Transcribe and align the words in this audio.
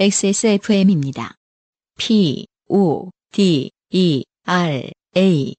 XSFM입니다. 0.00 1.34
P, 1.98 2.46
O, 2.70 3.10
D, 3.32 3.70
E, 3.90 4.24
R, 4.46 4.90
A. 5.14 5.54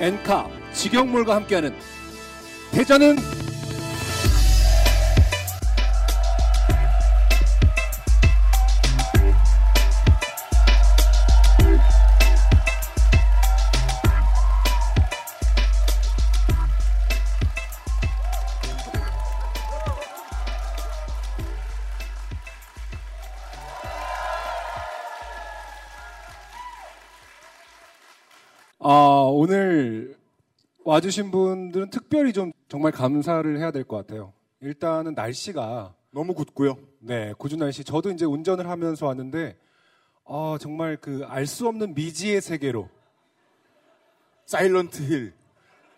엔카 0.00 0.50
직영몰과 0.72 1.36
함께하는 1.36 1.72
대전은 2.72 3.14
아, 28.84 29.28
오늘 29.32 30.16
와주신 30.84 31.30
분들은 31.30 31.90
특별히 31.90 32.32
좀 32.32 32.52
정말 32.68 32.90
감사를 32.90 33.56
해야 33.58 33.70
될 33.70 33.84
것 33.84 33.96
같아요. 33.96 34.32
일단은 34.60 35.14
날씨가 35.14 35.94
너무 36.10 36.34
굳고요. 36.34 36.76
네 36.98 37.32
고준 37.38 37.60
날씨. 37.60 37.84
저도 37.84 38.10
이제 38.10 38.24
운전을 38.24 38.68
하면서 38.68 39.06
왔는데 39.06 39.56
아, 40.24 40.56
정말 40.60 40.96
그 40.96 41.24
알 41.26 41.46
수 41.46 41.68
없는 41.68 41.94
미지의 41.94 42.40
세계로. 42.40 42.88
사일런트 44.46 45.02
힐. 45.04 45.32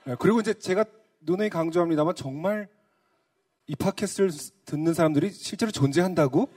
네, 0.04 0.14
그리고 0.18 0.40
이제 0.40 0.52
제가 0.52 0.84
눈에 1.22 1.48
강조합니다만 1.48 2.14
정말 2.14 2.68
이 3.66 3.74
팟캐스트를 3.74 4.30
듣는 4.66 4.92
사람들이 4.92 5.30
실제로 5.30 5.72
존재한다고? 5.72 6.48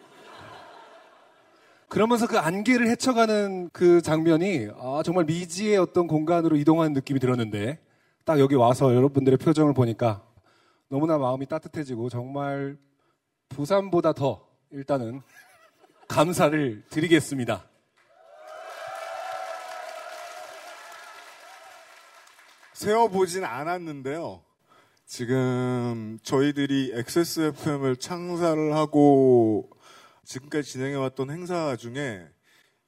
그러면서 1.90 2.28
그 2.28 2.38
안개를 2.38 2.90
헤쳐가는 2.90 3.70
그 3.72 4.02
장면이 4.02 4.70
아, 4.78 5.02
정말 5.06 5.24
미지의 5.26 5.78
어떤 5.78 6.08
공간으로 6.08 6.58
이동하는 6.58 6.94
느낌이 6.94 7.20
들었는데 7.20 7.80
딱 8.26 8.40
여기 8.40 8.56
와서 8.56 8.94
여러분들의 8.94 9.38
표정을 9.38 9.74
보니까 9.74 10.22
너무나 10.90 11.18
마음이 11.18 11.46
따뜻해지고 11.46 12.10
정말 12.10 12.78
부산보다 13.50 14.12
더 14.14 14.46
일단은 14.72 15.22
감사를 16.10 16.84
드리겠습니다. 16.90 17.64
세어보진 22.74 23.46
않았는데요. 23.46 24.44
지금 25.06 26.20
저희들이 26.22 26.92
XSFM을 26.96 27.96
창사를 27.96 28.76
하고 28.76 29.70
지금까지 30.28 30.70
진행해왔던 30.70 31.32
행사 31.32 31.78
중에 31.78 32.28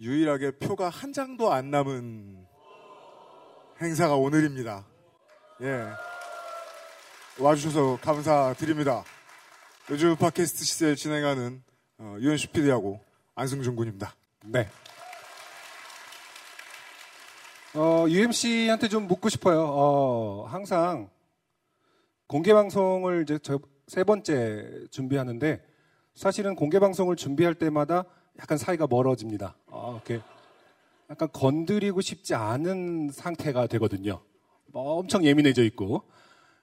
유일하게 0.01 0.57
표가 0.57 0.89
한 0.89 1.13
장도 1.13 1.53
안 1.53 1.71
남은 1.71 2.45
행사가 3.81 4.15
오늘입니다. 4.15 4.85
예. 5.61 5.85
와주셔서 7.39 7.99
감사드립니다. 8.01 9.05
요즘 9.89 10.17
팟캐스트 10.17 10.65
시대를 10.65 10.95
진행하는 10.97 11.63
어, 11.97 12.17
유현수 12.19 12.49
PD하고 12.49 12.99
안승준 13.35 13.77
군입니다. 13.77 14.13
네. 14.43 14.67
어, 17.73 18.05
UMC한테 18.09 18.89
좀 18.89 19.07
묻고 19.07 19.29
싶어요. 19.29 19.63
어, 19.63 20.45
항상 20.45 21.09
공개 22.27 22.53
방송을 22.53 23.23
이제 23.23 23.39
저세 23.39 24.03
번째 24.03 24.87
준비하는데 24.91 25.68
사실은 26.19 26.53
공개 26.53 26.79
방송을 26.79 27.15
준비할 27.15 27.55
때마다 27.55 28.03
약간 28.39 28.57
사이가 28.57 28.87
멀어집니다. 28.89 29.55
아, 29.71 29.91
이렇게 29.93 30.21
약간 31.09 31.29
건드리고 31.31 32.01
싶지 32.01 32.35
않은 32.35 33.11
상태가 33.13 33.67
되거든요. 33.67 34.19
뭐 34.65 34.97
엄청 34.99 35.23
예민해져 35.23 35.63
있고. 35.63 36.03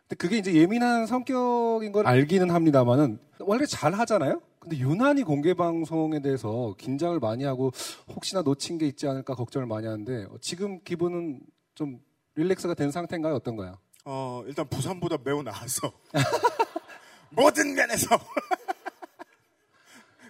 근데 0.02 0.16
그게 0.16 0.36
이제 0.36 0.52
예민한 0.52 1.06
성격인 1.06 1.90
걸 1.90 2.06
알기는 2.06 2.50
합니다만은 2.50 3.18
원래 3.40 3.64
잘 3.64 3.94
하잖아요. 3.94 4.42
근데 4.58 4.76
유난히 4.76 5.22
공개 5.22 5.54
방송에 5.54 6.20
대해서 6.20 6.74
긴장을 6.76 7.18
많이 7.18 7.44
하고 7.44 7.72
혹시나 8.08 8.42
놓친 8.42 8.76
게 8.76 8.86
있지 8.86 9.08
않을까 9.08 9.34
걱정을 9.34 9.66
많이 9.66 9.86
하는데 9.86 10.26
지금 10.42 10.80
기분은 10.84 11.40
좀 11.74 11.98
릴렉스가 12.34 12.74
된 12.74 12.90
상태인가요? 12.90 13.34
어떤가요? 13.36 13.78
어, 14.04 14.44
일단 14.46 14.68
부산보다 14.68 15.16
매우 15.24 15.42
나아서 15.42 15.92
모든 17.30 17.74
면에서 17.74 18.06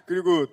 그리고 0.07 0.45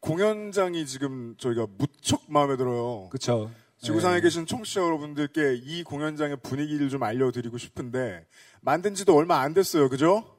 공연장이 0.00 0.84
지금 0.86 1.34
저희가 1.38 1.66
무척 1.78 2.24
마음에 2.28 2.58
들어요. 2.58 3.08
그렇죠. 3.08 3.50
지구상에 3.78 4.20
계신 4.20 4.44
청취자 4.44 4.82
여러분들께 4.82 5.54
이 5.62 5.82
공연장의 5.82 6.38
분위기를 6.42 6.90
좀 6.90 7.02
알려드리고 7.02 7.56
싶은데 7.56 8.26
만든 8.60 8.94
지도 8.94 9.16
얼마 9.16 9.40
안 9.40 9.54
됐어요. 9.54 9.88
그죠? 9.88 10.36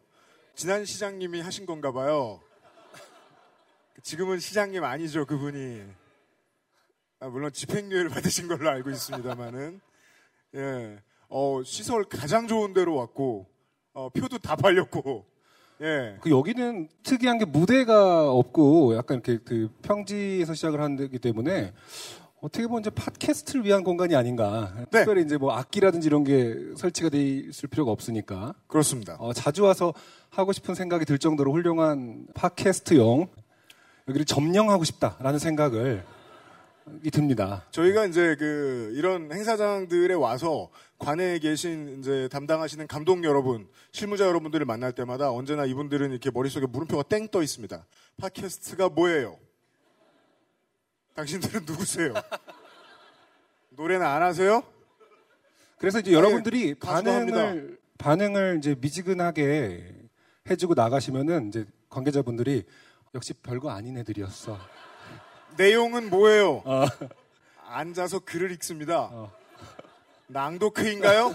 지난 0.53 0.85
시장님이 0.85 1.41
하신 1.41 1.65
건가 1.65 1.91
봐요. 1.91 2.39
지금은 4.03 4.39
시장님 4.39 4.83
아니죠. 4.83 5.25
그분이. 5.25 5.81
아, 7.19 7.27
물론 7.29 7.51
집행유예를 7.51 8.09
받으신 8.13 8.47
걸로 8.47 8.69
알고 8.69 8.91
있습니다만은. 8.91 9.81
예. 10.55 11.01
어, 11.29 11.61
시설 11.63 12.03
가장 12.03 12.47
좋은 12.47 12.73
데로 12.73 12.95
왔고, 12.95 13.47
어, 13.93 14.09
표도 14.09 14.37
다 14.37 14.55
팔렸고, 14.55 15.25
예. 15.81 16.17
그 16.21 16.29
여기는 16.29 16.89
특이한 17.03 17.37
게 17.37 17.45
무대가 17.45 18.31
없고 18.31 18.95
약간 18.95 19.21
이렇게 19.23 19.43
그 19.43 19.69
평지에서 19.83 20.53
시작을 20.53 20.81
하기 20.81 21.19
때문에 21.19 21.73
어떻게 22.39 22.67
보면 22.67 22.81
이제 22.81 22.89
팟캐스트를 22.89 23.65
위한 23.65 23.83
공간이 23.83 24.15
아닌가. 24.15 24.71
네. 24.75 24.85
특별히 24.91 25.23
이제 25.23 25.37
뭐 25.37 25.53
악기라든지 25.53 26.07
이런 26.07 26.23
게 26.23 26.55
설치가 26.75 27.09
돼 27.09 27.21
있을 27.21 27.69
필요가 27.69 27.91
없으니까 27.91 28.53
그렇습니다. 28.67 29.15
어, 29.19 29.33
자주 29.33 29.63
와서 29.63 29.93
하고 30.29 30.51
싶은 30.51 30.75
생각이 30.75 31.05
들 31.05 31.17
정도로 31.17 31.51
훌륭한 31.51 32.27
팟캐스트용 32.33 33.27
여기를 34.07 34.25
점령하고 34.25 34.83
싶다라는 34.83 35.39
생각을 35.39 36.03
이 37.03 37.11
듭니다. 37.11 37.65
저희가 37.71 38.05
이제 38.05 38.35
그 38.37 38.91
이런 38.95 39.31
행사장들에 39.31 40.13
와서 40.13 40.69
관내에 40.99 41.39
계신 41.39 41.99
이제 41.99 42.27
담당하시는 42.31 42.87
감독 42.87 43.23
여러분, 43.23 43.67
실무자 43.91 44.25
여러분들을 44.25 44.65
만날 44.65 44.93
때마다 44.93 45.31
언제나 45.31 45.65
이분들은 45.65 46.11
이렇게 46.11 46.31
머릿속에 46.31 46.65
물음표가 46.65 47.03
땡 47.03 47.27
떠 47.27 47.43
있습니다. 47.43 47.85
팟캐스트가 48.17 48.89
뭐예요? 48.89 49.37
당신들은 51.15 51.65
누구세요? 51.65 52.13
노래는 53.71 54.05
안 54.05 54.21
하세요? 54.21 54.63
그래서 55.77 55.99
이제 55.99 56.11
여러분들이 56.13 56.75
가수도 56.79 57.11
반응을 57.11 57.77
반응을 57.97 58.57
이제 58.59 58.75
미지근하게 58.79 59.93
해주고 60.49 60.73
나가시면은 60.73 61.49
이제 61.49 61.65
관계자분들이 61.89 62.63
역시 63.13 63.33
별거 63.33 63.69
아닌 63.71 63.97
애들이었어. 63.97 64.57
내용은 65.57 66.09
뭐예요? 66.09 66.61
어. 66.65 66.85
앉아서 67.67 68.19
글을 68.19 68.51
읽습니다. 68.51 69.09
어. 69.11 69.31
낭독회인가요? 70.27 71.33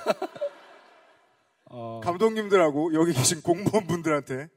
어, 1.66 2.00
감독님들하고 2.04 2.94
여기 2.94 3.12
계신 3.12 3.42
공무원분들한테 3.42 4.48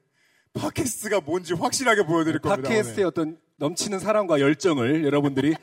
팟캐스트가 0.53 1.21
뭔지 1.21 1.53
확실하게 1.53 2.05
보여드릴 2.05 2.39
겁니다. 2.39 2.69
팟캐스트의 2.69 3.05
어떤 3.05 3.37
넘치는 3.57 3.99
사랑과 3.99 4.39
열정을 4.39 5.05
여러분들이 5.05 5.55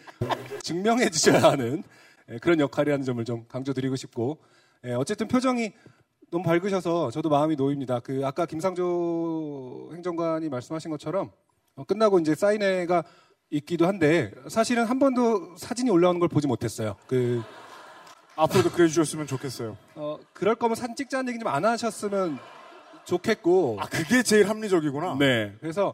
증명해 0.62 1.10
주셔야 1.10 1.42
하는 1.42 1.82
예, 2.30 2.38
그런 2.38 2.60
역할이라는 2.60 3.04
점을 3.04 3.22
좀 3.24 3.44
강조드리고 3.48 3.96
싶고 3.96 4.38
예, 4.84 4.92
어쨌든 4.92 5.28
표정이 5.28 5.72
너무 6.30 6.44
밝으셔서 6.44 7.10
저도 7.10 7.28
마음이 7.28 7.56
놓입니다. 7.56 8.00
그 8.00 8.22
아까 8.24 8.46
김상조 8.46 9.90
행정관이 9.92 10.48
말씀하신 10.48 10.90
것처럼 10.90 11.30
어, 11.74 11.84
끝나고 11.84 12.18
이제 12.18 12.34
사인회가 12.34 13.04
있기도 13.52 13.86
한데 13.86 14.32
사실은 14.48 14.84
한 14.84 14.98
번도 14.98 15.56
사진이 15.58 15.90
올라오는 15.90 16.18
걸 16.18 16.28
보지 16.28 16.46
못했어요. 16.46 16.96
그 17.06 17.42
앞으로도 18.34 18.70
그래 18.70 18.88
주셨으면 18.88 19.26
좋겠어요. 19.26 19.76
어, 19.94 20.18
그럴 20.32 20.54
거면 20.54 20.74
사진 20.74 20.96
찍자는 20.96 21.28
얘기 21.28 21.38
좀 21.38 21.52
안 21.52 21.64
하셨으면 21.66 22.38
좋겠고 23.04 23.76
아, 23.80 23.86
그게 23.86 24.22
제일 24.22 24.48
합리적이구나. 24.48 25.16
네. 25.18 25.54
그래서 25.60 25.92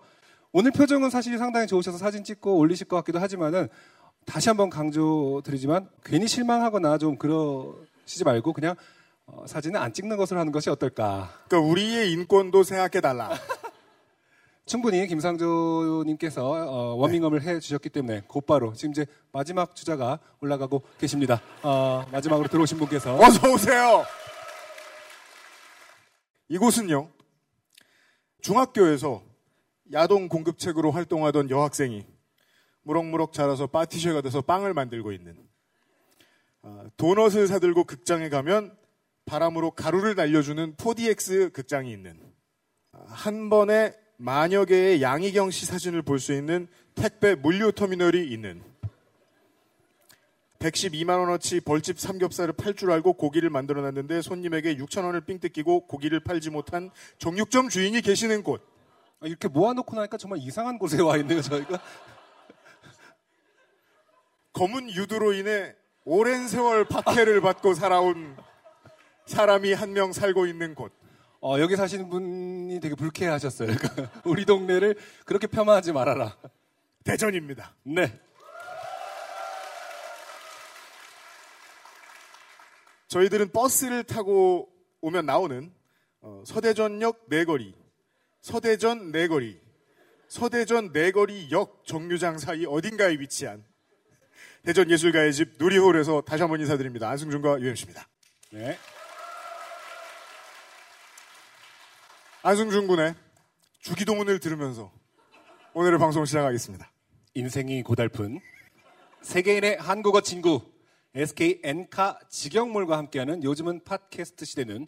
오늘 0.53 0.71
표정은 0.71 1.11
사실 1.11 1.37
상당히 1.37 1.67
좋으셔서 1.67 1.99
사진 1.99 2.23
찍고 2.23 2.57
올리실 2.59 2.87
것 2.87 2.97
같기도 2.97 3.19
하지만은 3.19 3.69
다시 4.25 4.49
한번 4.49 4.71
강조드리지만 4.71 5.89
괜히 6.05 6.29
실망하거나 6.29 6.99
좀 6.99 7.17
그러시지 7.17 8.25
말고 8.25 8.53
그냥 8.53 8.77
어, 9.27 9.45
사진은 9.47 9.81
안 9.81 9.93
찍는 9.93 10.17
것을 10.17 10.39
하는 10.39 10.53
것이 10.53 10.71
어떨까. 10.71 11.31
그러니까 11.49 11.71
우리의 11.71 12.13
인권도 12.13 12.63
생각해 12.63 13.01
달라. 13.01 13.31
충분히 14.69 15.07
김상조님께서 15.07 16.47
어, 16.47 16.95
워밍업을 16.97 17.43
해주셨기 17.43 17.89
때문에 17.89 18.23
곧바로 18.29 18.75
지금 18.75 18.91
이제 18.93 19.07
마지막 19.33 19.75
주자가 19.75 20.19
올라가고 20.41 20.83
계십니다. 20.99 21.41
어, 21.63 22.05
마지막으로 22.13 22.49
들어오신 22.49 22.77
분께서 22.77 23.17
어서 23.19 23.51
오세요. 23.51 24.05
이곳은요, 26.51 27.09
중학교에서 28.43 29.23
야동 29.95 30.29
공급책으로 30.29 30.91
활동하던 30.91 31.49
여학생이 31.49 32.05
무럭무럭 32.83 33.33
자라서 33.33 33.69
파티셔가 33.69 34.21
돼서 34.21 34.43
빵을 34.43 34.75
만들고 34.75 35.13
있는 35.13 35.39
아, 36.63 36.85
도넛을 36.99 37.47
사들고 37.47 37.85
극장에 37.85 38.29
가면 38.29 38.77
바람으로 39.25 39.71
가루를 39.71 40.15
날려주는 40.15 40.77
4DX 40.77 41.55
극장이 41.55 41.91
있는 41.91 42.21
아, 42.93 43.05
한 43.09 43.49
번에 43.49 43.95
만여 44.19 44.65
개의 44.65 45.01
양희경 45.03 45.51
씨 45.51 45.65
사진을 45.67 46.03
볼 46.03 46.19
수 46.19 46.33
있는 46.33 46.67
택배 46.95 47.35
물류 47.35 47.71
터미널이 47.73 48.29
있는 48.29 48.63
112만 50.59 51.21
원어치 51.21 51.61
벌집 51.61 52.01
삼겹살을 52.01 52.55
팔 52.55 52.75
줄 52.75 52.91
알고 52.91 53.13
고기를 53.13 53.49
만들어 53.49 53.81
놨는데 53.81 54.23
손님에게 54.23 54.77
6천 54.77 55.05
원을 55.05 55.21
삥 55.21 55.39
뜯기고 55.39 55.87
고기를 55.87 56.19
팔지 56.21 56.51
못한 56.51 56.91
정육점 57.19 57.69
주인이 57.69 58.01
계시는 58.01 58.43
곳. 58.43 58.61
아, 59.21 59.27
이렇게 59.29 59.47
모아놓고 59.47 59.95
나니까 59.95 60.17
정말 60.17 60.41
이상한 60.41 60.79
곳에 60.81 61.01
와 61.01 61.17
있네요, 61.19 61.41
저희가. 61.41 61.81
검은 64.53 64.91
유두로 64.91 65.33
인해 65.35 65.77
오랜 66.05 66.49
세월 66.49 66.85
박해를 66.85 67.41
받고 67.41 67.75
살아온 67.75 68.37
사람이 69.27 69.73
한 69.75 69.93
명 69.93 70.13
살고 70.13 70.47
있는 70.47 70.75
곳. 70.75 70.93
어, 71.41 71.59
여기 71.61 71.77
사시는 71.77 72.09
분이 72.09 72.81
되게 72.81 72.95
불쾌하셨어요. 72.95 73.75
그러니까 73.77 74.11
우리 74.25 74.45
동네를 74.45 74.97
그렇게 75.25 75.47
폄하하지 75.47 75.93
말아라. 75.93 76.37
대전입니다. 77.05 77.75
네. 77.85 78.21
저희들은 83.07 83.53
버스를 83.53 84.05
타고 84.05 84.69
오면 85.01 85.27
나오는 85.27 85.73
어, 86.21 86.43
서대전역 86.45 87.27
내거리, 87.29 87.75
서대전 88.41 89.13
내거리, 89.13 89.61
서대전 90.27 90.93
내거리역 90.93 91.85
정류장 91.87 92.39
사이 92.39 92.67
어딘가에 92.67 93.13
위치한 93.15 93.65
대전 94.65 94.91
예술가의 94.91 95.33
집 95.33 95.55
누리홀에서 95.59 96.23
다시 96.23 96.43
한번 96.43 96.61
인사드립니다. 96.61 97.09
안승준과 97.09 97.61
유엠씨입니다. 97.61 98.07
네. 98.51 98.77
안승준 102.43 102.87
군의 102.87 103.17
주기도문을 103.81 104.39
들으면서 104.39 104.93
오늘의 105.75 105.99
방송을 105.99 106.25
시작하겠습니다. 106.25 106.89
인생이 107.35 107.83
고달픈 107.83 108.39
세계인의 109.23 109.79
한국어 109.79 110.21
친구 110.21 110.63
SK 111.17 111.63
엔카 111.65 112.21
직영몰과 112.31 112.97
함께하는 112.97 113.43
요즘은 113.43 113.83
팟캐스트 113.83 114.45
시대는 114.45 114.87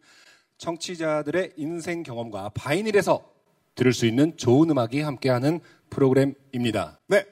청취자들의 0.59 1.55
인생 1.57 2.05
경험과 2.05 2.51
바이닐에서 2.51 3.29
들을 3.75 3.93
수 3.93 4.07
있는 4.07 4.37
좋은 4.37 4.71
음악이 4.71 5.01
함께하는 5.01 5.59
프로그램입니다. 5.91 7.01
네. 7.09 7.27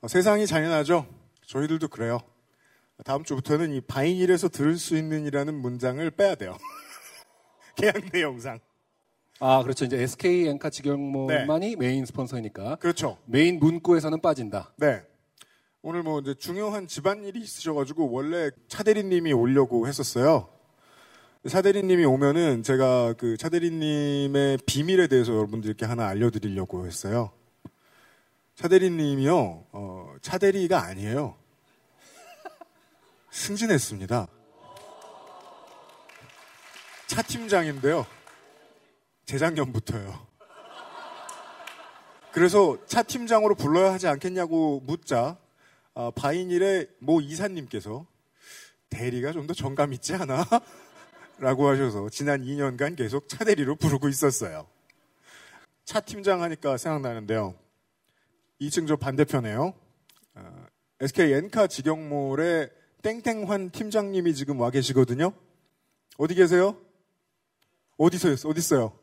어, 0.00 0.08
세상이 0.08 0.48
잔인하죠? 0.48 1.06
저희들도 1.46 1.88
그래요. 1.88 2.18
다음 3.04 3.22
주부터는 3.22 3.72
이 3.72 3.80
바이닐에서 3.82 4.48
들을 4.48 4.76
수 4.78 4.96
있는이라는 4.96 5.54
문장을 5.54 6.10
빼야 6.10 6.34
돼요. 6.34 6.58
계약 7.76 7.94
내용상. 8.12 8.58
아 9.40 9.62
그렇죠. 9.62 9.84
이제 9.84 10.00
SK 10.00 10.48
엔카 10.48 10.70
직영몰만이 10.70 11.76
메인 11.76 12.06
스폰서이니까 12.06 12.76
그렇죠. 12.76 13.18
메인 13.26 13.58
문구에서는 13.58 14.20
빠진다. 14.20 14.72
네. 14.76 15.02
오늘 15.82 16.02
뭐 16.02 16.20
이제 16.20 16.34
중요한 16.34 16.86
집안일이 16.86 17.40
있으셔가지고 17.40 18.10
원래 18.10 18.50
차대리님이 18.68 19.32
오려고 19.32 19.86
했었어요. 19.86 20.48
차대리님이 21.46 22.06
오면은 22.06 22.62
제가 22.62 23.12
그 23.18 23.36
차대리님의 23.36 24.58
비밀에 24.64 25.08
대해서 25.08 25.34
여러분들께 25.34 25.84
하나 25.84 26.06
알려드리려고 26.08 26.86
했어요. 26.86 27.32
차대리님이요, 28.54 29.66
어, 29.72 30.14
차대리가 30.22 30.84
아니에요. 30.84 31.36
승진했습니다. 33.30 34.28
차 37.08 37.22
팀장인데요. 37.22 38.06
재작년부터요. 39.26 40.26
그래서 42.32 42.78
차 42.86 43.02
팀장으로 43.02 43.54
불러야 43.54 43.92
하지 43.92 44.08
않겠냐고 44.08 44.80
묻자 44.84 45.38
어, 45.94 46.10
바이닐의 46.10 46.88
모 46.98 47.20
이사님께서 47.20 48.06
대리가 48.90 49.32
좀 49.32 49.46
더 49.46 49.54
정감 49.54 49.92
있지 49.92 50.14
않아? 50.14 50.44
라고 51.38 51.68
하셔서 51.68 52.08
지난 52.10 52.42
2년간 52.42 52.96
계속 52.96 53.28
차 53.28 53.44
대리로 53.44 53.76
부르고 53.76 54.08
있었어요. 54.08 54.66
차 55.84 56.00
팀장 56.00 56.42
하니까 56.42 56.76
생각나는데요. 56.76 57.54
2층 58.60 58.88
저 58.88 58.96
반대편에요. 58.96 59.74
어, 60.34 60.66
SK 61.00 61.32
엔카 61.32 61.66
직영몰의 61.66 62.70
땡땡환 63.02 63.70
팀장님이 63.70 64.34
지금 64.34 64.60
와 64.60 64.70
계시거든요. 64.70 65.32
어디 66.18 66.34
계세요? 66.34 66.76
어디서 67.98 68.48
어디 68.48 68.58
있어요? 68.58 68.98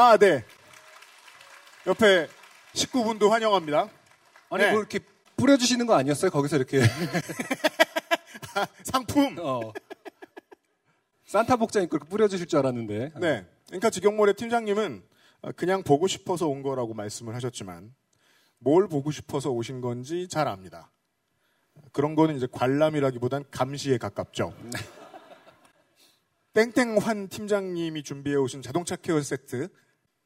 아, 0.00 0.16
네. 0.16 0.44
옆에 1.84 2.28
식구분도 2.72 3.30
환영합니다. 3.30 3.88
아니 4.48 4.62
네. 4.62 4.70
뭐 4.70 4.78
이렇게 4.78 5.00
뿌려주시는 5.36 5.88
거 5.88 5.94
아니었어요? 5.94 6.30
거기서 6.30 6.54
이렇게 6.54 6.82
상품. 8.84 9.36
어. 9.40 9.72
산타 11.26 11.56
복장 11.56 11.82
입고 11.82 11.98
뿌려주실 11.98 12.46
줄 12.46 12.60
알았는데. 12.60 13.14
네. 13.18 13.44
그러니까 13.66 13.90
직영몰의 13.90 14.34
팀장님은 14.34 15.02
그냥 15.56 15.82
보고 15.82 16.06
싶어서 16.06 16.46
온 16.46 16.62
거라고 16.62 16.94
말씀을 16.94 17.34
하셨지만 17.34 17.92
뭘 18.58 18.86
보고 18.86 19.10
싶어서 19.10 19.50
오신 19.50 19.80
건지 19.80 20.28
잘 20.30 20.46
압니다. 20.46 20.92
그런 21.90 22.14
거는 22.14 22.36
이제 22.36 22.46
관람이라기보단 22.52 23.46
감시에 23.50 23.98
가깝죠. 23.98 24.54
땡땡환 26.52 27.30
팀장님이 27.30 28.04
준비해 28.04 28.36
오신 28.36 28.62
자동차 28.62 28.94
케어 28.94 29.20
세트 29.20 29.68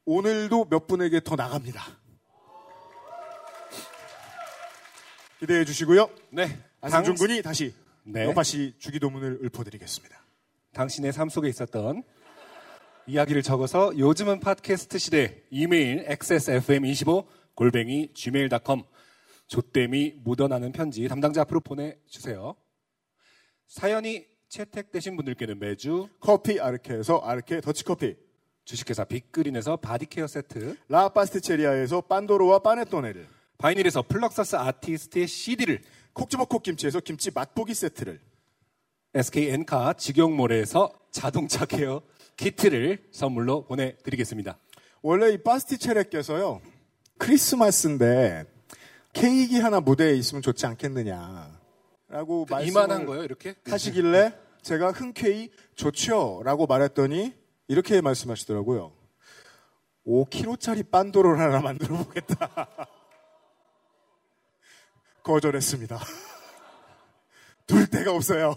오늘도 0.05 0.67
몇 0.69 0.87
분에게 0.87 1.21
더 1.21 1.37
나갑니다. 1.37 1.83
기대해 5.39 5.65
주시고요. 5.65 6.09
네. 6.31 6.59
안승준 6.81 7.15
당- 7.15 7.27
군이 7.27 7.43
다시 7.43 7.75
네. 8.05 8.25
요팟시 8.25 8.75
주기도문을 8.79 9.41
읊어드리겠습니다. 9.45 10.21
당신의 10.73 11.13
삶 11.13 11.29
속에 11.29 11.49
있었던 11.49 12.03
이야기를 13.07 13.43
적어서 13.43 13.97
요즘은 13.99 14.41
팟캐스트 14.41 14.99
시대 14.99 15.43
이메일 15.51 16.07
xsfm25 16.07 17.27
골뱅이 17.55 18.13
gmail.com 18.15 18.83
조땜이 19.49 20.21
묻어나는 20.25 20.73
편지 20.73 21.07
담당자 21.09 21.43
앞으로 21.43 21.61
보내주세요. 21.61 22.55
사연이 23.67 24.27
채택되신 24.49 25.17
분들께는 25.17 25.59
매주 25.59 26.09
커피 26.21 26.61
아르케에서 26.61 27.19
아르케 27.19 27.61
더치커피 27.61 28.17
주식회사 28.65 29.05
빅그린에서 29.05 29.77
바디케어 29.77 30.27
세트 30.27 30.77
라 30.89 31.09
파스티체리아에서 31.09 32.03
빤도로와 32.03 32.61
파네토네를 32.61 33.27
바이닐에서 33.59 34.03
플럭서스 34.03 34.57
아티스트의 34.57 35.27
CD를 35.27 35.83
콕 36.13 36.25
집어 36.25 36.45
콕 36.47 36.63
김치에서 36.63 37.01
김치 37.01 37.31
맛보기 37.33 37.75
세트를 37.75 38.21
SK 39.15 39.51
엔카 39.51 39.95
직영몰에서 39.95 40.91
자동차 41.11 41.65
케어 41.67 42.03
키트를 42.37 43.09
선물로 43.13 43.65
보내드리겠습니다. 43.65 44.59
원래 45.03 45.31
이 45.33 45.39
파스티체리아께서요 45.39 46.61
크리스마스인데 47.19 48.47
케이크 49.13 49.57
하나 49.59 49.81
무대에 49.81 50.15
있으면 50.15 50.41
좋지 50.41 50.65
않겠느냐라고 50.67 52.47
말씀을 52.49 52.69
이만한 52.69 53.05
거요, 53.07 53.23
이렇게? 53.23 53.55
하시길래 53.67 54.33
제가 54.63 54.93
흔쾌히 54.93 55.51
좋죠라고 55.75 56.67
말했더니 56.67 57.35
이렇게 57.73 58.03
말씀하시더라고요. 58.03 58.93
5kg짜리 60.07 60.91
빤도로를 60.91 61.41
하나 61.41 61.61
만들어 61.61 61.97
보겠다. 61.97 62.37
거절했습니다. 65.25 65.99
둘 67.67 67.87
데가 67.87 68.13
없어요. 68.13 68.55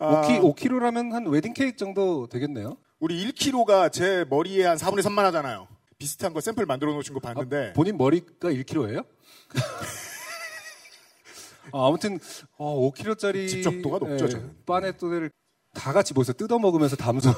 아, 0.00 0.22
5키, 0.22 0.40
5kg라면 0.40 1.12
한 1.12 1.26
웨딩 1.26 1.54
케이크 1.54 1.76
정도 1.76 2.26
되겠네요. 2.26 2.76
우리 2.98 3.24
1kg가 3.24 3.92
제 3.92 4.24
머리에 4.28 4.66
한 4.66 4.76
4분의 4.76 5.02
3만 5.02 5.22
하잖아요. 5.26 5.68
비슷한 5.96 6.32
거 6.32 6.40
샘플 6.40 6.66
만들어 6.66 6.92
놓으신 6.92 7.14
거 7.14 7.20
봤는데 7.20 7.74
본인 7.74 7.96
머리가 7.96 8.50
1kg예요? 8.50 9.06
아, 11.72 11.88
무튼 11.88 12.18
어, 12.56 12.90
5kg짜리 12.90 13.48
집적도가 13.48 13.98
높죠, 13.98 14.28
저는. 14.28 14.56
빠네또네를 14.66 15.30
다 15.72 15.92
같이 15.92 16.12
모여서 16.14 16.32
뜯어 16.32 16.58
먹으면서 16.58 16.96
담소. 16.96 17.30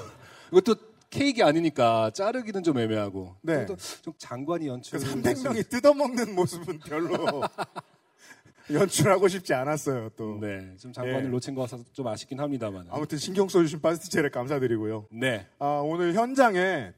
이것도 0.52 0.76
케이크 1.11 1.44
아니니까 1.44 2.11
자르기는 2.11 2.62
좀 2.62 2.78
애매하고. 2.78 3.37
네. 3.42 3.66
또, 3.66 3.76
좀 3.76 4.14
장관이 4.18 4.66
연출. 4.66 4.99
그래서 4.99 5.14
300명이 5.16 5.68
뜯어먹는 5.68 6.35
모습은 6.35 6.78
별로 6.80 7.42
연출하고 8.71 9.28
싶지 9.28 9.52
않았어요. 9.54 10.11
또 10.16 10.38
네, 10.40 10.75
좀 10.78 10.92
장관을 10.92 11.25
예. 11.25 11.28
놓친 11.28 11.54
것 11.54 11.62
같아서 11.62 11.85
좀 11.92 12.06
아쉽긴 12.06 12.40
합니다만. 12.40 12.87
아무튼 12.90 13.18
신경 13.18 13.49
써주신 13.49 13.80
파스티체를 13.80 14.30
감사드리고요. 14.30 15.09
네, 15.11 15.47
아, 15.59 15.82
오늘 15.85 16.14
현장에 16.14 16.92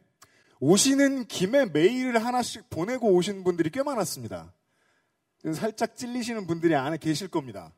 오시는 0.60 1.26
김에 1.26 1.66
메일을 1.66 2.24
하나씩 2.24 2.70
보내고 2.70 3.12
오신 3.14 3.44
분들이 3.44 3.70
꽤 3.70 3.82
많았습니다. 3.82 4.52
살짝 5.52 5.96
찔리시는 5.96 6.46
분들이 6.46 6.74
안에 6.74 6.96
계실 6.98 7.28
겁니다. 7.28 7.72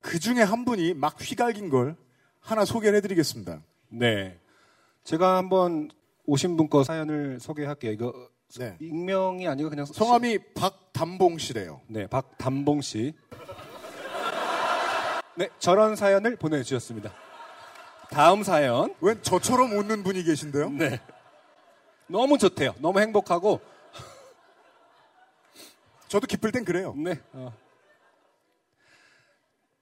그 0.00 0.18
중에 0.18 0.42
한 0.42 0.64
분이 0.64 0.94
막 0.94 1.16
휘갈긴 1.20 1.68
걸 1.68 1.96
하나 2.40 2.64
소개를 2.64 2.96
해드리겠습니다. 2.98 3.60
네. 3.88 4.38
제가 5.06 5.36
한번 5.36 5.88
오신 6.24 6.56
분 6.56 6.68
거 6.68 6.82
사연을 6.82 7.38
소개할게요. 7.38 7.92
이거 7.92 8.12
네. 8.58 8.76
익명이 8.80 9.46
아니고 9.46 9.70
그냥 9.70 9.86
성함이 9.86 10.38
박담봉 10.54 11.38
씨래요. 11.38 11.80
네, 11.86 12.08
박담봉 12.08 12.80
씨. 12.80 13.14
네, 15.36 15.48
저런 15.60 15.94
사연을 15.94 16.34
보내주셨습니다. 16.34 17.12
다음 18.10 18.42
사연. 18.42 18.96
웬 19.00 19.22
저처럼 19.22 19.70
웃는 19.78 20.02
분이 20.02 20.24
계신데요? 20.24 20.70
네. 20.70 21.00
너무 22.08 22.36
좋대요. 22.36 22.74
너무 22.80 22.98
행복하고. 22.98 23.60
저도 26.08 26.26
기쁠 26.26 26.50
땐 26.50 26.64
그래요. 26.64 26.94
네. 26.96 27.20
어. 27.32 27.52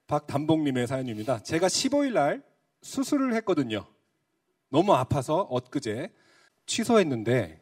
박담봉님의 0.07 0.87
사연입니다. 0.87 1.43
제가 1.43 1.69
15일 1.69 2.13
날 2.13 2.43
수술을 2.83 3.33
했거든요. 3.37 3.87
너무 4.75 4.93
아파서 4.93 5.47
엊그제 5.51 6.11
취소했는데 6.67 7.61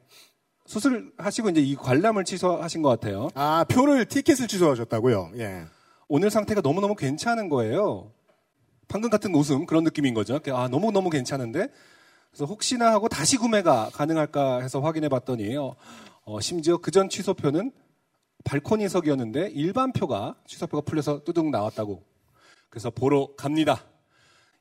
수술하시고 0.65 1.51
이제 1.51 1.61
이 1.61 1.77
관람을 1.77 2.25
취소하신 2.25 2.81
것 2.81 2.89
같아요. 2.89 3.29
아, 3.35 3.65
표를, 3.69 4.07
티켓을 4.07 4.49
취소하셨다고요? 4.49 5.33
예. 5.37 5.65
오늘 6.09 6.31
상태가 6.31 6.63
너무너무 6.63 6.95
괜찮은 6.95 7.51
거예요. 7.51 8.11
방금 8.89 9.11
같은 9.11 9.35
웃음 9.35 9.67
그런 9.67 9.85
느낌인 9.85 10.15
거죠. 10.15 10.41
아 10.55 10.69
너무너무 10.69 11.11
괜찮은데 11.11 11.69
그래서 12.31 12.47
혹시나 12.47 12.91
하고 12.93 13.11
다시 13.11 13.37
구매가 13.37 13.91
가능할까 13.93 14.63
해서 14.63 14.81
확인해 14.81 15.11
봤더니 15.11 15.55
어, 15.59 15.77
어, 16.25 16.41
심지어 16.41 16.79
그 16.79 16.91
전 16.91 17.11
취소표는 17.11 17.73
발코니석이었는데 18.45 19.51
일반 19.55 19.93
표가 19.93 20.37
취소표가 20.47 20.83
풀려서 20.87 21.25
뚜둥 21.25 21.51
나왔다고. 21.51 22.03
그래서 22.71 22.89
보러 22.91 23.35
갑니다. 23.37 23.85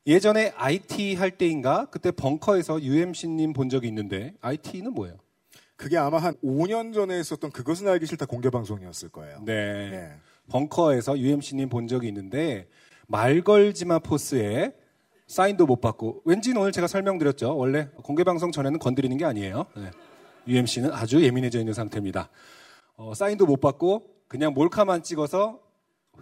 예전에 0.06 0.52
IT 0.56 1.14
할 1.14 1.30
때인가 1.30 1.86
그때 1.90 2.10
벙커에서 2.10 2.82
UMC님 2.82 3.52
본 3.52 3.68
적이 3.68 3.88
있는데 3.88 4.34
IT는 4.40 4.92
뭐예요? 4.94 5.18
그게 5.76 5.96
아마 5.96 6.18
한 6.18 6.34
5년 6.44 6.92
전에 6.92 7.14
했었던 7.18 7.50
그것은 7.50 7.88
알기 7.88 8.06
싫다 8.06 8.26
공개 8.26 8.50
방송이었을 8.50 9.10
거예요. 9.10 9.42
네. 9.44 9.52
예. 9.52 10.12
벙커에서 10.48 11.18
UMC님 11.18 11.68
본 11.68 11.88
적이 11.88 12.08
있는데 12.08 12.68
말 13.06 13.42
걸지마 13.42 14.00
포스에 14.00 14.74
사인도 15.26 15.66
못 15.66 15.80
받고 15.80 16.22
왠지 16.24 16.52
오늘 16.56 16.72
제가 16.72 16.86
설명드렸죠. 16.86 17.56
원래 17.56 17.88
공개 18.02 18.24
방송 18.24 18.52
전에는 18.52 18.78
건드리는 18.78 19.16
게 19.16 19.24
아니에요. 19.24 19.66
네. 19.76 19.90
UMC는 20.46 20.92
아주 20.92 21.22
예민해져 21.22 21.58
있는 21.58 21.72
상태입니다. 21.72 22.28
어, 22.96 23.14
사인도 23.14 23.46
못 23.46 23.60
받고 23.60 24.02
그냥 24.28 24.52
몰카만 24.54 25.02
찍어서 25.02 25.60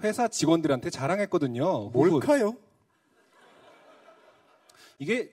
회사 0.02 0.28
직원들한테 0.28 0.90
자랑했거든요. 0.90 1.90
뭐, 1.90 2.08
몰카요? 2.08 2.56
이게 5.00 5.32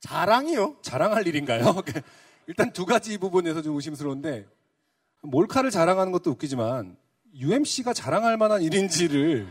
자랑이요? 0.00 0.76
자랑할 0.82 1.26
일인가요? 1.26 1.74
일단 2.46 2.72
두 2.72 2.86
가지 2.86 3.18
부분에서 3.18 3.62
좀 3.62 3.74
의심스러운데 3.74 4.46
몰카를 5.22 5.70
자랑하는 5.70 6.12
것도 6.12 6.30
웃기지만 6.30 6.96
UMC가 7.34 7.92
자랑할 7.92 8.36
만한 8.36 8.62
일인지를 8.62 9.50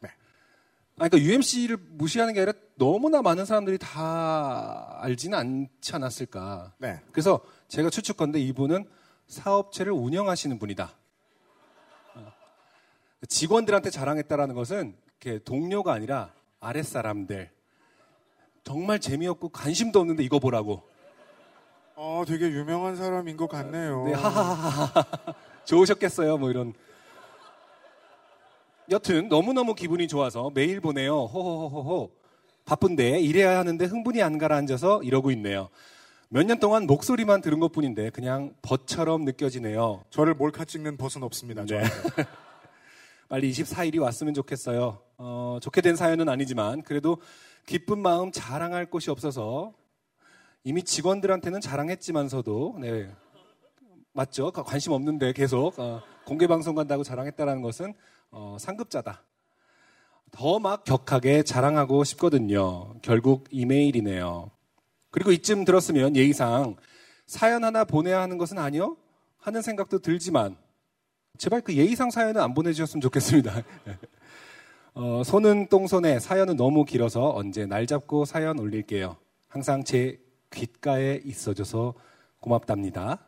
네. 0.00 0.08
아 0.98 1.08
그러니까 1.08 1.18
UMC를 1.18 1.78
무시하는 1.78 2.34
게 2.34 2.40
아니라 2.40 2.52
너무나 2.76 3.22
많은 3.22 3.46
사람들이 3.46 3.78
다 3.78 4.98
알지는 5.00 5.38
않지 5.38 5.94
않았을까. 5.94 6.74
네. 6.78 7.00
그래서 7.10 7.40
제가 7.68 7.88
추측건데 7.88 8.38
이분은 8.38 8.86
사업체를 9.28 9.92
운영하시는 9.92 10.58
분이다. 10.58 10.94
어. 12.16 12.32
직원들한테 13.26 13.88
자랑했다라는 13.88 14.54
것은 14.54 14.94
동료가 15.44 15.94
아니라 15.94 16.34
아랫사람들 16.60 17.50
정말 18.64 19.00
재미없고 19.00 19.48
관심도 19.50 20.00
없는데 20.00 20.22
이거 20.22 20.38
보라고. 20.38 20.82
어, 21.94 22.24
되게 22.26 22.46
유명한 22.46 22.96
사람인 22.96 23.36
것 23.36 23.48
같네요. 23.48 24.04
네, 24.06 24.12
하하하하. 24.12 25.04
좋으셨겠어요, 25.64 26.38
뭐 26.38 26.50
이런. 26.50 26.72
여튼 28.90 29.28
너무너무 29.28 29.74
기분이 29.74 30.08
좋아서 30.08 30.50
메일 30.54 30.80
보내요. 30.80 31.24
호호호호호. 31.26 32.10
바쁜데 32.64 33.20
일해야 33.20 33.58
하는데 33.58 33.84
흥분이 33.84 34.22
안 34.22 34.38
가라앉아서 34.38 35.02
이러고 35.02 35.30
있네요. 35.32 35.68
몇 36.28 36.46
년 36.46 36.58
동안 36.58 36.86
목소리만 36.86 37.42
들은 37.42 37.60
것 37.60 37.72
뿐인데 37.72 38.10
그냥 38.10 38.54
벗처럼 38.62 39.24
느껴지네요. 39.24 40.02
저를 40.10 40.34
몰카 40.34 40.64
찍는 40.64 40.96
벗은 40.96 41.22
없습니다. 41.24 41.64
네. 41.66 41.82
빨리 43.28 43.50
24일이 43.50 44.00
왔으면 44.00 44.32
좋겠어요. 44.34 44.98
어, 45.18 45.58
좋게 45.60 45.80
된 45.82 45.94
사연은 45.96 46.28
아니지만 46.28 46.82
그래도 46.82 47.18
기쁜 47.66 47.98
마음 48.00 48.32
자랑할 48.32 48.86
곳이 48.86 49.10
없어서 49.10 49.72
이미 50.64 50.82
직원들한테는 50.82 51.60
자랑했지만서도 51.60 52.76
네, 52.80 53.10
맞죠? 54.12 54.52
관심 54.52 54.92
없는데 54.92 55.32
계속 55.32 55.78
어, 55.78 56.02
공개 56.24 56.46
방송 56.46 56.74
간다고 56.74 57.02
자랑했다라는 57.02 57.62
것은 57.62 57.94
어, 58.30 58.56
상급자다. 58.60 59.22
더 60.30 60.58
막 60.58 60.84
격하게 60.84 61.42
자랑하고 61.42 62.04
싶거든요. 62.04 62.94
결국 63.02 63.48
이메일이네요. 63.50 64.50
그리고 65.10 65.30
이쯤 65.30 65.64
들었으면 65.64 66.16
예의상 66.16 66.76
사연 67.26 67.64
하나 67.64 67.84
보내야 67.84 68.20
하는 68.20 68.38
것은 68.38 68.58
아니요? 68.58 68.96
하는 69.38 69.60
생각도 69.60 69.98
들지만 69.98 70.56
제발 71.38 71.60
그 71.60 71.74
예의상 71.74 72.10
사연은 72.10 72.40
안 72.40 72.54
보내주셨으면 72.54 73.00
좋겠습니다. 73.02 73.62
어, 74.94 75.22
손은 75.24 75.68
똥손에 75.68 76.18
사연은 76.18 76.56
너무 76.56 76.84
길어서 76.84 77.34
언제 77.34 77.64
날 77.66 77.86
잡고 77.86 78.24
사연 78.24 78.58
올릴게요. 78.58 79.16
항상 79.48 79.84
제 79.84 80.20
귓가에 80.50 81.22
있어줘서 81.24 81.94
고맙답니다. 82.40 83.18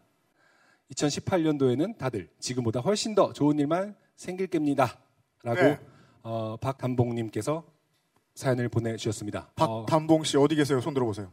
2018년도에는 0.93 1.97
다들 1.97 2.29
지금보다 2.39 2.81
훨씬 2.81 3.15
더 3.15 3.33
좋은 3.33 3.59
일만 3.59 3.97
생길 4.17 4.47
겁니다. 4.47 4.99
라고 5.43 5.61
네. 5.63 5.81
어, 6.23 6.57
박담봉님께서 6.61 7.65
사연을 8.35 8.69
보내주셨습니다. 8.69 9.51
어, 9.61 9.87
박담봉 9.87 10.25
씨 10.25 10.37
어디 10.37 10.55
계세요? 10.57 10.81
손 10.81 10.93
들어보세요. 10.93 11.31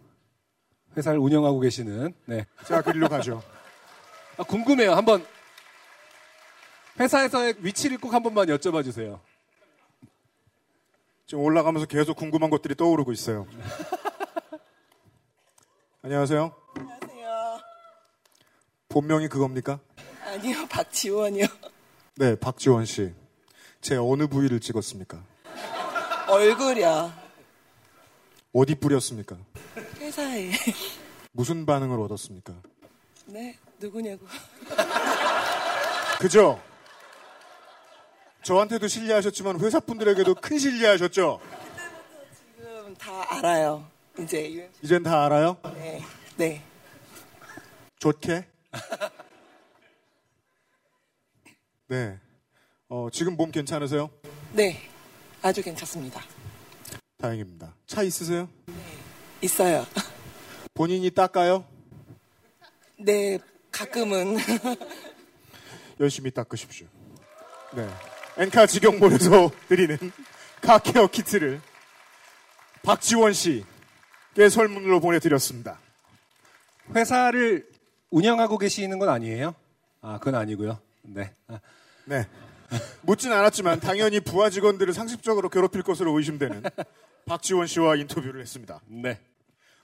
회사를 0.96 1.20
운영하고 1.20 1.60
계시는 1.60 2.14
네. 2.26 2.46
자, 2.66 2.82
그리로 2.82 3.10
가죠. 3.10 3.42
아, 4.38 4.44
궁금해요. 4.44 4.94
한번 4.94 5.26
회사에서의 7.00 7.56
위치를 7.60 7.98
꼭 7.98 8.14
한 8.14 8.24
번만 8.24 8.48
여쭤봐 8.48 8.84
주세요. 8.84 9.20
지금 11.32 11.46
올라가면서 11.46 11.86
계속 11.88 12.18
궁금한 12.18 12.50
것들이 12.50 12.76
떠오르고 12.76 13.14
있어요. 13.14 13.48
안녕하세요. 16.04 16.54
안녕하세요. 16.76 17.60
본명이 18.90 19.30
그겁니까? 19.30 19.80
아니요, 20.26 20.68
박지원이요. 20.68 21.46
네, 22.18 22.36
박지원 22.36 22.84
씨. 22.84 23.14
제 23.80 23.96
어느 23.96 24.28
부위를 24.28 24.60
찍었습니까? 24.60 25.24
얼굴이요. 26.28 27.14
어디 28.52 28.76
뿌렸습니까? 28.76 29.38
회사에. 30.02 30.52
무슨 31.32 31.66
반응을 31.66 31.98
얻었습니까? 32.02 32.56
네, 33.28 33.58
누구냐고. 33.80 34.28
그죠? 36.20 36.62
저한테도 38.44 38.88
신뢰하셨지만 38.88 39.60
회사분들에게도 39.60 40.36
큰 40.36 40.58
신뢰하셨죠? 40.58 41.40
지금 42.58 42.96
다 42.96 43.38
알아요. 43.38 43.88
이제 44.20 44.52
UMC. 44.52 44.80
이젠 44.82 45.04
다 45.04 45.26
알아요? 45.26 45.58
네. 45.76 46.02
네. 46.38 46.64
좋게? 48.00 48.46
네. 51.88 52.20
어, 52.90 53.10
지금 53.12 53.38
몸 53.38 53.52
괜찮으세요? 53.52 54.10
네. 54.54 54.90
아주 55.42 55.62
괜찮습니다. 55.62 56.22
다행입니다. 57.18 57.76
차 57.86 58.02
있으세요? 58.02 58.50
있어요. 59.42 59.86
본인이 60.74 61.12
닦아요? 61.12 61.64
네, 62.98 63.38
가끔은. 63.72 64.38
열심히 66.00 66.32
닦으십시오. 66.32 66.88
네. 67.76 67.88
엔카 68.38 68.66
직영몰에서 68.66 69.52
드리는 69.68 69.98
카케어 70.62 71.08
키트를 71.08 71.62
박지원 72.84 73.34
씨께 73.34 74.50
설문으로 74.50 75.00
보내드렸습니다. 75.00 75.80
회사를 76.96 77.68
운영하고 78.10 78.58
계시는 78.58 79.00
건 79.00 79.10
아니에요? 79.10 79.56
아, 80.02 80.18
그건 80.18 80.36
아니고요. 80.36 80.80
네. 81.04 81.34
아, 81.48 81.60
네. 82.06 82.28
묻진 83.02 83.32
않았지만 83.32 83.80
당연히 83.80 84.20
부하 84.20 84.50
직원들을 84.50 84.94
상습적으로 84.94 85.50
괴롭힐 85.50 85.84
것으로 85.84 86.18
의심되는 86.18 86.64
박지원 87.26 87.68
씨와 87.68 87.96
인터뷰를 87.98 88.42
했습니다. 88.42 88.82
네. 88.88 89.20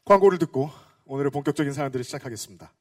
광고를 0.06 0.39
듣고 0.39 0.72
오늘의 1.06 1.32
본격적인 1.32 1.74
사연들을 1.74 2.04
시작하겠습니다. 2.04 2.72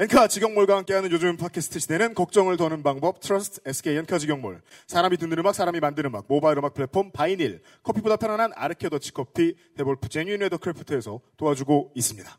엔카 0.00 0.28
직영몰과 0.28 0.78
함께하는 0.78 1.12
요즘 1.12 1.36
팟캐스트 1.36 1.78
시대는 1.78 2.14
걱정을 2.14 2.56
더는 2.56 2.82
방법 2.82 3.20
trust 3.20 3.60
SK 3.66 3.98
엔카 3.98 4.16
직영몰 4.16 4.62
사람이 4.86 5.18
듣는 5.18 5.38
음악 5.38 5.54
사람이 5.54 5.78
만드는 5.78 6.08
음악 6.08 6.24
모바일 6.26 6.56
음악 6.56 6.72
플랫폼 6.72 7.12
바이닐 7.12 7.60
커피보다 7.82 8.16
편안한 8.16 8.52
아르케 8.54 8.88
더치 8.88 9.12
커피 9.12 9.56
데볼프 9.76 10.08
genuine 10.08 10.40
leather 10.40 10.56
craft에서 10.56 11.20
도와주고 11.36 11.92
있습니다. 11.94 12.30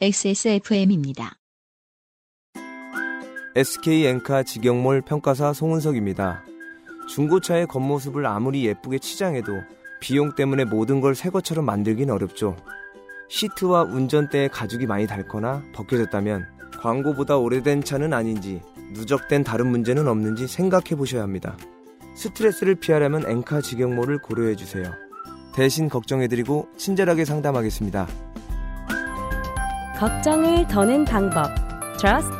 XSFM입니다. 0.00 1.36
SK 3.54 4.06
엔카 4.06 4.42
직영몰 4.42 5.02
평가사 5.02 5.52
송은석입니다. 5.52 6.44
중고차의 7.08 7.68
겉모습을 7.68 8.26
아무리 8.26 8.66
예쁘게 8.66 8.98
치장해도 8.98 9.52
비용 10.00 10.34
때문에 10.34 10.64
모든 10.64 11.00
걸 11.00 11.14
새 11.14 11.30
것처럼 11.30 11.64
만들긴 11.64 12.10
어렵죠. 12.10 12.56
시트와 13.28 13.82
운전대에 13.84 14.48
가죽이 14.48 14.86
많이 14.86 15.06
닳거나 15.06 15.62
벗겨졌다면 15.74 16.46
광고보다 16.80 17.36
오래된 17.36 17.82
차는 17.82 18.12
아닌지 18.12 18.60
누적된 18.92 19.44
다른 19.44 19.68
문제는 19.68 20.06
없는지 20.08 20.46
생각해 20.46 20.96
보셔야 20.96 21.22
합니다. 21.22 21.56
스트레스를 22.14 22.76
피하려면 22.76 23.24
엔카 23.28 23.60
직영몰을 23.60 24.18
고려해 24.18 24.56
주세요. 24.56 24.84
대신 25.54 25.88
걱정해드리고 25.88 26.68
친절하게 26.76 27.24
상담하겠습니다. 27.24 28.06
걱정을 29.98 30.66
더는 30.68 31.04
방법. 31.04 31.50
Trust 31.98 32.30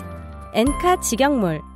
엔카 0.55 1.00
직영몰. 1.00 1.75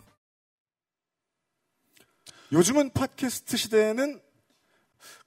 요즘은 2.51 2.91
팟캐스트 2.91 3.57
시대에는 3.57 4.19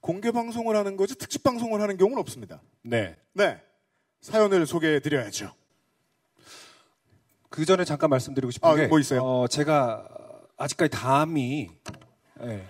공개 0.01 0.31
방송을 0.31 0.77
하는 0.77 0.97
거지 0.97 1.15
특집 1.17 1.43
방송을 1.43 1.81
하는 1.81 1.97
경우는 1.97 2.19
없습니다. 2.19 2.61
네. 2.83 3.17
네. 3.33 3.61
사연을 4.21 4.67
소개해 4.67 5.01
드려야죠. 5.01 5.55
그 7.49 7.65
전에 7.65 7.85
잠깐 7.85 8.11
말씀드리고 8.11 8.51
싶은 8.51 8.69
아, 8.69 8.75
게뭐 8.75 8.99
있어요? 8.99 9.23
어, 9.23 9.47
제가 9.49 10.07
아직까지 10.57 10.91
담이 10.91 11.69
예, 12.43 12.67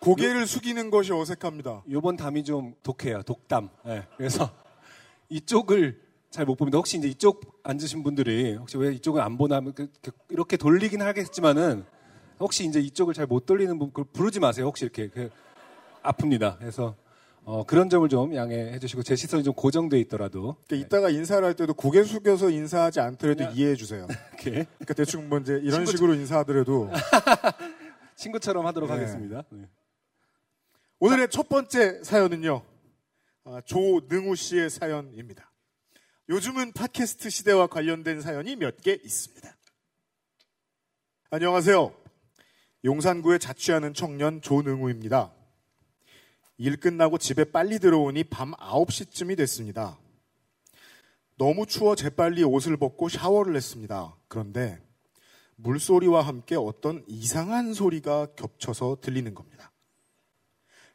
고개를 0.00 0.46
숙이는 0.46 0.90
것이 0.90 1.12
어색합니다. 1.12 1.84
요번 1.90 2.16
담이 2.16 2.44
좀 2.44 2.74
독해요. 2.82 3.22
독담. 3.22 3.70
예, 3.86 4.06
그래서 4.16 4.52
이쪽을 5.30 6.02
잘 6.30 6.44
못 6.46 6.56
봅니다. 6.56 6.78
혹시 6.78 6.98
이제 6.98 7.06
이쪽 7.06 7.60
앉으신 7.62 8.02
분들이 8.02 8.54
혹시 8.56 8.76
왜 8.76 8.92
이쪽을 8.92 9.22
안 9.22 9.38
보나 9.38 9.60
그- 9.60 9.88
그- 10.02 10.10
이렇게 10.30 10.56
돌리긴 10.56 11.00
하겠지만은 11.00 11.84
혹시 12.40 12.64
이제 12.66 12.80
이쪽을 12.80 13.14
잘 13.14 13.26
못 13.26 13.46
돌리는 13.46 13.78
분 13.78 13.88
그걸 13.88 14.04
부르지 14.12 14.40
마세요. 14.40 14.66
혹시 14.66 14.84
이렇게 14.84 15.08
그 15.08 15.30
아픕니다. 16.02 16.58
그래서 16.58 16.96
어, 17.44 17.64
그런 17.64 17.90
점을 17.90 18.08
좀 18.08 18.34
양해해 18.34 18.78
주시고 18.78 19.02
제 19.02 19.16
시선이 19.16 19.44
좀 19.44 19.54
고정돼 19.54 19.98
있더라도 20.00 20.56
그러니까 20.66 20.86
이따가 20.86 21.10
인사를 21.10 21.46
할 21.46 21.54
때도 21.54 21.74
고개 21.74 22.02
숙여서 22.02 22.50
인사하지 22.50 23.00
않더라도 23.00 23.44
이해해 23.52 23.74
주세요. 23.76 24.06
이렇게 24.32 24.50
그러니까 24.78 24.94
대충 24.94 25.28
뭐 25.28 25.38
이제 25.38 25.54
이런 25.62 25.84
친구- 25.84 25.90
식으로 25.92 26.14
인사하더라도 26.14 26.90
친구처럼 28.16 28.66
하도록 28.66 28.88
네. 28.88 28.94
하겠습니다. 28.94 29.42
네. 29.50 29.68
오늘의 31.00 31.28
첫 31.30 31.48
번째 31.48 32.02
사연은요. 32.02 32.62
아, 33.44 33.60
조능우 33.66 34.34
씨의 34.36 34.70
사연입니다. 34.70 35.50
요즘은 36.30 36.72
팟캐스트 36.72 37.28
시대와 37.28 37.66
관련된 37.66 38.22
사연이 38.22 38.56
몇 38.56 38.78
개 38.80 38.92
있습니다. 38.92 39.54
안녕하세요. 41.30 42.03
용산구에 42.84 43.38
자취하는 43.38 43.94
청년 43.94 44.42
조능우입니다. 44.42 45.32
일 46.58 46.76
끝나고 46.76 47.16
집에 47.16 47.44
빨리 47.44 47.78
들어오니 47.78 48.24
밤 48.24 48.52
9시쯤이 48.52 49.38
됐습니다. 49.38 49.98
너무 51.36 51.66
추워 51.66 51.96
재빨리 51.96 52.44
옷을 52.44 52.76
벗고 52.76 53.08
샤워를 53.08 53.56
했습니다. 53.56 54.14
그런데 54.28 54.78
물소리와 55.56 56.22
함께 56.22 56.56
어떤 56.56 57.02
이상한 57.08 57.72
소리가 57.72 58.26
겹쳐서 58.36 58.98
들리는 59.00 59.34
겁니다. 59.34 59.72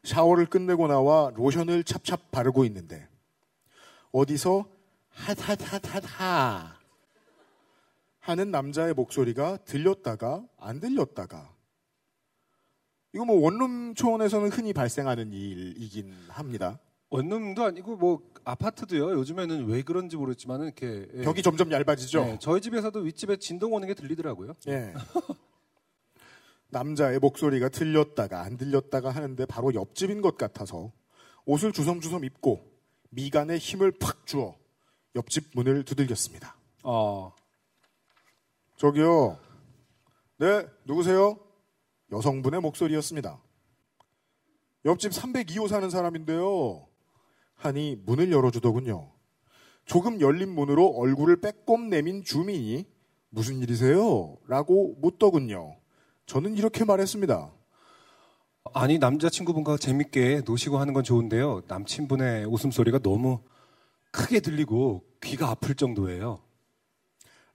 샤워를 0.04 0.46
끝내고 0.46 0.86
나와 0.86 1.32
로션을 1.34 1.82
찹찹 1.84 2.18
바르고 2.30 2.64
있는데 2.66 3.08
어디서 4.12 4.64
핫핫핫핫하 5.10 6.78
하는 8.20 8.50
남자의 8.50 8.94
목소리가 8.94 9.58
들렸다가 9.64 10.46
안 10.56 10.78
들렸다가 10.78 11.59
이거 13.12 13.24
뭐 13.24 13.40
원룸 13.40 13.94
초원에서는 13.94 14.50
흔히 14.50 14.72
발생하는 14.72 15.32
일이긴 15.32 16.14
합니다. 16.28 16.78
원룸도 17.10 17.64
아니고 17.64 17.96
뭐 17.96 18.22
아파트도요. 18.44 19.12
요즘에는 19.18 19.66
왜 19.66 19.82
그런지 19.82 20.16
모르겠지만은 20.16 20.66
이렇게 20.66 21.08
예. 21.14 21.22
벽이 21.22 21.42
점점 21.42 21.72
얇아지죠. 21.72 22.24
네, 22.24 22.38
저희 22.40 22.60
집에서도 22.60 22.98
윗집에 23.00 23.36
진동 23.36 23.72
오는 23.72 23.86
게 23.88 23.94
들리더라고요. 23.94 24.54
예. 24.68 24.94
남자의 26.68 27.18
목소리가 27.18 27.68
들렸다가 27.68 28.42
안 28.42 28.56
들렸다가 28.56 29.10
하는데 29.10 29.44
바로 29.46 29.74
옆집인 29.74 30.22
것 30.22 30.36
같아서 30.36 30.92
옷을 31.44 31.72
주섬주섬 31.72 32.24
입고 32.24 32.64
미간에 33.10 33.58
힘을 33.58 33.90
팍 33.98 34.24
주어 34.24 34.54
옆집 35.16 35.50
문을 35.54 35.84
두들겼습니다. 35.84 36.54
어, 36.84 37.34
저기요. 38.76 39.36
네, 40.38 40.64
누구세요? 40.84 41.38
여성분의 42.12 42.60
목소리였습니다. 42.60 43.40
옆집 44.84 45.12
302호 45.12 45.68
사는 45.68 45.88
사람인데요. 45.88 46.86
하니 47.54 47.96
문을 48.04 48.32
열어주더군요. 48.32 49.12
조금 49.84 50.20
열린 50.20 50.48
문으로 50.48 50.86
얼굴을 50.86 51.40
빼꼼 51.40 51.90
내민 51.90 52.24
주민이 52.24 52.86
무슨 53.28 53.58
일이세요? 53.58 54.36
라고 54.46 54.96
묻더군요. 55.00 55.76
저는 56.26 56.56
이렇게 56.56 56.84
말했습니다. 56.84 57.52
아니 58.72 58.98
남자친구분과 58.98 59.78
재밌게 59.78 60.42
노시고 60.46 60.78
하는 60.78 60.94
건 60.94 61.02
좋은데요. 61.02 61.62
남친분의 61.66 62.46
웃음소리가 62.46 63.00
너무 63.00 63.40
크게 64.12 64.40
들리고 64.40 65.04
귀가 65.22 65.50
아플 65.50 65.74
정도예요. 65.74 66.42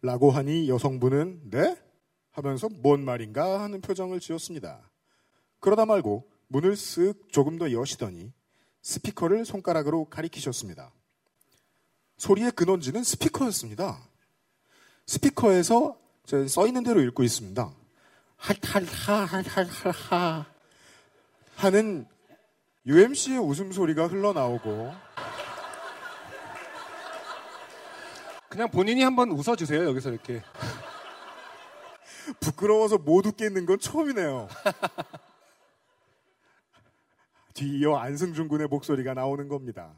라고 0.02 0.30
하니 0.30 0.70
여성분은 0.70 1.50
네? 1.52 1.76
하면서 2.36 2.68
뭔 2.70 3.06
말인가 3.06 3.62
하는 3.62 3.80
표정을 3.80 4.20
지었습니다. 4.20 4.82
그러다 5.62 5.86
말고 5.86 6.30
문을 6.48 6.74
쓱 6.74 7.32
조금 7.32 7.58
더 7.58 7.72
여시더니 7.72 8.34
스피커를 8.82 9.46
손가락으로 9.46 10.06
가리키셨습니다. 10.06 10.92
소리의 12.18 12.52
근원지는 12.52 13.04
스피커였습니다. 13.04 14.00
스피커에서 15.08 15.98
저 16.26 16.46
써있는 16.46 16.84
대로 16.84 17.02
읽고 17.02 17.24
있습니다. 17.24 17.74
할할하할할하 18.36 20.46
하는 21.56 22.06
UMC의 22.86 23.40
웃음소리가 23.40 24.08
흘러나오고 24.08 24.94
그냥 28.50 28.70
본인이 28.70 29.04
한번 29.04 29.32
웃어주세요. 29.32 29.86
여기서 29.86 30.12
이렇게 30.12 30.44
부끄러워서 32.40 32.98
못 32.98 33.26
웃겠는 33.26 33.66
건 33.66 33.80
처음이네요. 33.80 34.48
뒤이어 37.54 37.96
안승준 37.96 38.48
군의 38.48 38.68
목소리가 38.68 39.14
나오는 39.14 39.48
겁니다. 39.48 39.94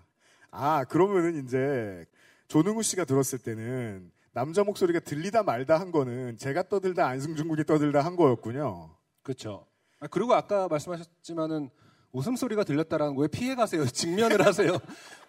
아, 0.52 0.84
그러면은 0.86 1.44
이제 1.44 2.06
조능우 2.48 2.84
씨가 2.84 3.06
들었을 3.06 3.40
때는 3.40 4.12
남자 4.32 4.63
목소리가 4.63 5.00
들리다 5.00 5.44
말다 5.44 5.80
한 5.80 5.92
거는 5.92 6.38
제가 6.38 6.70
떠들다 6.70 7.08
안승준 7.08 7.48
군이 7.48 7.63
떠들다 7.66 8.06
한 8.06 8.16
거였군요. 8.16 8.96
그렇죠. 9.24 9.66
아, 10.00 10.08
그리고 10.08 10.36
아까 10.36 10.68
말씀하셨지만은 10.68 11.70
웃음소리가 12.12 12.63
들렸다라는 12.63 13.16
거에 13.16 13.28
피해 13.28 13.56
가세요. 13.56 13.86
직면을 13.90 14.46
하세요. 14.46 14.78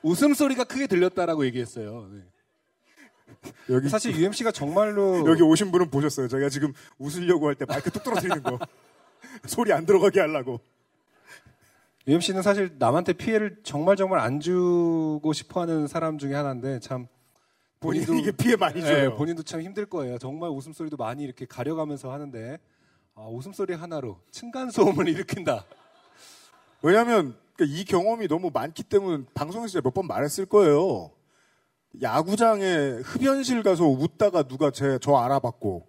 웃음소리가 0.02 0.64
크게 0.64 0.86
들렸다라고 0.86 1.44
얘기했어요. 1.46 2.08
네. 2.12 2.22
여기 3.70 3.88
사실 3.88 4.14
UMC가 4.16 4.50
정말로 4.52 5.28
여기 5.28 5.42
오신 5.42 5.70
분은 5.72 5.90
보셨어요. 5.90 6.28
제가 6.28 6.48
지금 6.48 6.72
웃으려고 6.98 7.46
할 7.48 7.54
때 7.54 7.64
마이크 7.66 7.90
뚝 7.90 8.02
떨어뜨리는 8.02 8.42
거. 8.42 8.58
소리 9.46 9.72
안 9.72 9.84
들어가게 9.86 10.20
하려고. 10.20 10.60
UMC는 12.06 12.42
사실 12.42 12.74
남한테 12.78 13.12
피해를 13.12 13.58
정말 13.62 13.96
정말 13.96 14.20
안 14.20 14.40
주고 14.40 15.32
싶어하는 15.34 15.86
사람 15.86 16.16
중에 16.18 16.34
하나인데 16.34 16.80
참 16.80 17.06
본인에게 17.80 18.32
피해 18.32 18.56
많이 18.56 18.80
줘요. 18.80 19.10
네, 19.10 19.16
본인도 19.16 19.42
참 19.42 19.60
힘들 19.60 19.84
거예요. 19.86 20.18
정말 20.18 20.50
웃음소리도 20.50 20.96
많이 20.96 21.22
이렇게 21.22 21.44
가려가면서 21.46 22.10
하는데 22.12 22.58
아, 23.14 23.22
웃음소리 23.28 23.74
하나로 23.74 24.18
층간 24.30 24.70
소음을 24.70 25.06
일으킨다. 25.08 25.64
왜냐하면 26.82 27.36
이 27.60 27.84
경험이 27.84 28.26
너무 28.28 28.50
많기 28.52 28.82
때문에 28.84 29.24
방송에서 29.34 29.80
몇 29.82 29.92
번 29.92 30.06
말했을 30.06 30.46
거예요. 30.46 31.10
야구장에 32.02 33.00
흡연실 33.04 33.62
가서 33.62 33.84
웃다가 33.86 34.42
누가 34.44 34.70
제 34.70 34.98
저 35.00 35.16
알아봤고 35.16 35.86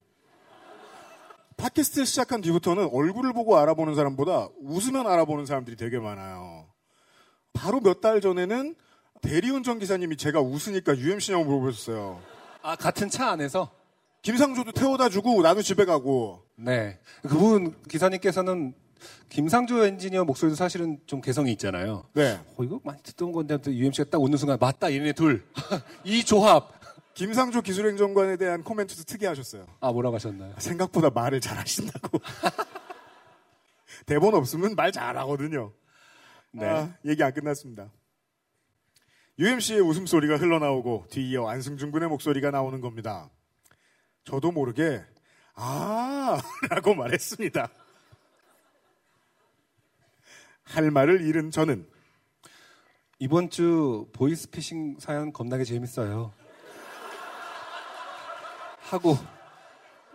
팟캐스트 1.58 2.06
시작한 2.06 2.40
뒤부터는 2.42 2.90
얼굴을 2.94 3.34
보고 3.34 3.58
알아보는 3.58 3.94
사람보다 3.96 4.48
웃으면 4.62 5.08
알아보는 5.08 5.46
사람들이 5.46 5.76
되게 5.76 6.00
많아요. 6.00 6.68
바로 7.52 7.82
몇 7.82 8.00
달 8.00 8.22
전에는 8.22 8.76
대리운전 9.22 9.80
기사님이 9.80 10.16
제가 10.16 10.40
웃으니까 10.40 10.98
UMC냐고 10.98 11.44
물어보셨어요. 11.44 12.22
아 12.62 12.76
같은 12.78 13.10
차 13.10 13.30
안에서 13.32 13.70
김상조도 14.22 14.72
태워다 14.72 15.10
주고 15.10 15.42
나도 15.42 15.62
집에 15.62 15.84
가고. 15.84 16.44
네 16.56 16.98
그분 17.24 17.76
기사님께서는 17.90 18.74
김상조 19.30 19.86
엔지니어 19.86 20.26
목소리도 20.26 20.56
사실은 20.56 21.00
좀 21.06 21.22
개성이 21.22 21.52
있잖아요. 21.54 22.06
네. 22.14 22.40
어, 22.58 22.64
이거 22.64 22.80
많이 22.84 23.02
듣던 23.04 23.32
건데 23.32 23.58
또 23.58 23.74
UMC가 23.74 24.10
딱 24.10 24.22
웃는 24.22 24.38
순간 24.38 24.58
맞다 24.60 24.92
얘네 24.92 25.14
둘 25.14 25.46
이 26.04 26.24
조합 26.24 26.72
김상조 27.14 27.62
기술행정관에 27.62 28.38
대한 28.38 28.64
코멘트도 28.64 29.04
특이하셨어요. 29.04 29.68
아 29.80 29.92
뭐라고 29.92 30.16
하셨나요? 30.16 30.54
생각보다 30.58 31.10
말을 31.10 31.42
잘하신다고. 31.42 32.20
대본 34.06 34.34
없으면 34.34 34.76
말 34.76 34.92
잘하거든요. 34.92 35.74
네. 36.52 36.66
아, 36.66 36.94
얘기 37.06 37.22
안 37.24 37.34
끝났습니다. 37.34 37.92
UMC의 39.38 39.82
웃음소리가 39.82 40.38
흘러나오고 40.38 41.06
뒤이어 41.10 41.48
안승준 41.48 41.92
군의 41.92 42.10
목소리가 42.10 42.52
나오는 42.52 42.82
겁니다. 42.82 43.30
저도 44.24 44.52
모르게 44.52 45.02
아 45.56 46.42
라고 46.70 46.94
말했습니다. 46.94 47.70
할 50.70 50.92
말을 50.92 51.22
잃은 51.22 51.50
저는 51.50 51.88
이번 53.18 53.50
주 53.50 54.08
보이스피싱 54.14 54.98
사연 55.00 55.34
겁나게 55.34 55.64
재밌어요. 55.64 56.32
하고 58.82 59.18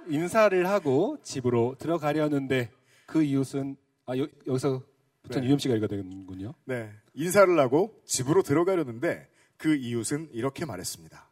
인사를 0.06 0.66
하고 0.68 1.18
집으로 1.22 1.74
들어가려는데 1.78 2.70
그 3.06 3.22
이웃은 3.22 3.76
아 4.06 4.16
여, 4.16 4.28
여기서부터 4.46 5.40
네. 5.40 5.48
UMC가 5.48 5.74
읽어야 5.74 5.88
되는군요. 5.88 6.54
네, 6.64 6.92
인사를 7.14 7.58
하고 7.58 8.00
집으로 8.04 8.42
들어가려는데 8.42 9.28
그 9.56 9.74
이웃은 9.74 10.30
이렇게 10.32 10.64
말했습니다. 10.64 11.30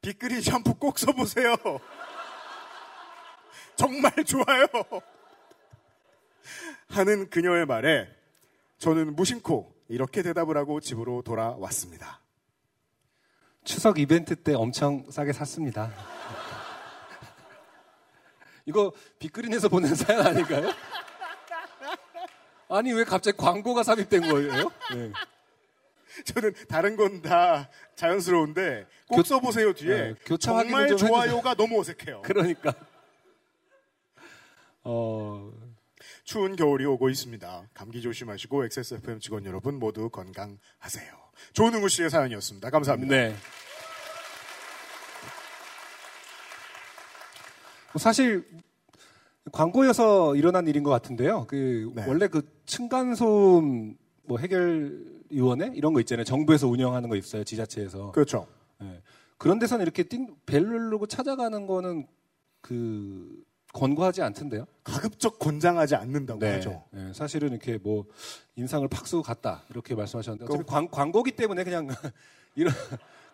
빅그린 0.00 0.40
샴푸 0.40 0.74
꼭 0.74 0.98
써보세요. 0.98 1.54
정말 3.76 4.12
좋아요. 4.24 4.66
하는 6.88 7.28
그녀의 7.30 7.66
말에 7.66 8.08
저는 8.78 9.14
무심코 9.16 9.74
이렇게 9.88 10.22
대답을 10.22 10.56
하고 10.56 10.80
집으로 10.80 11.22
돌아왔습니다. 11.22 12.20
추석 13.64 13.98
이벤트 13.98 14.34
때 14.36 14.54
엄청 14.54 15.04
싸게 15.10 15.32
샀습니다. 15.32 15.90
이거 18.66 18.92
빅그린에서 19.18 19.68
보낸 19.68 19.94
사연 19.94 20.26
아닐까요? 20.26 20.70
아니 22.68 22.92
왜 22.92 23.04
갑자기 23.04 23.36
광고가 23.36 23.82
삽입된 23.82 24.22
거예요? 24.30 24.70
네. 24.94 25.12
저는 26.24 26.54
다른 26.68 26.96
건 26.96 27.20
다 27.22 27.68
자연스러운데 27.96 28.86
꼭 29.08 29.16
교- 29.16 29.22
써보세요 29.22 29.72
뒤에 29.74 30.14
네, 30.14 30.36
정말 30.38 30.96
좋아요가 30.96 31.54
너무 31.54 31.80
어색해요. 31.80 32.22
그러니까 32.22 32.72
어 34.82 35.50
추운 36.24 36.56
겨울이 36.56 36.86
오고 36.86 37.10
있습니다. 37.10 37.68
감기 37.74 38.00
조심하시고 38.00 38.64
XSFM 38.64 39.20
직원 39.20 39.44
여러분 39.44 39.78
모두 39.78 40.08
건강하세요. 40.08 41.12
조능우 41.52 41.88
씨의 41.88 42.08
사연이었습니다. 42.10 42.70
감사합니다. 42.70 43.14
네. 43.14 43.36
뭐 47.92 48.00
사실 48.00 48.44
광고여서 49.52 50.36
일어난 50.36 50.66
일인 50.66 50.82
것 50.82 50.90
같은데요. 50.90 51.46
그 51.46 51.92
네. 51.94 52.04
원래 52.08 52.26
그 52.28 52.42
층간소음 52.64 53.96
뭐 54.22 54.38
해결위원회 54.38 55.72
이런 55.74 55.92
거 55.92 56.00
있잖아요. 56.00 56.24
정부에서 56.24 56.66
운영하는 56.66 57.10
거 57.10 57.16
있어요. 57.16 57.44
지자체에서. 57.44 58.12
그렇죠. 58.12 58.46
예. 58.82 59.02
그런 59.36 59.58
데서는 59.58 59.82
이렇게 59.82 60.04
띵 60.04 60.34
벨 60.46 60.64
누르고 60.64 61.06
찾아가는 61.06 61.66
거는 61.66 62.06
그 62.62 63.44
권고하지 63.74 64.22
않던데요. 64.22 64.66
가급적 64.84 65.38
권장하지 65.38 65.96
않는다고 65.96 66.44
하죠. 66.46 66.84
네, 66.92 67.12
사실은 67.12 67.50
이렇게 67.50 67.76
뭐 67.76 68.06
인상을 68.56 68.86
팍 68.88 69.06
쓰고 69.06 69.22
갔다 69.22 69.62
이렇게 69.68 69.94
말씀하셨는데 69.94 70.44
어차피 70.50 70.64
광, 70.66 70.88
광고기 70.88 71.32
때문에 71.32 71.64
그냥 71.64 71.88
이런 72.54 72.72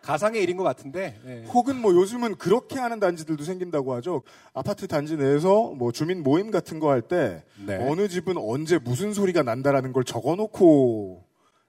가상의 0.01 0.41
일인 0.41 0.57
것 0.57 0.63
같은데 0.63 1.19
예. 1.27 1.45
혹은 1.53 1.79
뭐 1.79 1.93
요즘은 1.93 2.35
그렇게 2.37 2.79
하는 2.79 2.99
단지들도 2.99 3.43
생긴다고 3.43 3.93
하죠. 3.95 4.23
아파트 4.53 4.87
단지 4.87 5.15
내에서 5.15 5.73
뭐 5.75 5.91
주민 5.91 6.23
모임 6.23 6.49
같은 6.49 6.79
거 6.79 6.89
할때 6.89 7.43
네. 7.63 7.77
어느 7.87 8.07
집은 8.07 8.35
언제 8.37 8.79
무슨 8.79 9.13
소리가 9.13 9.43
난다라는 9.43 9.93
걸 9.93 10.03
적어놓고 10.03 11.23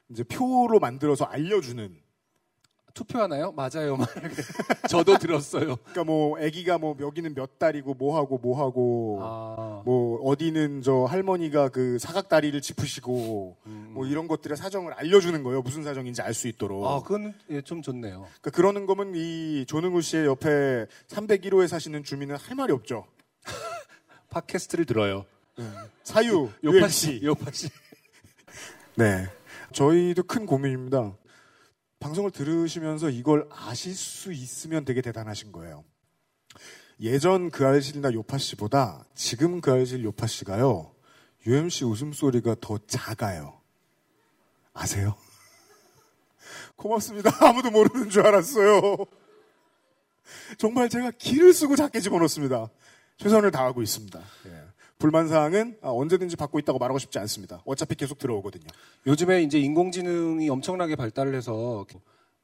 이제 0.09 0.25
표로 0.25 0.79
만들어서 0.81 1.27
알려주는. 1.27 2.02
투표하나요? 2.95 3.53
맞아요. 3.53 3.99
저도 4.89 5.19
들었어요. 5.19 5.77
그러니까 5.77 6.05
뭐 6.05 6.39
아기가 6.39 6.79
뭐 6.79 6.97
여기는 7.01 7.35
몇 7.35 7.59
달이고 7.59 7.95
뭐 7.95 8.17
하고 8.19 8.39
뭐 8.39 8.59
하고 8.59 9.19
아, 9.23 9.83
뭐 9.85 10.21
어디는 10.23 10.83
저 10.83 11.05
할머니가 11.05 11.71
그 11.71 11.99
사각다리를 11.99 12.61
짚으시고 12.61 13.57
뭐 13.65 14.07
이런 14.07 14.29
것들의 14.29 14.57
사정을 14.57 14.93
알려주는 14.95 15.43
거예요. 15.43 15.63
무슨 15.63 15.83
사정인지 15.85 16.23
알 16.23 16.35
수 16.35 16.49
있도록. 16.49 16.83
음. 16.83 16.89
아 16.89 17.01
그건 17.03 17.35
예, 17.51 17.61
좀 17.63 17.83
좋네요. 17.83 18.27
그러니까 18.41 18.51
그러는 18.51 18.87
거면 18.87 19.13
이 19.15 19.65
조능우 19.67 20.01
씨의 20.03 20.27
옆에 20.27 20.87
301호에 21.09 21.69
사시는 21.69 22.05
주민은 22.05 22.37
할 22.37 22.57
말이 22.57 22.73
없죠. 22.73 23.05
팟캐스트를 24.31 24.85
들어요. 24.87 25.25
사유, 26.03 26.49
요파. 26.65 26.89
씨, 26.89 27.21
요파 27.23 27.51
씨. 27.53 27.69
네. 28.97 29.27
저희도 29.73 30.23
큰 30.25 30.47
고민입니다. 30.47 31.15
방송을 32.03 32.33
들으시면서 32.33 33.11
이걸 33.11 33.49
아실 33.51 33.95
수 33.95 34.33
있으면 34.33 34.85
되게 34.85 35.01
대단하신 35.01 35.53
거예요. 35.53 35.85
예전 37.01 37.51
그 37.51 37.65
알실이나 37.65 38.13
요파 38.13 38.39
씨보다 38.39 39.07
지금 39.15 39.61
그 39.61 39.71
알실 39.71 40.05
요파 40.05 40.27
씨가요, 40.27 40.93
UMC 41.47 41.85
웃음소리가 41.85 42.57
더 42.61 42.79
작아요. 42.87 43.61
아세요? 44.75 45.17
고맙습니다. 46.77 47.31
아무도 47.41 47.71
모르는 47.71 48.11
줄 48.11 48.27
알았어요. 48.27 48.97
정말 50.59 50.89
제가 50.89 51.13
기를 51.13 51.53
쓰고 51.53 51.77
작게 51.77 52.01
집어넣습니다. 52.01 52.69
최선을 53.19 53.51
다하고 53.53 53.83
있습니다. 53.83 54.21
예. 54.47 54.62
불만 55.03 55.27
사항은 55.27 55.79
아, 55.83 55.89
언제든지 55.91 56.37
받고 56.37 56.61
있다고 56.61 56.79
말하고 56.79 57.01
싶지 57.01 57.19
않습니다. 57.19 57.61
어차피 57.67 57.97
계속 57.97 58.19
들어오거든요. 58.19 58.63
요즘에 59.09 59.43
이제 59.43 59.59
인공지능이 59.59 60.49
엄청나게 60.49 60.95
발달을 60.95 61.35
해서 61.35 61.85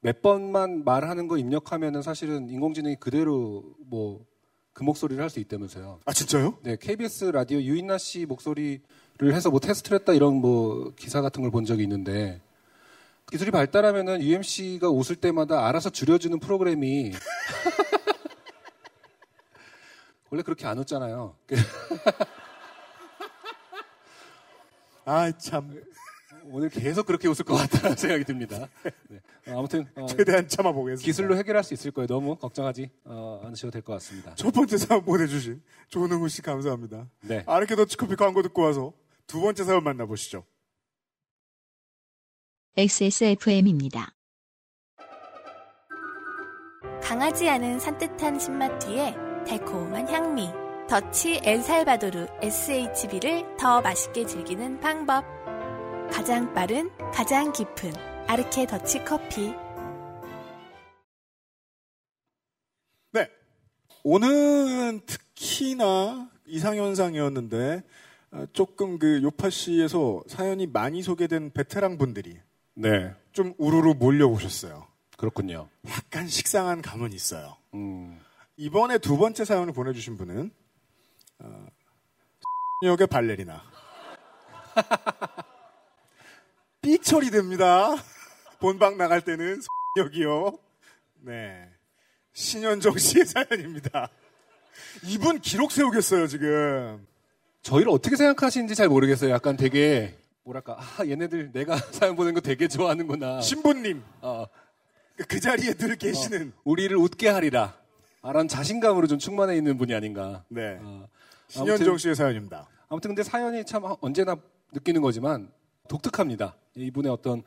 몇 0.00 0.22
번만 0.22 0.82
말하는 0.84 1.28
거 1.28 1.38
입력하면은 1.38 2.02
사실은 2.02 2.48
인공지능이 2.50 2.96
그대로 2.96 3.62
뭐 3.86 4.26
그 4.72 4.84
목소리를 4.84 5.20
할 5.20 5.28
수 5.28 5.40
있다면서요. 5.40 5.98
아, 6.04 6.12
진짜요? 6.12 6.58
네, 6.62 6.76
KBS 6.80 7.24
라디오 7.32 7.60
유인나 7.60 7.98
씨 7.98 8.26
목소리를 8.26 8.80
해서 9.22 9.50
뭐 9.50 9.58
테스트를 9.58 9.98
했다 9.98 10.12
이런 10.12 10.34
뭐 10.36 10.92
기사 10.94 11.20
같은 11.20 11.42
걸 11.42 11.50
본 11.50 11.64
적이 11.64 11.82
있는데 11.82 12.40
기술이 13.28 13.50
발달하면은 13.50 14.22
UMC가 14.22 14.88
웃을 14.88 15.16
때마다 15.16 15.66
알아서 15.66 15.90
줄여주는 15.90 16.38
프로그램이 16.38 17.10
원래 20.30 20.42
그렇게 20.44 20.64
안 20.66 20.78
웃잖아요. 20.78 21.34
아, 25.08 25.32
참. 25.32 25.82
오늘 26.50 26.68
계속 26.70 27.06
그렇게 27.06 27.28
웃을 27.28 27.44
것 27.44 27.54
같다는 27.54 27.96
생각이 27.96 28.24
듭니다. 28.24 28.68
네. 29.08 29.20
어, 29.48 29.58
아무튼 29.58 29.86
어, 29.96 30.06
최대한 30.06 30.46
참아보겠습니다. 30.48 31.04
기술로 31.04 31.36
해결할 31.36 31.62
수 31.64 31.72
있을 31.74 31.90
거예요. 31.90 32.06
너무 32.06 32.36
걱정하지 32.36 32.90
어, 33.04 33.40
않으셔도 33.44 33.70
될 33.70 33.82
것 33.82 33.92
같습니다. 33.94 34.34
첫 34.34 34.50
번째 34.52 34.76
사연 34.76 35.04
보내주신 35.04 35.62
조능우 35.88 36.28
씨 36.28 36.42
감사합니다. 36.42 37.06
네. 37.22 37.42
아르케 37.46 37.74
더치커피 37.76 38.16
광고 38.16 38.42
듣고 38.42 38.62
와서 38.62 38.92
두 39.26 39.40
번째 39.40 39.64
사연 39.64 39.82
만나보시죠. 39.84 40.44
XSFM입니다. 42.76 44.12
강하지 47.02 47.48
않은 47.48 47.78
산뜻한 47.80 48.38
신맛 48.38 48.78
뒤에 48.78 49.14
달콤한 49.46 50.06
향미. 50.08 50.67
더치 50.88 51.42
엘살바도르 51.44 52.26
SHB를 52.40 53.44
더 53.58 53.82
맛있게 53.82 54.24
즐기는 54.24 54.80
방법. 54.80 55.22
가장 56.10 56.54
빠른, 56.54 56.88
가장 57.12 57.52
깊은 57.52 57.92
아르케 58.26 58.66
더치 58.66 59.04
커피. 59.04 59.52
네. 63.12 63.28
오늘은 64.02 65.02
특히나 65.04 66.30
이상현상이었는데 66.46 67.82
어, 68.30 68.46
조금 68.54 68.98
그 68.98 69.22
요파 69.22 69.50
씨에서 69.50 70.22
사연이 70.26 70.66
많이 70.66 71.02
소개된 71.02 71.52
베테랑 71.52 71.98
분들이 71.98 72.40
네. 72.72 73.14
좀 73.32 73.52
우르르 73.58 73.92
몰려오셨어요. 73.92 74.86
그렇군요. 75.18 75.68
약간 75.86 76.28
식상한 76.28 76.80
감은 76.80 77.12
있어요. 77.12 77.58
음, 77.74 78.18
이번에 78.56 78.96
두 78.96 79.18
번째 79.18 79.44
사연을 79.44 79.74
보내주신 79.74 80.16
분은 80.16 80.50
어, 81.40 81.66
역의 82.84 83.06
발레리나 83.06 83.62
삐 86.80 86.98
처리 87.00 87.30
됩니다. 87.30 87.94
본방 88.60 88.96
나갈 88.96 89.20
때는 89.20 89.60
역이요. 89.96 90.58
네 91.22 91.68
신현정 92.32 92.96
씨의 92.98 93.24
사연입니다. 93.26 94.08
이분 95.04 95.40
기록 95.40 95.72
세우겠어요 95.72 96.26
지금. 96.28 97.06
저희를 97.62 97.90
어떻게 97.90 98.16
생각하시는지 98.16 98.74
잘 98.74 98.88
모르겠어요. 98.88 99.30
약간 99.30 99.56
되게 99.56 100.16
뭐랄까 100.44 100.78
아 100.78 101.04
얘네들 101.04 101.52
내가 101.52 101.76
사연 101.92 102.16
보낸 102.16 102.34
거 102.34 102.40
되게 102.40 102.68
좋아하는구나. 102.68 103.40
신부님 103.40 104.02
어, 104.20 104.46
그 105.28 105.40
자리에 105.40 105.74
늘 105.74 105.96
계시는 105.96 106.52
우리를 106.64 106.96
웃게 106.96 107.28
하리라. 107.28 107.76
아란 108.22 108.46
자신감으로 108.48 109.06
좀 109.08 109.18
충만해 109.18 109.56
있는 109.56 109.78
분이 109.78 109.94
아닌가. 109.94 110.44
네 110.48 110.78
어, 110.80 111.08
신현정 111.48 111.98
씨의 111.98 112.14
사연입니다. 112.14 112.68
아무튼 112.88 113.08
근데 113.10 113.22
사연이 113.22 113.64
참 113.64 113.84
언제나 114.00 114.36
느끼는 114.72 115.00
거지만 115.02 115.50
독특합니다. 115.88 116.56
이분의 116.74 117.10
어떤 117.10 117.42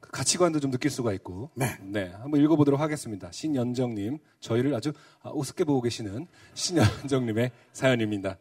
그 0.00 0.10
가치관도 0.10 0.60
좀 0.60 0.70
느낄 0.70 0.90
수가 0.90 1.12
있고. 1.14 1.50
네. 1.54 2.10
한번 2.20 2.40
읽어보도록 2.40 2.80
하겠습니다. 2.80 3.30
신연정님, 3.30 4.18
저희를 4.40 4.74
아주 4.74 4.92
아, 5.22 5.30
우습게 5.30 5.64
보고 5.64 5.80
계시는 5.80 6.26
신연정님의 6.54 7.52
사연입니다. 7.72 8.38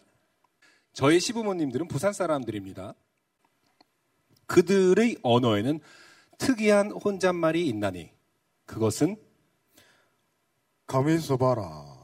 저희 0.94 1.20
시부모님들은 1.20 1.88
부산 1.88 2.14
사람들입니다. 2.14 2.94
그들의 4.48 5.18
언어에는 5.22 5.80
특이한 6.38 6.92
혼잣말이 6.92 7.68
있나니 7.68 8.12
그것은 8.66 9.18
가만히 10.88 11.18
있어봐라. 11.18 11.97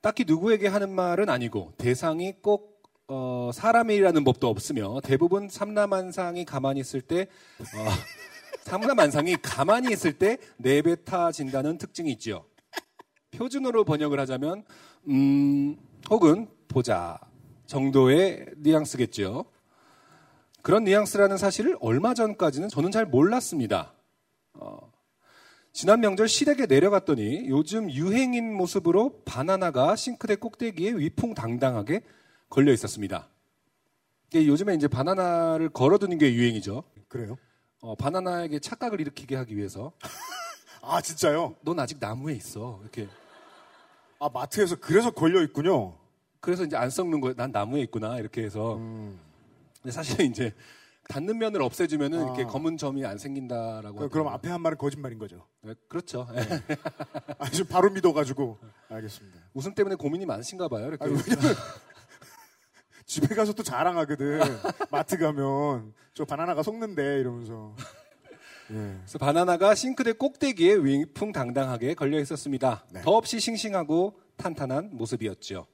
딱히 0.00 0.24
누구에게 0.26 0.68
하는 0.68 0.90
말은 0.90 1.28
아니고 1.28 1.72
대상이 1.76 2.34
꼭 2.40 2.82
어, 3.08 3.50
사람이라는 3.54 4.22
법도 4.22 4.48
없으며 4.48 5.00
대부분 5.02 5.48
삼라만상이 5.48 6.44
가만히 6.44 6.80
있을 6.80 7.00
때 7.00 7.26
어, 7.60 7.64
삼라만상이 8.64 9.36
가만히 9.42 9.92
있을 9.92 10.12
때 10.12 10.38
내뱉어진다는 10.58 11.78
특징이 11.78 12.10
있지요. 12.12 12.44
표준어로 13.30 13.84
번역을 13.84 14.20
하자면 14.20 14.64
음 15.08 15.76
혹은 16.10 16.48
보자 16.68 17.18
정도의 17.66 18.46
뉘앙스겠죠. 18.56 19.46
그런 20.62 20.84
뉘앙스라는 20.84 21.38
사실을 21.38 21.76
얼마 21.80 22.14
전까지는 22.14 22.68
저는 22.68 22.90
잘 22.90 23.06
몰랐습니다. 23.06 23.94
어, 24.54 24.92
지난 25.78 26.00
명절 26.00 26.26
시댁에 26.26 26.66
내려갔더니 26.66 27.48
요즘 27.50 27.88
유행인 27.88 28.52
모습으로 28.52 29.22
바나나가 29.24 29.94
싱크대 29.94 30.34
꼭대기에 30.34 30.94
위풍당당하게 30.94 32.00
걸려 32.50 32.72
있었습니다. 32.72 33.28
요즘에 34.34 34.74
이제 34.74 34.88
바나나를 34.88 35.68
걸어두는 35.68 36.18
게 36.18 36.34
유행이죠. 36.34 36.82
그래요? 37.06 37.38
어, 37.80 37.94
바나나에게 37.94 38.58
착각을 38.58 39.00
일으키게 39.00 39.36
하기 39.36 39.56
위해서 39.56 39.92
아 40.82 41.00
진짜요? 41.00 41.54
넌 41.62 41.78
아직 41.78 41.98
나무에 42.00 42.34
있어. 42.34 42.80
이렇게. 42.82 43.06
아 44.18 44.28
마트에서 44.34 44.80
그래서 44.80 45.12
걸려 45.12 45.44
있군요. 45.44 45.96
그래서 46.40 46.64
이제 46.64 46.76
안 46.76 46.90
썩는 46.90 47.20
거예요. 47.20 47.34
난 47.36 47.52
나무에 47.52 47.82
있구나. 47.82 48.18
이렇게 48.18 48.42
해서. 48.42 48.78
음. 48.78 49.16
근데 49.80 49.92
사실은 49.92 50.26
이제 50.26 50.52
닿는 51.08 51.38
면을 51.38 51.62
없애주면은 51.62 52.20
아. 52.20 52.22
이렇게 52.24 52.44
검은 52.44 52.76
점이 52.76 53.04
안 53.04 53.16
생긴다라고. 53.18 53.96
그럼 53.96 54.08
하더라고요. 54.08 54.28
앞에 54.34 54.48
한 54.50 54.60
말은 54.60 54.76
거짓말인 54.78 55.18
거죠. 55.18 55.46
네, 55.62 55.74
그렇죠. 55.88 56.28
아, 57.38 57.50
지금 57.50 57.66
바로 57.66 57.90
믿어가지고 57.90 58.58
알겠습니다. 58.90 59.38
웃음 59.54 59.74
때문에 59.74 59.96
고민이 59.96 60.26
많으신가 60.26 60.68
봐요. 60.68 60.86
이렇게. 60.88 61.04
아니, 61.04 61.14
집에 63.06 63.34
가서 63.34 63.54
또 63.54 63.62
자랑하거든. 63.62 64.40
마트 64.92 65.16
가면 65.16 65.94
저 66.12 66.26
바나나가 66.26 66.62
속는데 66.62 67.20
이러면서. 67.20 67.74
예. 68.70 68.74
그래서 68.74 69.18
바나나가 69.18 69.74
싱크대 69.74 70.12
꼭대기에 70.12 70.74
위풍당당하게 70.74 71.94
걸려 71.94 72.20
있었습니다. 72.20 72.84
네. 72.90 73.00
더없이 73.00 73.40
싱싱하고 73.40 74.20
탄탄한 74.36 74.90
모습이었죠. 74.92 75.66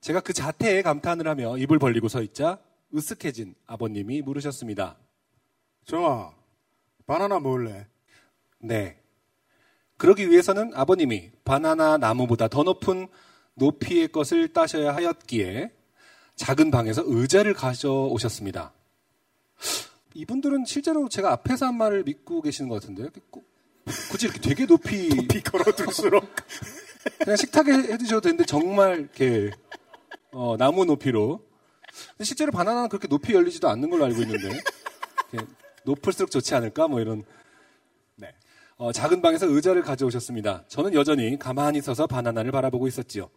제가 0.00 0.20
그 0.20 0.32
자태에 0.32 0.80
감탄을 0.80 1.28
하며 1.28 1.58
입을 1.58 1.78
벌리고 1.78 2.08
서 2.08 2.22
있자 2.22 2.60
으쓱해진 2.94 3.54
아버님이 3.66 4.22
물으셨습니다. 4.22 4.96
정아, 5.84 6.32
바나나 7.06 7.40
먹을래? 7.40 7.86
네. 8.60 9.00
그러기 9.96 10.30
위해서는 10.30 10.72
아버님이 10.74 11.32
바나나 11.44 11.98
나무보다 11.98 12.48
더 12.48 12.62
높은 12.62 13.08
높이의 13.54 14.08
것을 14.08 14.52
따셔야 14.52 14.94
하였기에 14.94 15.72
작은 16.36 16.70
방에서 16.70 17.02
의자를 17.04 17.52
가져오셨습니다. 17.52 18.72
이분들은 20.14 20.64
실제로 20.64 21.08
제가 21.08 21.32
앞에서 21.32 21.66
한 21.66 21.76
말을 21.76 22.04
믿고 22.04 22.42
계시는 22.42 22.68
것 22.68 22.80
같은데요. 22.80 23.08
굳이 24.10 24.26
이렇게 24.26 24.40
되게 24.40 24.66
높이 24.66 25.08
비 25.28 25.42
걸어둘수록. 25.42 26.24
그냥 27.18 27.36
식탁에 27.36 27.72
해두셔도 27.72 28.20
되는데 28.20 28.44
정말 28.44 29.00
이렇게 29.00 29.50
어, 30.30 30.56
나무 30.56 30.84
높이로. 30.84 31.47
실제로 32.22 32.52
바나나는 32.52 32.88
그렇게 32.88 33.08
높이 33.08 33.34
열리지도 33.34 33.68
않는 33.68 33.90
걸로 33.90 34.04
알고 34.04 34.22
있는데 34.22 34.60
높을수록 35.84 36.30
좋지 36.30 36.54
않을까 36.54 36.88
뭐 36.88 37.00
이런. 37.00 37.24
네. 38.16 38.34
어, 38.76 38.92
작은 38.92 39.22
방에서 39.22 39.46
의자를 39.46 39.82
가져오셨습니다. 39.82 40.64
저는 40.68 40.94
여전히 40.94 41.38
가만히 41.38 41.80
서서 41.80 42.06
바나나를 42.06 42.52
바라보고 42.52 42.86
있었지요. 42.88 43.30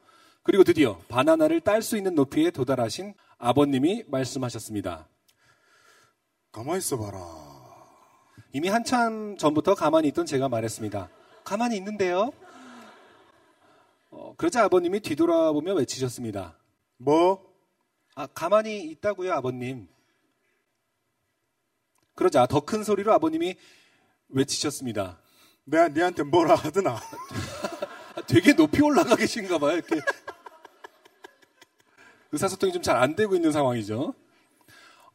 그리고 0.43 0.63
드디어 0.63 0.97
바나나를 1.08 1.62
딸 1.62 1.82
수 1.82 1.97
있는 1.97 2.15
높이에 2.15 2.52
도달하신 2.52 3.13
아버님이 3.38 4.04
말씀하셨습니다. 4.08 5.08
가만히 6.52 6.80
있어봐라. 6.80 7.19
이미 8.54 8.67
한참 8.67 9.38
전부터 9.38 9.76
가만히 9.76 10.10
있던 10.10 10.26
제가 10.26 10.50
말했습니다. 10.50 11.10
가만히 11.43 11.78
있는데요? 11.78 12.32
어, 14.10 14.34
그러자 14.36 14.65
아버님이 14.65 15.00
뒤돌아보며 15.00 15.74
외치셨습니다. 15.76 16.58
뭐? 16.97 17.51
아, 18.15 18.28
가만히 18.28 18.84
있다고요, 18.91 19.34
아버님. 19.34 19.88
그러자 22.15 22.45
더 22.45 22.62
큰 22.62 22.84
소리로 22.84 23.13
아버님이 23.13 23.56
외치셨습니다. 24.30 25.19
내가 25.63 25.88
니한테 25.88 26.24
뭐라 26.24 26.56
하드나? 26.56 26.95
아, 26.95 28.21
되게 28.28 28.54
높이 28.54 28.82
올라가 28.82 29.15
계신가 29.15 29.58
봐요, 29.60 29.78
이렇게. 29.78 30.00
의사소통이 32.32 32.74
좀 32.74 32.82
잘 32.82 32.97
안 32.97 33.15
되고 33.15 33.36
있는 33.36 33.52
상황이죠. 33.52 34.13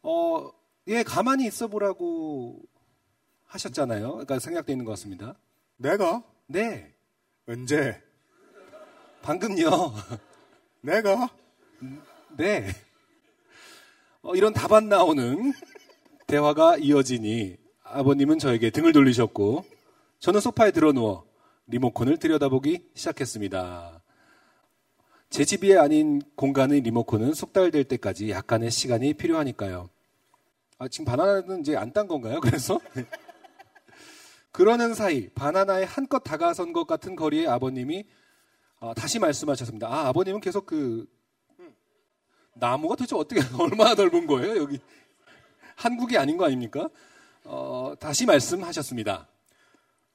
어, 0.03 0.51
예, 0.87 1.03
가만히 1.03 1.45
있어 1.47 1.67
보라고 1.67 2.61
하셨잖아요. 3.45 4.11
그러니까 4.11 4.39
생략되어 4.39 4.73
있는 4.73 4.85
것 4.85 4.91
같습니다. 4.91 5.35
내가? 5.77 6.23
네, 6.47 6.93
언제? 7.47 8.01
방금요. 9.21 9.67
내가? 10.81 11.29
네. 12.37 12.67
어, 14.27 14.35
이런 14.35 14.51
답안 14.51 14.89
나오는 14.89 15.53
대화가 16.27 16.75
이어지니 16.75 17.55
아버님은 17.83 18.39
저에게 18.39 18.71
등을 18.71 18.91
돌리셨고 18.91 19.63
저는 20.19 20.41
소파에 20.41 20.71
들어 20.71 20.91
누워 20.91 21.25
리모컨을 21.67 22.17
들여다보기 22.17 22.89
시작했습니다. 22.93 24.01
제 25.29 25.45
집이 25.45 25.77
아닌 25.77 26.21
공간의 26.35 26.81
리모컨은 26.81 27.33
숙달될 27.33 27.85
때까지 27.85 28.29
약간의 28.29 28.69
시간이 28.69 29.13
필요하니까요. 29.13 29.89
아, 30.77 30.89
지금 30.89 31.05
바나나는 31.05 31.61
이제 31.61 31.77
안 31.77 31.93
딴 31.93 32.09
건가요? 32.09 32.41
그래서? 32.41 32.81
그러는 34.51 34.93
사이 34.93 35.29
바나나에 35.29 35.85
한껏 35.85 36.21
다가선 36.21 36.73
것 36.73 36.85
같은 36.85 37.15
거리에 37.15 37.47
아버님이 37.47 38.03
아, 38.81 38.93
다시 38.93 39.19
말씀하셨습니다. 39.19 39.87
아, 39.87 40.09
아버님은 40.09 40.41
계속 40.41 40.65
그 40.65 41.07
나무가 42.59 42.95
도대체 42.95 43.15
어떻게 43.15 43.41
얼마나 43.57 43.93
넓은 43.93 44.27
거예요? 44.27 44.57
여기 44.57 44.79
한국이 45.75 46.17
아닌 46.17 46.37
거 46.37 46.45
아닙니까? 46.45 46.89
어, 47.43 47.93
다시 47.99 48.25
말씀하셨습니다. 48.25 49.27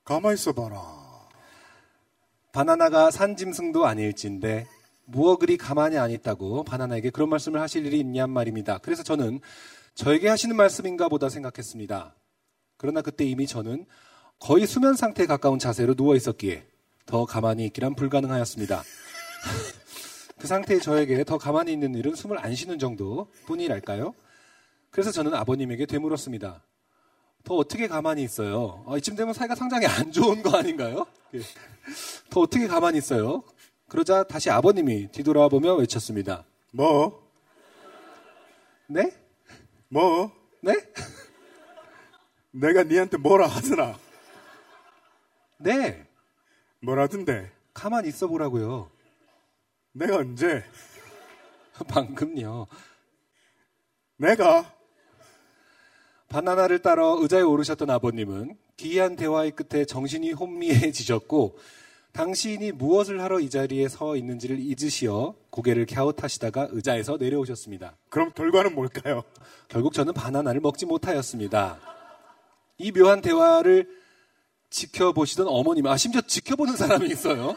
가만히 0.04 0.34
있어봐라. 0.34 1.02
바나나가 2.52 3.10
산짐승도 3.10 3.86
아닐진데 3.86 4.66
무어 5.06 5.36
그리 5.36 5.56
가만히 5.56 5.96
안 5.96 6.10
있다고 6.10 6.64
바나나에게 6.64 7.10
그런 7.10 7.28
말씀을 7.28 7.60
하실 7.60 7.86
일이 7.86 8.00
있냔 8.00 8.30
말입니다. 8.30 8.78
그래서 8.78 9.02
저는 9.02 9.40
저에게 9.94 10.28
하시는 10.28 10.54
말씀인가 10.54 11.08
보다 11.08 11.28
생각했습니다. 11.28 12.14
그러나 12.76 13.00
그때 13.00 13.24
이미 13.24 13.46
저는 13.46 13.86
거의 14.38 14.66
수면 14.66 14.94
상태에 14.94 15.26
가까운 15.26 15.58
자세로 15.58 15.94
누워 15.94 16.16
있었기에 16.16 16.66
더 17.06 17.24
가만히 17.24 17.64
있기란 17.66 17.94
불가능하였습니다. 17.94 18.82
그 20.42 20.48
상태의 20.48 20.80
저에게 20.80 21.22
더 21.22 21.38
가만히 21.38 21.72
있는 21.72 21.94
일은 21.94 22.16
숨을 22.16 22.36
안 22.44 22.52
쉬는 22.52 22.80
정도 22.80 23.28
뿐이랄까요? 23.46 24.12
그래서 24.90 25.12
저는 25.12 25.34
아버님에게 25.34 25.86
되물었습니다. 25.86 26.64
더 27.44 27.54
어떻게 27.54 27.86
가만히 27.86 28.24
있어요? 28.24 28.84
아, 28.88 28.96
이쯤 28.96 29.14
되면 29.14 29.34
사이가 29.34 29.54
상당히 29.54 29.86
안 29.86 30.10
좋은 30.10 30.42
거 30.42 30.58
아닌가요? 30.58 31.06
예. 31.34 31.42
더 32.28 32.40
어떻게 32.40 32.66
가만히 32.66 32.98
있어요? 32.98 33.44
그러자 33.88 34.24
다시 34.24 34.50
아버님이 34.50 35.12
뒤돌아 35.12 35.48
보며 35.48 35.74
외쳤습니다. 35.74 36.44
뭐? 36.72 37.24
네? 38.88 39.16
뭐? 39.88 40.32
네? 40.60 40.74
내가 42.50 42.82
니한테 42.82 43.16
뭐라 43.16 43.46
하더라. 43.46 43.96
네. 45.58 46.04
뭐라던데? 46.80 47.48
가만히 47.72 48.08
있어 48.08 48.26
보라고요. 48.26 48.90
내가 49.92 50.16
언제? 50.16 50.64
방금요. 51.88 52.66
내가? 54.16 54.72
바나나를 56.28 56.80
따러 56.80 57.18
의자에 57.20 57.42
오르셨던 57.42 57.90
아버님은 57.90 58.56
기이한 58.76 59.16
대화의 59.16 59.50
끝에 59.52 59.84
정신이 59.84 60.32
혼미해지셨고 60.32 61.58
당신이 62.12 62.72
무엇을 62.72 63.22
하러 63.22 63.40
이 63.40 63.48
자리에 63.48 63.88
서 63.88 64.16
있는지를 64.16 64.58
잊으시어 64.60 65.34
고개를 65.50 65.86
갸웃하시다가 65.86 66.68
의자에서 66.70 67.16
내려오셨습니다. 67.18 67.96
그럼 68.08 68.32
결과는 68.34 68.74
뭘까요? 68.74 69.22
결국 69.68 69.92
저는 69.92 70.12
바나나를 70.12 70.60
먹지 70.60 70.84
못하였습니다. 70.86 71.78
이 72.78 72.92
묘한 72.92 73.20
대화를 73.20 73.88
지켜보시던 74.68 75.46
어머님, 75.48 75.86
아, 75.86 75.96
심지어 75.96 76.20
지켜보는 76.22 76.76
사람이 76.76 77.08
있어요. 77.08 77.56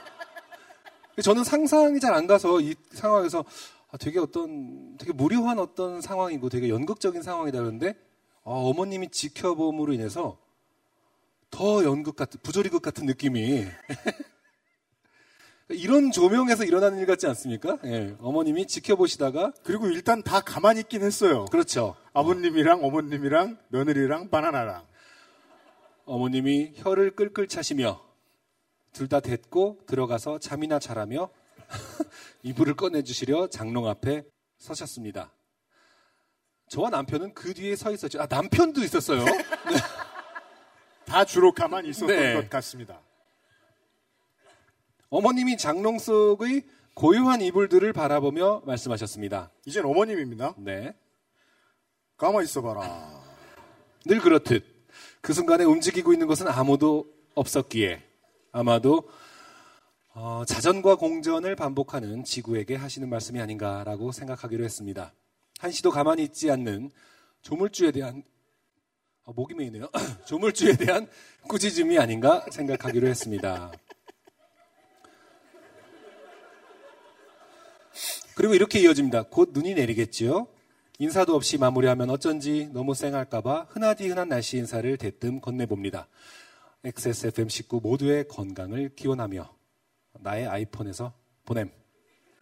저는 1.21 1.43
상상이 1.43 1.99
잘 1.99 2.13
안 2.13 2.27
가서 2.27 2.59
이 2.61 2.75
상황에서 2.91 3.43
아, 3.91 3.97
되게 3.97 4.19
어떤, 4.19 4.97
되게 4.97 5.13
무료한 5.13 5.59
어떤 5.59 6.01
상황이고 6.01 6.49
되게 6.49 6.69
연극적인 6.69 7.21
상황이다 7.21 7.59
그런데 7.59 7.95
아, 8.43 8.51
어머님이 8.51 9.09
지켜봄으로 9.09 9.93
인해서 9.93 10.37
더 11.49 11.83
연극 11.85 12.15
같은, 12.15 12.39
부조리극 12.43 12.81
같은 12.81 13.05
느낌이 13.05 13.65
이런 15.69 16.11
조명에서 16.11 16.63
일어나는 16.63 16.99
일 16.99 17.07
같지 17.07 17.25
않습니까? 17.27 17.79
예, 17.85 18.15
어머님이 18.19 18.67
지켜보시다가 18.67 19.51
그리고 19.63 19.87
일단 19.87 20.21
다 20.21 20.41
가만히 20.41 20.81
있긴 20.81 21.01
했어요. 21.01 21.45
그렇죠. 21.45 21.95
아버님이랑 22.13 22.83
어머님이랑 22.83 23.57
며느리랑 23.69 24.29
바나나랑. 24.29 24.85
어머님이 26.05 26.73
혀를 26.75 27.15
끌끌 27.15 27.47
차시며 27.47 27.99
둘다 28.95 29.19
댔고 29.19 29.79
들어가서 29.87 30.39
잠이나 30.39 30.79
자라며 30.79 31.29
이불을 32.43 32.75
꺼내주시려 32.75 33.49
장롱 33.49 33.87
앞에 33.87 34.23
서셨습니다. 34.57 35.33
저와 36.69 36.89
남편은 36.89 37.33
그 37.33 37.53
뒤에 37.53 37.75
서 37.75 37.91
있었죠. 37.91 38.21
아, 38.21 38.27
남편도 38.29 38.81
있었어요. 38.81 39.23
네. 39.25 39.41
다 41.03 41.25
주로 41.25 41.51
가만히 41.51 41.89
있었던 41.89 42.07
네. 42.07 42.33
것 42.35 42.49
같습니다. 42.49 43.01
어머님이 45.09 45.57
장롱 45.57 45.99
속의 45.99 46.63
고요한 46.93 47.41
이불들을 47.41 47.91
바라보며 47.91 48.61
말씀하셨습니다. 48.65 49.51
이젠 49.65 49.85
어머님입니다. 49.85 50.55
네. 50.57 50.95
가만히 52.15 52.45
있어봐라. 52.45 53.23
늘 54.05 54.21
그렇듯 54.21 54.63
그 55.19 55.33
순간에 55.33 55.65
움직이고 55.65 56.13
있는 56.13 56.27
것은 56.27 56.47
아무도 56.47 57.13
없었기에 57.35 58.14
아마도 58.55 59.09
어, 60.13 60.43
자전과 60.47 60.95
공전을 60.95 61.57
반복하는 61.57 62.23
지구에게 62.23 62.75
하시는 62.75 63.09
말씀이 63.09 63.41
아닌가라고 63.41 64.13
생각하기로 64.13 64.63
했습니다. 64.63 65.13
한시도 65.59 65.91
가만히 65.91 66.23
있지 66.23 66.49
않는 66.49 66.89
조물주에 67.41 67.91
대한 67.91 68.23
아, 69.25 69.33
목이 69.35 69.55
메이네요. 69.55 69.89
조물주에 70.25 70.77
대한 70.77 71.09
꾸짖음이 71.49 71.99
아닌가 71.99 72.45
생각하기로 72.49 73.07
했습니다. 73.07 73.73
그리고 78.37 78.53
이렇게 78.53 78.79
이어집니다. 78.79 79.23
곧 79.23 79.49
눈이 79.51 79.73
내리겠지요. 79.73 80.47
인사도 80.97 81.35
없이 81.35 81.57
마무리하면 81.57 82.09
어쩐지 82.09 82.69
너무 82.71 82.93
쌩할까봐 82.93 83.67
흔하디 83.71 84.07
흔한 84.07 84.29
날씨 84.29 84.57
인사를 84.57 84.95
대뜸 84.95 85.41
건네봅니다. 85.41 86.07
XSFM19 86.85 87.81
모두의 87.81 88.27
건강을 88.27 88.95
기원하며 88.95 89.53
나의 90.19 90.47
아이폰에서 90.47 91.13
보냄. 91.45 91.71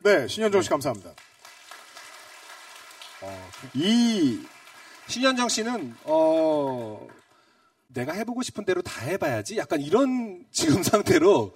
네, 0.04 0.28
신현정 0.28 0.62
씨 0.62 0.70
감사합니다. 0.70 1.14
이 3.74 4.42
신현정 5.08 5.48
씨는 5.48 5.96
어 6.04 7.08
내가 7.88 8.12
해보고 8.14 8.42
싶은 8.42 8.66
대로 8.66 8.82
다 8.82 9.06
해봐야지. 9.06 9.58
약간 9.58 9.80
이런 9.82 10.46
지금 10.52 10.84
상태로 10.84 11.56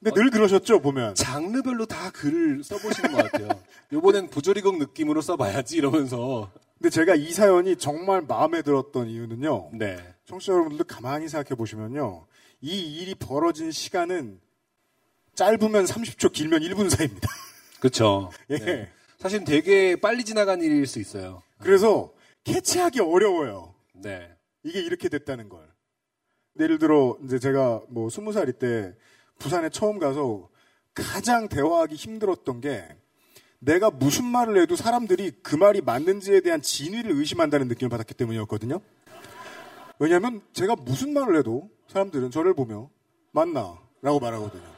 근데 0.00 0.10
늘 0.20 0.30
그러셨죠 0.30 0.80
보면. 0.80 1.14
장르별로 1.14 1.86
다 1.86 2.10
글을 2.10 2.64
써보시는 2.64 3.12
것 3.12 3.30
같아요. 3.30 3.48
요번엔 3.92 4.30
부조리곡 4.30 4.78
느낌으로 4.78 5.20
써봐야지 5.22 5.76
이러면서. 5.76 6.50
근데 6.78 6.90
제가 6.90 7.14
이 7.14 7.32
사연이 7.32 7.76
정말 7.76 8.22
마음에 8.22 8.62
들었던 8.62 9.08
이유는요. 9.08 9.70
네. 9.74 9.96
청취자 10.26 10.52
여러분들도 10.52 10.84
가만히 10.84 11.28
생각해 11.28 11.56
보시면요. 11.56 12.26
이 12.60 12.98
일이 12.98 13.14
벌어진 13.14 13.70
시간은 13.70 14.40
짧으면 15.34 15.84
30초, 15.84 16.32
길면 16.32 16.60
1분 16.60 16.90
사이입니다. 16.90 17.28
그렇죠. 17.80 18.30
예. 18.50 18.90
사실 19.18 19.44
되게 19.44 19.96
빨리 19.96 20.24
지나간 20.24 20.62
일일 20.62 20.86
수 20.86 20.98
있어요. 20.98 21.42
그래서 21.58 22.12
캐치하기 22.44 23.00
어려워요. 23.00 23.74
네. 23.94 24.30
이게 24.62 24.80
이렇게 24.80 25.08
됐다는 25.08 25.48
걸. 25.48 25.66
예를 26.58 26.78
들어 26.78 27.16
이제 27.24 27.38
제가 27.38 27.82
뭐 27.88 28.08
20살일 28.08 28.58
때 28.58 28.94
부산에 29.38 29.68
처음 29.68 29.98
가서 29.98 30.48
가장 30.94 31.48
대화하기 31.48 31.94
힘들었던 31.94 32.60
게 32.60 32.88
내가 33.58 33.90
무슨 33.90 34.24
말을 34.26 34.60
해도 34.62 34.76
사람들이 34.76 35.32
그 35.42 35.56
말이 35.56 35.80
맞는지에 35.80 36.40
대한 36.40 36.60
진위를 36.62 37.12
의심한다는 37.12 37.68
느낌을 37.68 37.88
받았기 37.90 38.14
때문이었거든요. 38.14 38.80
왜냐하면 39.98 40.42
제가 40.52 40.76
무슨 40.76 41.12
말을 41.14 41.36
해도 41.38 41.70
사람들은 41.88 42.30
저를 42.30 42.54
보며 42.54 42.90
맞나? 43.32 43.78
라고 44.02 44.20
말하거든요. 44.20 44.76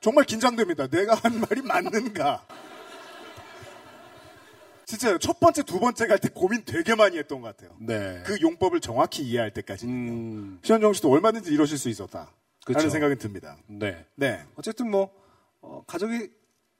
정말 0.00 0.24
긴장됩니다. 0.24 0.86
내가 0.88 1.14
한 1.14 1.40
말이 1.40 1.62
맞는가? 1.62 2.44
진짜 4.84 5.18
첫 5.18 5.38
번째, 5.38 5.62
두 5.64 5.78
번째 5.80 6.06
갈 6.06 6.18
때 6.18 6.28
고민 6.32 6.64
되게 6.64 6.94
많이 6.94 7.18
했던 7.18 7.40
것 7.40 7.48
같아요. 7.56 7.76
네. 7.78 8.22
그 8.24 8.40
용법을 8.40 8.80
정확히 8.80 9.22
이해할 9.22 9.52
때까지. 9.52 9.86
음, 9.86 10.58
시현정 10.62 10.94
씨도 10.94 11.10
얼마든지 11.10 11.52
이러실 11.52 11.76
수 11.78 11.88
있었다. 11.90 12.32
그쵸. 12.64 12.78
라는 12.78 12.90
생각이 12.90 13.16
듭니다. 13.16 13.56
네. 13.66 14.04
네. 14.14 14.42
어쨌든 14.56 14.90
뭐 14.90 15.10
어, 15.60 15.82
가족이 15.86 16.30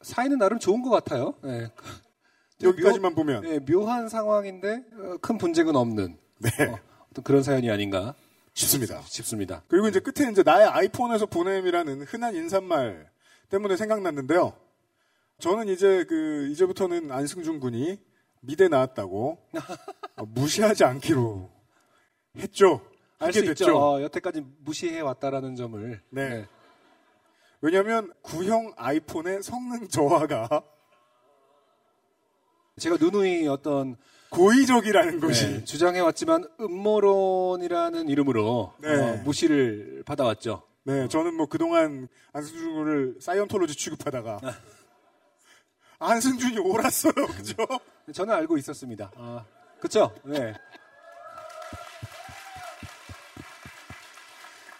사이는 0.02 0.38
나름 0.38 0.58
좋은 0.58 0.82
것 0.82 0.90
같아요. 0.90 1.34
네. 1.42 1.70
여기까지만 2.62 3.14
보면. 3.14 3.42
네, 3.42 3.58
묘한 3.60 4.08
상황인데 4.08 4.84
어, 4.92 5.16
큰 5.20 5.38
분쟁은 5.38 5.76
없는 5.76 6.18
네. 6.38 6.50
어, 6.66 6.78
어떤 7.10 7.24
그런 7.24 7.42
사연이 7.42 7.70
아닌가 7.70 8.14
싶습니다. 8.54 9.00
싶습니다. 9.02 9.62
그리고 9.68 9.86
이제 9.88 10.00
끝에 10.00 10.30
이제 10.30 10.42
나의 10.42 10.66
아이폰에서 10.66 11.26
보냄이라는 11.26 12.02
흔한 12.02 12.34
인사말 12.34 13.10
때문에 13.48 13.76
생각났는데요. 13.76 14.54
저는 15.38 15.68
이제 15.68 16.04
그, 16.08 16.48
이제부터는 16.50 17.12
안승준 17.12 17.60
군이 17.60 18.00
미대 18.40 18.68
나왔다고 18.68 19.38
어, 20.16 20.24
무시하지 20.26 20.84
않기로 20.84 21.48
했죠. 22.38 22.80
알 23.20 23.28
하게 23.28 23.40
수 23.40 23.46
됐죠. 23.46 23.64
있죠. 23.64 23.78
어, 23.78 24.02
여태까지 24.02 24.44
무시해 24.64 25.00
왔다라는 25.00 25.56
점을. 25.56 26.00
네. 26.10 26.46
왜냐하면 27.60 28.12
구형 28.22 28.72
아이폰의 28.76 29.42
성능 29.42 29.88
저하가 29.88 30.62
제가 32.78 32.96
누누이 33.00 33.48
어떤 33.48 33.96
고의적이라는 34.30 35.20
것이 35.20 35.48
네, 35.48 35.64
주장해 35.64 36.00
왔지만 36.00 36.44
음모론이라는 36.60 38.08
이름으로 38.08 38.74
네. 38.78 38.94
어, 38.94 39.16
무시를 39.24 40.02
받아왔죠. 40.06 40.62
네, 40.84 41.08
저는 41.08 41.34
뭐 41.34 41.46
그동안 41.46 42.08
안승준 42.32 42.74
군을 42.74 43.16
사이언톨로지 43.20 43.74
취급하다가 43.74 44.40
안승준이 45.98 46.58
옳았어요, 46.58 47.12
그죠? 47.36 47.56
저는 48.12 48.34
알고 48.34 48.56
있었습니다. 48.58 49.10
아, 49.16 49.44
그쵸? 49.80 50.14
네. 50.24 50.54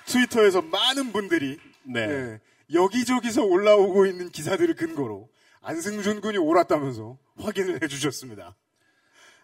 트위터에서 0.07 0.63
많은 0.63 1.13
분들이 1.13 1.59
네. 1.83 2.07
네, 2.07 2.41
여기저기서 2.73 3.45
올라오고 3.45 4.07
있는 4.07 4.31
기사들을 4.31 4.75
근거로 4.75 5.29
안승준 5.63 6.21
군이 6.21 6.39
옳았다면서 6.39 7.19
확인을 7.37 7.83
해주셨습니다. 7.83 8.57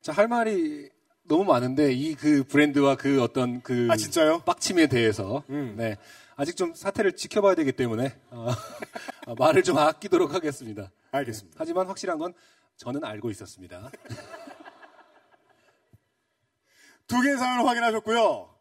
자, 0.02 0.12
할 0.12 0.28
말이 0.28 0.90
너무 1.26 1.44
많은데 1.44 1.92
이 1.92 2.14
그 2.16 2.44
브랜드와 2.44 2.96
그 2.96 3.22
어떤 3.22 3.62
그 3.62 3.88
아 3.90 3.96
진짜요? 3.96 4.40
빡침에 4.40 4.88
대해서 4.88 5.42
음. 5.48 5.74
네. 5.76 5.96
아직 6.36 6.56
좀 6.56 6.74
사태를 6.74 7.14
지켜봐야 7.16 7.54
되기 7.54 7.72
때문에 7.72 8.14
어, 8.30 8.48
어, 9.26 9.34
말을 9.36 9.62
좀 9.62 9.78
아끼도록 9.78 10.34
하겠습니다. 10.34 10.90
알겠습니다. 11.12 11.56
하지만 11.58 11.86
확실한 11.86 12.18
건 12.18 12.34
저는 12.76 13.04
알고 13.04 13.30
있었습니다. 13.30 13.90
두 17.06 17.20
개의 17.20 17.36
사연을 17.38 17.66
확인하셨고요. 17.66 18.54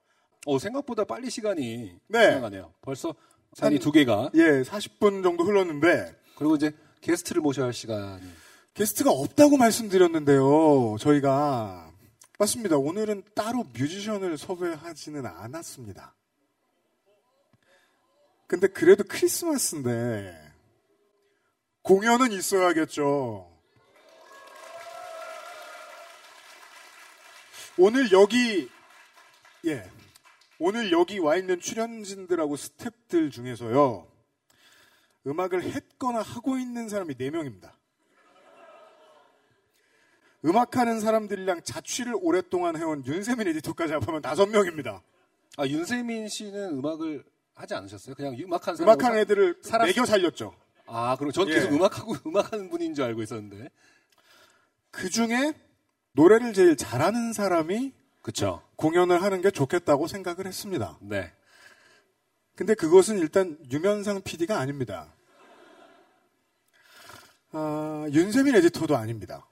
어, 0.45 0.59
생각보다 0.59 1.05
빨리 1.05 1.29
시간이 1.29 1.97
네. 2.07 2.27
지나가네요. 2.29 2.73
벌써 2.81 3.15
한- 3.59 3.77
두 3.79 3.91
개가 3.91 4.31
예, 4.35 4.63
40분 4.63 5.23
정도 5.23 5.43
흘렀는데 5.43 6.15
그리고 6.35 6.55
이제 6.55 6.71
게스트를 7.01 7.41
모셔야 7.41 7.65
할 7.67 7.73
시간이 7.73 8.23
게스트가 8.73 9.11
없다고 9.11 9.57
말씀드렸는데요. 9.57 10.95
저희가 10.99 11.91
맞습니다. 12.39 12.77
오늘은 12.77 13.23
따로 13.35 13.63
뮤지션을 13.77 14.37
섭외하지는 14.37 15.25
않았습니다. 15.25 16.15
근데 18.47 18.67
그래도 18.67 19.03
크리스마스인데 19.07 20.51
공연은 21.83 22.31
있어야겠죠. 22.31 23.49
오늘 27.77 28.11
여기 28.11 28.69
예 29.65 29.89
오늘 30.65 30.93
여기 30.93 31.19
와 31.19 31.35
있는 31.35 31.59
출연진들하고 31.59 32.55
스탭들 32.55 33.33
중에서요 33.33 34.07
음악을 35.27 35.61
했거나 35.61 36.21
하고 36.21 36.57
있는 36.57 36.87
사람이 36.87 37.15
4명입니다. 37.15 37.71
음악하는 40.45 41.01
사람들이랑 41.01 41.63
자취를 41.63 42.13
오랫동안 42.15 42.77
해온 42.77 43.05
윤세민 43.05 43.45
에디터까지 43.49 43.91
합하면 43.91 44.21
5명입니다. 44.21 45.01
아 45.57 45.67
윤세민 45.67 46.29
씨는 46.29 46.77
음악을 46.79 47.25
하지 47.55 47.73
않으셨어요? 47.73 48.15
그냥 48.15 48.33
음악하는 48.39 48.77
사람 48.77 48.93
음악하는 48.93 49.19
애들을 49.19 49.61
살았- 49.63 49.85
매겨 49.87 50.05
살렸죠. 50.05 50.55
아 50.85 51.17
그럼 51.17 51.33
전 51.33 51.49
예. 51.49 51.55
계속 51.55 51.73
음악하고 51.73 52.15
음악하는 52.25 52.69
분인 52.69 52.95
줄 52.95 53.03
알고 53.03 53.21
있었는데 53.21 53.69
그 54.91 55.09
중에 55.09 55.53
노래를 56.13 56.53
제일 56.53 56.77
잘하는 56.77 57.33
사람이 57.33 57.91
그쵸 58.23 58.63
공연을 58.77 59.21
하는 59.21 59.41
게 59.41 59.51
좋겠다고 59.51 60.07
생각을 60.07 60.47
했습니다. 60.47 60.97
네 61.01 61.31
근데 62.55 62.73
그것은 62.73 63.19
일단 63.19 63.57
유면상 63.71 64.21
PD가 64.23 64.59
아닙니다. 64.59 65.13
아, 67.51 68.07
윤세민 68.11 68.55
에디터도 68.55 68.95
아닙니다. 68.95 69.47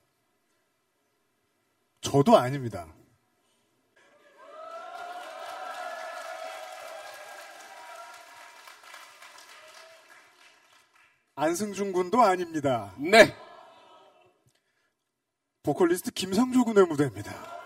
저도 2.02 2.38
아닙니다. 2.38 2.88
안승준 11.36 11.92
군도 11.92 12.22
아닙니다. 12.22 12.94
네. 12.98 13.36
보컬리스트 15.64 16.12
김상조 16.12 16.64
군의 16.66 16.86
무대입니다. 16.86 17.61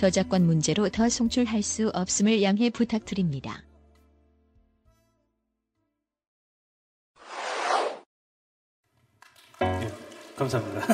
저작권 0.00 0.46
문제로 0.46 0.88
더 0.88 1.10
송출할 1.10 1.62
수 1.62 1.90
없음을 1.90 2.42
양해 2.42 2.70
부탁드립니다. 2.70 3.62
감사합니다. 10.38 10.86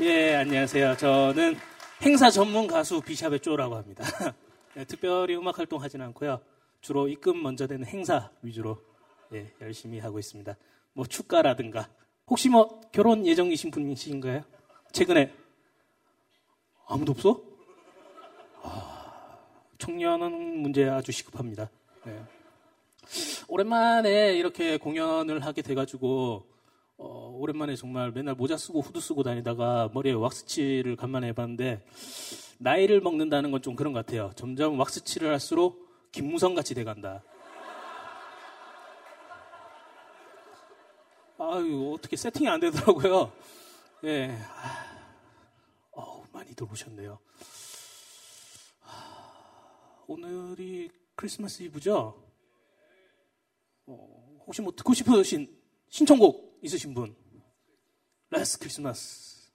예, 0.00 0.36
안녕하세요. 0.36 0.96
저는 0.96 1.58
행사 2.00 2.30
전문 2.30 2.66
가수 2.66 3.02
비샵의 3.02 3.40
쪼라고 3.40 3.76
합니다. 3.76 4.06
네, 4.72 4.86
특별히 4.88 5.36
음악 5.36 5.58
활동하지는 5.58 6.06
않고요. 6.06 6.40
주로 6.80 7.08
입금 7.08 7.42
먼저 7.42 7.66
되는 7.66 7.84
행사 7.84 8.30
위주로 8.40 8.78
예, 9.34 9.52
열심히 9.60 9.98
하고 9.98 10.18
있습니다. 10.18 10.56
뭐 10.98 11.06
축가라든가 11.06 11.88
혹시 12.26 12.48
뭐 12.48 12.80
결혼 12.90 13.24
예정이신 13.24 13.70
분이신가요? 13.70 14.42
최근에 14.90 15.32
아무도 16.88 17.12
없어? 17.12 17.40
아, 18.64 19.38
청년은 19.78 20.58
문제 20.60 20.88
아주 20.88 21.12
시급합니다. 21.12 21.70
네. 22.04 22.20
오랜만에 23.46 24.34
이렇게 24.34 24.76
공연을 24.76 25.44
하게 25.46 25.62
돼가지고 25.62 26.44
어, 26.96 27.30
오랜만에 27.38 27.76
정말 27.76 28.10
맨날 28.10 28.34
모자 28.34 28.56
쓰고 28.56 28.80
후드 28.80 28.98
쓰고 28.98 29.22
다니다가 29.22 29.90
머리에 29.94 30.14
왁스칠을 30.14 30.96
간만에 30.96 31.28
해봤는데 31.28 31.80
나이를 32.58 33.00
먹는다는 33.02 33.52
건 33.52 33.62
좀 33.62 33.76
그런 33.76 33.92
것 33.92 34.04
같아요. 34.04 34.32
점점 34.34 34.80
왁스칠을 34.80 35.30
할수록 35.30 35.78
김무성 36.10 36.56
같이 36.56 36.74
돼간다. 36.74 37.22
아유 41.50 41.94
어떻게 41.94 42.16
세팅이 42.16 42.46
안 42.48 42.60
되더라고요. 42.60 43.32
예, 44.04 44.36
어 45.92 46.22
많이 46.30 46.54
들어오셨네요. 46.54 47.18
오늘이 50.06 50.90
크리스마스 51.14 51.62
이브죠? 51.62 52.22
어, 53.86 54.42
혹시 54.46 54.60
뭐 54.60 54.72
듣고 54.72 54.92
싶으신 54.92 55.54
신청곡 55.88 56.58
있으신 56.62 56.92
분? 56.92 57.16
Last 58.32 58.58
Christmas. 58.58 59.50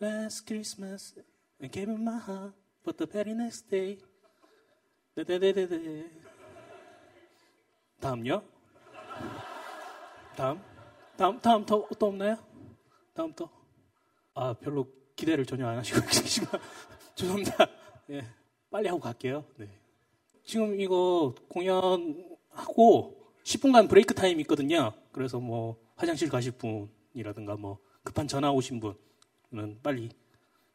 Last 0.00 0.46
Christmas. 0.46 1.14
I 1.60 1.68
gave 1.68 1.92
my 1.92 2.16
heart, 2.16 2.54
but 2.84 2.96
the 2.96 3.10
very 3.10 3.32
next 3.32 3.68
day. 3.68 3.98
네네네네. 5.16 6.10
다음요? 8.00 8.42
다음? 10.36 10.77
다음, 11.18 11.40
다음 11.40 11.66
더, 11.66 11.84
또 11.98 12.06
없나요? 12.06 12.38
다음 13.12 13.32
또? 13.32 13.50
아, 14.34 14.54
별로 14.54 14.86
기대를 15.16 15.44
전혀 15.46 15.66
안 15.66 15.76
하시고 15.78 16.00
계시지만, 16.06 16.52
죄송합니다. 17.16 17.66
네, 18.06 18.24
빨리 18.70 18.86
하고 18.86 19.00
갈게요. 19.00 19.44
네. 19.56 19.68
지금 20.44 20.80
이거 20.80 21.34
공연하고 21.48 23.32
10분간 23.42 23.88
브레이크 23.88 24.14
타임 24.14 24.38
있거든요. 24.42 24.92
그래서 25.10 25.40
뭐 25.40 25.76
화장실 25.96 26.28
가실 26.28 26.52
분이라든가 26.52 27.56
뭐 27.56 27.80
급한 28.04 28.28
전화 28.28 28.52
오신 28.52 28.78
분은 28.78 29.80
빨리 29.82 30.10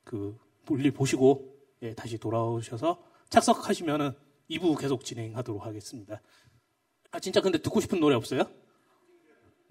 그 0.04 0.38
볼일 0.66 0.92
보시고 0.92 1.58
예, 1.84 1.94
다시 1.94 2.18
돌아오셔서 2.18 3.02
착석하시면은 3.30 4.12
2부 4.50 4.78
계속 4.78 5.06
진행하도록 5.06 5.66
하겠습니다. 5.66 6.22
아 7.12 7.20
진짜 7.22 7.40
근데 7.40 7.60
듣고 7.60 7.80
싶은 7.80 8.02
노래 8.02 8.16
없어요? 8.18 8.44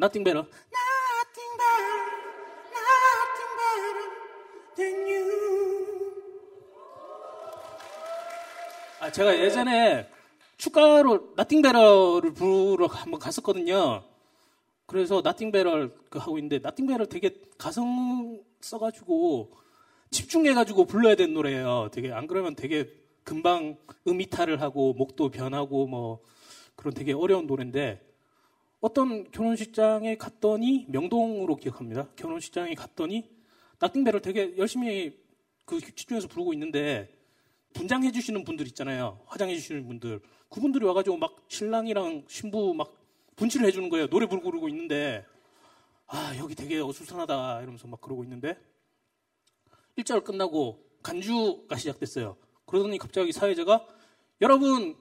Nothing 0.03 0.25
better. 0.25 0.43
Nothing 0.43 1.53
better, 1.63 1.95
nothing 2.75 3.53
better 3.63 3.95
than 4.75 5.07
you. 5.07 5.23
아 8.99 9.13
제가 9.13 9.39
예전에 9.39 10.09
축가로 10.57 11.35
Nothing 11.39 11.63
better를 11.63 12.35
부르러 12.35 12.87
한번 12.87 13.21
갔었거든요. 13.21 14.03
그래서 14.87 15.19
Nothing 15.25 15.53
better 15.53 15.89
그 16.11 16.19
하고 16.19 16.37
있는데 16.39 16.57
Nothing 16.57 16.89
better 16.89 17.09
되게 17.09 17.41
가성 17.57 18.43
써가지고 18.61 19.53
집중해가지고 20.11 20.87
불러야 20.87 21.15
되는 21.15 21.33
노래예요. 21.33 21.91
되게 21.93 22.11
안 22.11 22.27
그러면 22.27 22.57
되게 22.57 22.93
금방 23.23 23.77
음이탈을 24.09 24.61
하고 24.61 24.95
목도 24.95 25.29
변하고 25.29 25.87
뭐 25.87 26.19
그런 26.75 26.93
되게 26.93 27.13
어려운 27.13 27.47
노래인데 27.47 28.12
어떤 28.83 29.31
결혼식장에 29.31 30.17
갔더니 30.17 30.87
명동으로 30.89 31.55
기억합니다. 31.55 32.09
결혼식장에 32.17 32.75
갔더니 32.75 33.31
낙띵배를 33.79 34.21
되게 34.21 34.57
열심히 34.59 35.17
그 35.65 35.81
집중해서 35.81 36.27
부르고 36.27 36.53
있는데 36.55 37.09
분장해 37.75 38.11
주시는 38.11 38.43
분들 38.43 38.67
있잖아요. 38.67 39.21
화장해 39.27 39.55
주시는 39.55 39.87
분들. 39.87 40.21
그분들이 40.49 40.85
와가지고 40.85 41.17
막 41.17 41.37
신랑이랑 41.47 42.25
신부 42.27 42.75
막 42.75 42.93
분칠을 43.37 43.65
해주는 43.69 43.89
거예요. 43.89 44.09
노래 44.09 44.27
부르고 44.27 44.69
있는데 44.69 45.25
아 46.09 46.37
여기 46.39 46.57
되게 46.57 46.81
어수선하다 46.81 47.61
이러면서 47.61 47.87
막 47.87 48.01
그러고 48.01 48.25
있는데 48.25 48.59
1절 49.97 50.25
끝나고 50.25 50.85
간주가 51.05 51.77
시작됐어요. 51.77 52.37
그러더니 52.67 52.99
갑자기 52.99 53.31
사회자가 53.31 53.87
여러분 54.41 54.97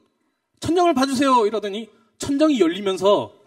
천정을 0.60 0.94
봐주세요 0.94 1.48
이러더니 1.48 1.90
천정이 2.20 2.60
열리면서 2.60 3.41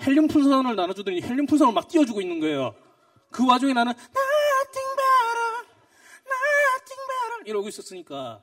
헬륨 0.00 0.28
풍선을 0.28 0.76
나눠주더니 0.76 1.22
헬륨 1.22 1.46
풍선을 1.46 1.72
막 1.72 1.88
띄워주고 1.88 2.20
있는 2.20 2.40
거예요. 2.40 2.74
그 3.30 3.46
와중에 3.46 3.72
나는 3.72 3.92
Nothing 3.92 4.96
better, 4.96 5.66
nothing 6.26 7.06
better. 7.08 7.42
이러고 7.46 7.68
있었으니까 7.68 8.42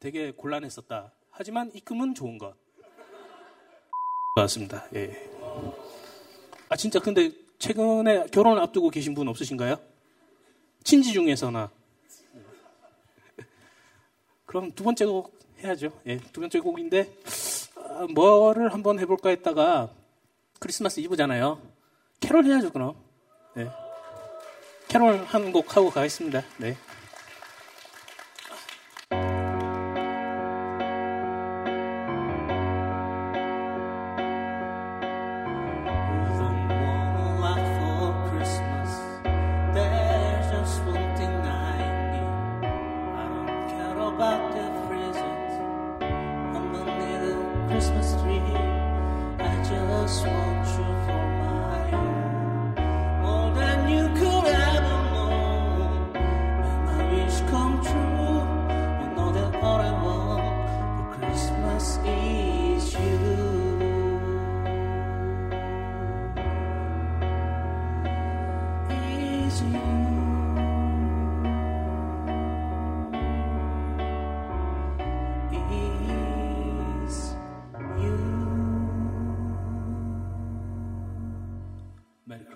되게 0.00 0.32
곤란했었다. 0.32 1.12
하지만 1.30 1.70
입금은 1.74 2.14
좋은 2.14 2.38
것. 2.38 2.54
맞습니다. 4.36 4.86
예. 4.94 5.30
아 6.68 6.76
진짜 6.76 7.00
근데 7.00 7.32
최근에 7.58 8.26
결혼을 8.26 8.62
앞두고 8.62 8.90
계신 8.90 9.14
분 9.14 9.28
없으신가요? 9.28 9.80
친지 10.84 11.12
중에서나. 11.12 11.70
그럼 14.46 14.72
두 14.72 14.84
번째 14.84 15.06
곡 15.06 15.38
해야죠. 15.62 15.90
예, 16.06 16.18
두 16.32 16.40
번째 16.40 16.60
곡인데 16.60 17.12
아, 17.76 18.06
뭐를 18.14 18.72
한번 18.72 18.98
해볼까 18.98 19.30
했다가 19.30 19.90
크리스마스 20.58 21.00
이브잖아요. 21.00 21.60
캐롤 22.20 22.44
해야죠 22.44 22.70
그럼. 22.72 22.94
네. 23.54 23.68
캐롤 24.88 25.24
한 25.24 25.52
곡 25.52 25.76
하고 25.76 25.90
가겠습니다. 25.90 26.42
네. 26.58 26.76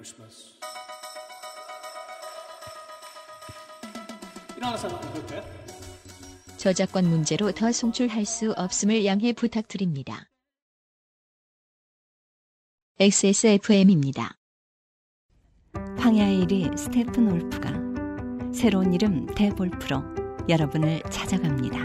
Christmas. 0.02 0.58
일어나서 4.56 4.88
한번 4.88 5.12
볼까요? 5.12 5.44
저작권 6.56 7.08
문제로 7.08 7.52
더 7.52 7.70
송출할 7.70 8.24
수 8.24 8.52
없음을 8.52 9.04
양해 9.04 9.32
부탁드립니다. 9.32 10.28
XSFM입니다. 12.98 14.36
황야의 15.98 16.46
1위 16.46 16.76
스테픈 16.76 17.30
올프가 17.30 17.72
새로운 18.52 18.92
이름 18.92 19.26
대볼프로 19.26 20.02
여러분을 20.48 21.02
찾아갑니다. 21.10 21.78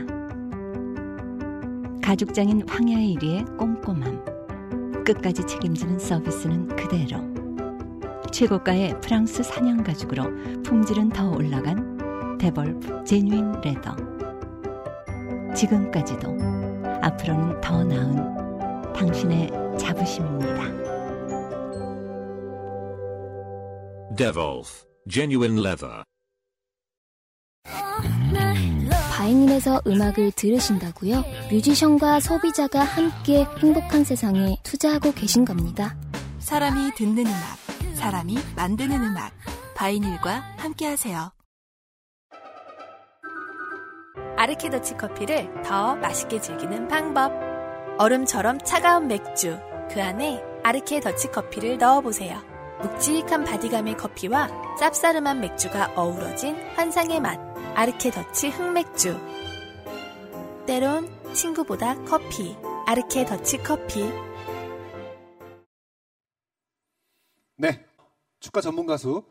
가죽장인 2.02 2.68
황야의 2.68 3.16
1위의 3.16 3.58
꼼꼼함, 3.58 5.04
끝까지 5.04 5.46
책임지는 5.46 6.00
서비스는 6.00 6.76
그대로. 6.76 7.37
최고가의 8.32 9.00
프랑스 9.02 9.44
사냥 9.44 9.84
가죽으로 9.84 10.64
품질은 10.64 11.10
더 11.10 11.30
올라간 11.30 12.38
데볼프 12.38 13.04
제뉴인 13.04 13.62
레더. 13.62 13.96
지금까지도 15.56 16.38
앞으로는 17.02 17.62
더 17.62 17.84
나은 17.84 18.94
당신의 18.94 19.50
자부심입니다. 19.80 20.88
Devolf 24.16 24.86
Genuine 25.10 25.60
Leather. 25.60 26.04
바이닐에서 29.12 29.82
음악을 29.86 30.32
들으신다고요? 30.32 31.24
뮤지션과 31.52 32.20
소비자가 32.20 32.82
함께 32.84 33.46
행복한 33.60 34.04
세상에 34.04 34.58
투자하고 34.64 35.12
계신 35.12 35.44
겁니다. 35.44 35.98
사람이 36.40 36.92
듣는 36.96 37.26
음악, 37.26 37.58
사람이 37.96 38.38
만드는 38.56 39.04
음악. 39.04 39.32
바이닐과 39.76 40.56
함께하세요. 40.58 41.32
아르케 44.38 44.69
더치 44.69 44.96
커피를 44.98 45.52
더 45.64 45.96
맛있게 45.96 46.40
즐기는 46.40 46.88
방법. 46.88 47.32
얼음처럼 47.98 48.60
차가운 48.60 49.08
맥주. 49.08 49.60
그 49.90 50.02
안에 50.02 50.44
아르케 50.64 51.00
더치 51.00 51.32
커피를 51.32 51.78
넣어보세요. 51.78 52.40
묵직한 52.82 53.44
바디감의 53.44 53.98
커피와 53.98 54.50
쌉싸름한 54.80 55.40
맥주가 55.40 55.92
어우러진 55.96 56.56
환상의 56.76 57.20
맛. 57.20 57.40
아르케 57.74 58.12
더치 58.12 58.50
흑맥주. 58.50 59.20
때론 60.68 61.10
친구보다 61.34 61.96
커피. 62.04 62.56
아르케 62.86 63.26
더치 63.26 63.58
커피. 63.64 64.08
네. 67.60 67.84
축가 68.40 68.62
전문 68.62 68.86
가수 68.86 69.24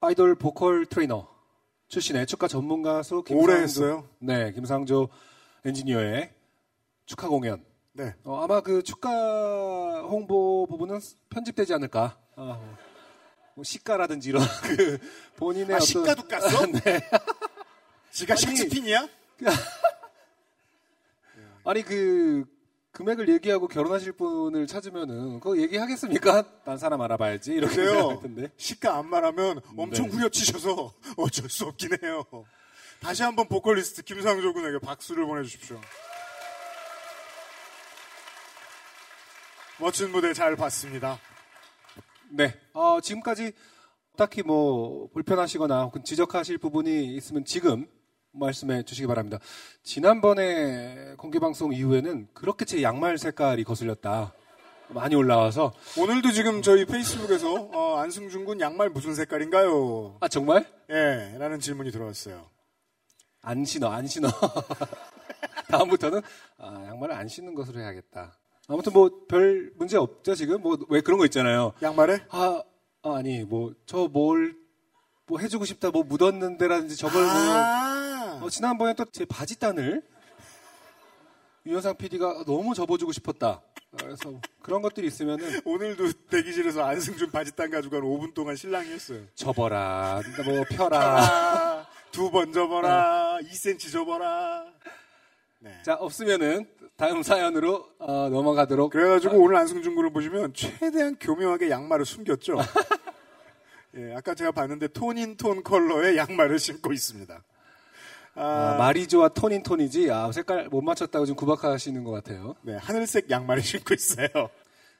아이돌 0.00 0.34
보컬 0.34 0.84
트레이너 0.84 1.28
출신의 1.86 2.26
축가 2.26 2.48
전문 2.48 2.82
가수 2.82 3.22
김상조, 3.22 3.52
오래 3.52 3.62
했어요? 3.62 4.08
네, 4.18 4.52
김상조 4.52 5.08
엔지니어의 5.64 6.34
축하 7.06 7.28
공연. 7.28 7.64
네. 7.92 8.16
어, 8.24 8.42
아마 8.42 8.60
그 8.60 8.82
축가 8.82 10.02
홍보 10.02 10.66
부분은 10.66 10.98
편집되지 11.30 11.72
않을까. 11.74 12.18
어, 12.34 12.76
뭐 13.54 13.62
시가라든지 13.62 14.30
이런 14.30 14.42
그 14.62 14.98
본인의 15.36 15.74
아, 15.74 15.76
어떤 15.76 15.86
시가도 15.86 16.22
깠어? 16.24 16.82
네. 16.84 17.00
지가 18.10 18.34
샥스핀이야? 18.34 19.08
아니 21.64 21.82
그 21.82 22.44
금액을 22.92 23.28
얘기하고 23.28 23.68
결혼하실 23.68 24.12
분을 24.12 24.66
찾으면은 24.66 25.40
그거 25.40 25.56
얘기하겠습니까? 25.58 26.62
딴 26.64 26.78
사람 26.78 27.00
알아봐야지 27.02 27.52
이렇게. 27.52 27.74
생각할 27.74 28.20
텐데. 28.20 28.50
시가 28.56 28.96
안 28.98 29.08
말하면 29.08 29.60
엄청 29.76 30.06
네. 30.06 30.12
후려치셔서 30.12 30.92
어쩔 31.16 31.48
수 31.48 31.64
없긴 31.66 31.90
해요. 32.02 32.24
다시 33.00 33.22
한번 33.22 33.46
보컬리스트 33.46 34.02
김상조 34.02 34.52
군에게 34.52 34.78
박수를 34.80 35.26
보내주십시오. 35.26 35.80
멋진 39.78 40.10
무대 40.10 40.32
잘 40.32 40.56
봤습니다. 40.56 41.20
네. 42.30 42.58
어, 42.72 43.00
지금까지 43.00 43.52
딱히 44.16 44.42
뭐 44.42 45.08
불편하시거나 45.12 45.84
혹은 45.84 46.02
지적하실 46.02 46.58
부분이 46.58 47.14
있으면 47.16 47.44
지금 47.44 47.86
말씀해 48.38 48.82
주시기 48.84 49.06
바랍니다. 49.06 49.38
지난번에 49.82 51.14
공개 51.16 51.38
방송 51.38 51.72
이후에는 51.72 52.28
그렇게 52.34 52.64
제 52.64 52.82
양말 52.82 53.18
색깔이 53.18 53.64
거슬렸다. 53.64 54.32
많이 54.90 55.14
올라와서 55.14 55.72
오늘도 55.98 56.30
지금 56.32 56.62
저희 56.62 56.86
페이스북에서 56.86 57.52
어, 57.72 57.96
안승준 57.98 58.44
군 58.46 58.58
양말 58.60 58.88
무슨 58.88 59.14
색깔인가요? 59.14 60.16
아 60.20 60.28
정말? 60.28 60.66
예, 60.90 61.34
라는 61.38 61.60
질문이 61.60 61.90
들어왔어요. 61.90 62.46
안 63.42 63.64
신어, 63.66 63.88
안 63.90 64.06
신어. 64.06 64.28
다음부터는 65.68 66.22
아, 66.58 66.84
양말을 66.88 67.14
안 67.14 67.28
신는 67.28 67.54
것으로 67.54 67.80
해야겠다. 67.80 68.32
아무튼 68.68 68.92
뭐 68.92 69.26
별 69.28 69.72
문제 69.76 69.96
없죠 69.98 70.34
지금 70.34 70.62
뭐 70.62 70.76
왜 70.88 71.00
그런 71.02 71.18
거 71.18 71.24
있잖아요. 71.26 71.72
양말에? 71.82 72.20
아, 72.30 72.62
아, 73.02 73.14
아니 73.16 73.44
뭐 73.44 73.72
저 73.86 74.08
뭘뭐 74.08 75.38
해주고 75.40 75.66
싶다 75.66 75.90
뭐 75.90 76.02
묻었는데라든지 76.02 76.96
저걸 76.96 77.22
아. 77.24 77.34
뭐 77.34 77.97
어, 78.40 78.48
지난번에 78.50 78.94
또 78.94 79.04
제 79.10 79.24
바지 79.24 79.58
단을 79.58 80.02
유현상 81.66 81.96
PD가 81.96 82.44
너무 82.46 82.74
접어주고 82.74 83.12
싶었다. 83.12 83.60
그래서 83.98 84.40
그런 84.62 84.82
것들이 84.82 85.06
있으면은 85.06 85.60
오늘도 85.64 86.12
대기실에서 86.30 86.84
안승준 86.84 87.30
바지단 87.30 87.70
가지고 87.70 87.96
한 87.96 88.02
5분 88.02 88.34
동안 88.34 88.54
실랑이 88.54 88.90
했어요. 88.90 89.20
접어라, 89.34 90.20
뭐 90.44 90.64
펴라. 90.70 91.86
두 92.12 92.30
번 92.30 92.52
접어라, 92.52 93.38
2cm 93.42 93.92
접어라. 93.92 94.66
자 95.84 95.94
없으면은 95.94 96.68
다음 96.96 97.22
사연으로 97.22 97.88
어, 97.98 98.28
넘어가도록. 98.30 98.90
그래가지고 98.92 99.36
오늘 99.38 99.56
안승준 99.56 99.94
군을 99.94 100.10
보시면 100.12 100.54
최대한 100.54 101.16
교묘하게 101.18 101.70
양말을 101.70 102.04
숨겼죠. 102.04 102.58
예, 103.96 104.14
아까 104.14 104.34
제가 104.34 104.52
봤는데 104.52 104.88
톤인 104.88 105.36
톤 105.36 105.62
컬러의 105.62 106.16
양말을 106.16 106.58
신고 106.58 106.92
있습니다. 106.92 107.42
아, 108.38 108.76
마리조와 108.78 109.30
톤인 109.30 109.62
톤이지. 109.62 110.10
아, 110.10 110.30
색깔 110.32 110.68
못 110.68 110.80
맞췄다고 110.82 111.26
지금 111.26 111.36
구박하시는 111.36 112.02
것 112.04 112.10
같아요. 112.12 112.54
네, 112.62 112.76
하늘색 112.76 113.30
양말을 113.30 113.62
신고 113.62 113.94
있어요. 113.94 114.28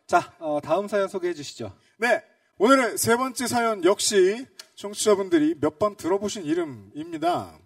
자, 0.06 0.32
어, 0.38 0.58
다음 0.62 0.88
사연 0.88 1.08
소개해 1.08 1.34
주시죠. 1.34 1.72
네, 1.98 2.22
오늘의 2.58 2.98
세 2.98 3.16
번째 3.16 3.46
사연 3.46 3.84
역시 3.84 4.46
청취자분들이 4.74 5.54
몇 5.60 5.78
번 5.78 5.96
들어보신 5.96 6.44
이름입니다. 6.44 7.56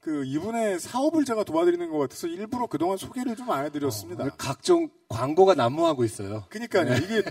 그 0.00 0.24
이분의 0.24 0.78
사업을 0.78 1.24
제가 1.24 1.42
도와드리는 1.44 1.90
것 1.90 1.98
같아서 1.98 2.28
일부러 2.28 2.66
그동안 2.68 2.96
소개를 2.96 3.34
좀 3.36 3.50
안 3.50 3.64
해드렸습니다. 3.64 4.22
오늘 4.22 4.32
각종 4.38 4.88
광고가 5.08 5.54
난무하고 5.54 6.04
있어요. 6.04 6.44
그러니까요. 6.48 6.84
네. 6.84 6.96
이게 6.98 7.22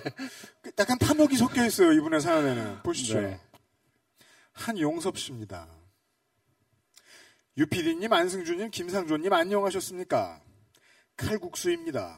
약간 0.78 0.98
탐욕이 0.98 1.36
섞여 1.38 1.66
있어요. 1.66 1.94
이분의 1.94 2.20
사연에는 2.22 2.84
보시죠. 2.84 3.22
네. 3.22 3.40
한용섭 4.52 5.18
씨입니다. 5.18 5.68
유피디님, 7.58 8.12
안승준님, 8.12 8.70
김상조님 8.72 9.32
안녕하셨습니까? 9.32 10.42
칼국수입니다. 11.16 12.18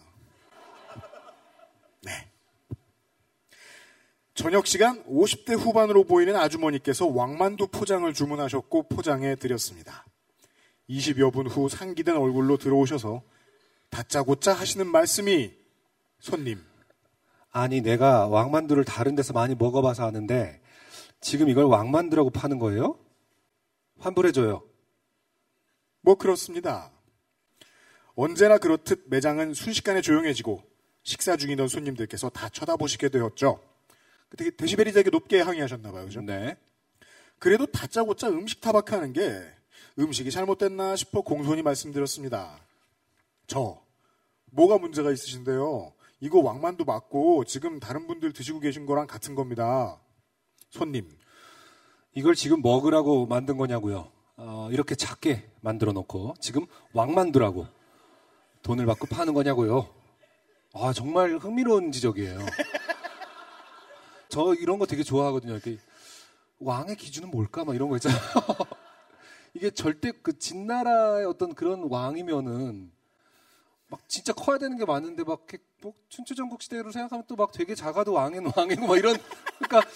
네. 2.01 2.11
저녁 4.33 4.65
시간 4.65 5.03
50대 5.05 5.57
후반으로 5.57 6.05
보이는 6.05 6.35
아주머니께서 6.35 7.07
왕만두 7.07 7.67
포장을 7.67 8.11
주문하셨고 8.11 8.83
포장해 8.89 9.35
드렸습니다. 9.35 10.05
20여 10.89 11.31
분 11.33 11.47
후 11.47 11.69
상기된 11.69 12.15
얼굴로 12.15 12.57
들어오셔서 12.57 13.21
다짜고짜 13.89 14.53
하시는 14.53 14.87
말씀이 14.87 15.53
손님 16.19 16.59
아니, 17.51 17.81
내가 17.81 18.27
왕만두를 18.27 18.85
다른 18.85 19.15
데서 19.15 19.33
많이 19.33 19.55
먹어봐서 19.55 20.05
아는데 20.07 20.61
지금 21.21 21.49
이걸 21.49 21.65
왕만두라고 21.65 22.29
파는 22.29 22.59
거예요? 22.59 22.99
환불해줘요. 23.99 24.63
뭐 26.07 26.15
그렇습니다. 26.15 26.89
언제나 28.15 28.57
그렇듯 28.59 29.07
매장은 29.07 29.53
순식간에 29.53 29.99
조용해지고 29.99 30.63
식사 31.03 31.35
중이던 31.35 31.67
손님들께서 31.67 32.29
다 32.29 32.47
쳐다보시게 32.47 33.09
되었죠. 33.09 33.61
되게 34.37 34.51
데시벨이 34.51 34.93
되게 34.93 35.09
높게 35.09 35.41
항의하셨나 35.41 35.91
봐요. 35.91 36.05
그죠? 36.05 36.21
네. 36.21 36.55
그래도 37.39 37.65
다짜고짜 37.65 38.29
음식 38.29 38.61
타박하는 38.61 39.11
게 39.11 39.43
음식이 39.99 40.31
잘못됐나 40.31 40.95
싶어 40.95 41.19
공손히 41.19 41.61
말씀드렸습니다. 41.61 42.57
저 43.45 43.83
뭐가 44.45 44.77
문제가 44.77 45.11
있으신데요? 45.11 45.91
이거 46.21 46.39
왕만두 46.39 46.85
맞고 46.85 47.43
지금 47.43 47.81
다른 47.81 48.07
분들 48.07 48.31
드시고 48.31 48.61
계신 48.61 48.85
거랑 48.85 49.07
같은 49.07 49.35
겁니다. 49.35 49.99
손님. 50.69 51.09
이걸 52.13 52.33
지금 52.33 52.61
먹으라고 52.61 53.25
만든 53.25 53.57
거냐고요. 53.57 54.15
어, 54.37 54.69
이렇게 54.71 54.95
작게 54.95 55.49
만들어 55.61 55.91
놓고 55.93 56.35
지금 56.39 56.65
왕만두라고 56.93 57.67
돈을 58.61 58.85
받고 58.85 59.07
파는 59.07 59.33
거냐고요. 59.33 59.89
아 60.73 60.93
정말 60.93 61.37
흥미로운 61.37 61.91
지적이에요. 61.91 62.37
저 64.29 64.53
이런 64.53 64.77
거 64.77 64.85
되게 64.85 65.03
좋아하거든요. 65.03 65.53
이렇게 65.53 65.79
왕의 66.59 66.97
기준은 66.97 67.31
뭘까? 67.31 67.65
막 67.65 67.73
이런 67.75 67.89
거 67.89 67.95
있잖아요. 67.95 68.19
이게 69.55 69.71
절대 69.71 70.11
그 70.11 70.37
진나라의 70.37 71.25
어떤 71.25 71.55
그런 71.55 71.87
왕이면은 71.89 72.91
막 73.87 74.07
진짜 74.07 74.33
커야 74.33 74.57
되는 74.59 74.77
게 74.77 74.85
많은데 74.85 75.23
막 75.23 75.45
이렇게 75.47 75.63
뭐 75.81 75.93
춘추전국 76.09 76.61
시대로 76.61 76.91
생각하면 76.91 77.23
또 77.27 77.35
막 77.35 77.51
되게 77.51 77.73
작아도 77.73 78.13
왕은 78.13 78.51
왕이고 78.55 78.85
막 78.85 78.97
이런 78.97 79.17
그러니까 79.59 79.89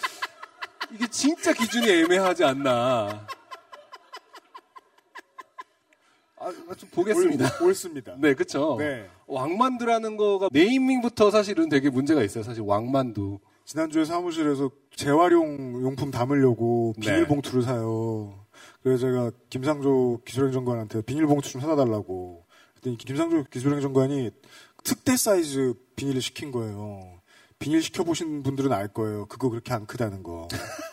이게 0.91 1.07
진짜 1.09 1.53
기준이 1.53 1.87
애매하지 1.89 2.43
않나. 2.43 3.27
아, 6.41 6.75
좀 6.75 6.89
보겠습니다. 6.89 7.57
옳, 7.61 7.67
옳습니다. 7.67 8.15
네, 8.17 8.33
그쵸. 8.33 8.75
네. 8.79 9.07
왕만두라는 9.27 10.17
거가 10.17 10.49
네이밍부터 10.51 11.29
사실은 11.29 11.69
되게 11.69 11.89
문제가 11.89 12.23
있어요. 12.23 12.43
사실 12.43 12.63
왕만두. 12.63 13.39
지난주에 13.65 14.05
사무실에서 14.05 14.71
재활용 14.95 15.81
용품 15.83 16.09
담으려고 16.11 16.93
네. 16.97 17.05
비닐봉투를 17.05 17.61
사요. 17.61 18.43
그래서 18.81 19.05
제가 19.07 19.31
김상조 19.49 20.21
기술행정관한테 20.25 21.03
비닐봉투 21.03 21.47
좀 21.47 21.61
사다 21.61 21.75
달라고. 21.75 22.43
그랬더니 22.73 22.97
김상조 22.97 23.43
기술행정관이 23.45 24.31
특대 24.83 25.15
사이즈 25.15 25.75
비닐을 25.95 26.21
시킨 26.21 26.51
거예요. 26.51 27.21
비닐 27.59 27.83
시켜보신 27.83 28.41
분들은 28.41 28.73
알 28.73 28.87
거예요. 28.87 29.27
그거 29.27 29.49
그렇게 29.49 29.71
안 29.73 29.85
크다는 29.85 30.23
거. 30.23 30.47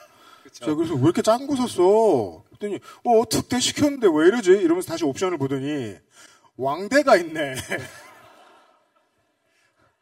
제가 0.52 0.74
그래서 0.74 0.94
왜 0.94 1.00
이렇게 1.02 1.22
작은 1.22 1.46
거 1.46 1.56
샀어? 1.56 2.44
그랬더니 2.48 2.80
어 3.04 3.28
특대 3.28 3.60
시켰는데 3.60 4.08
왜 4.12 4.26
이러지? 4.28 4.50
이러면서 4.52 4.88
다시 4.88 5.04
옵션을 5.04 5.38
보더니 5.38 5.96
왕대가 6.56 7.16
있네. 7.16 7.54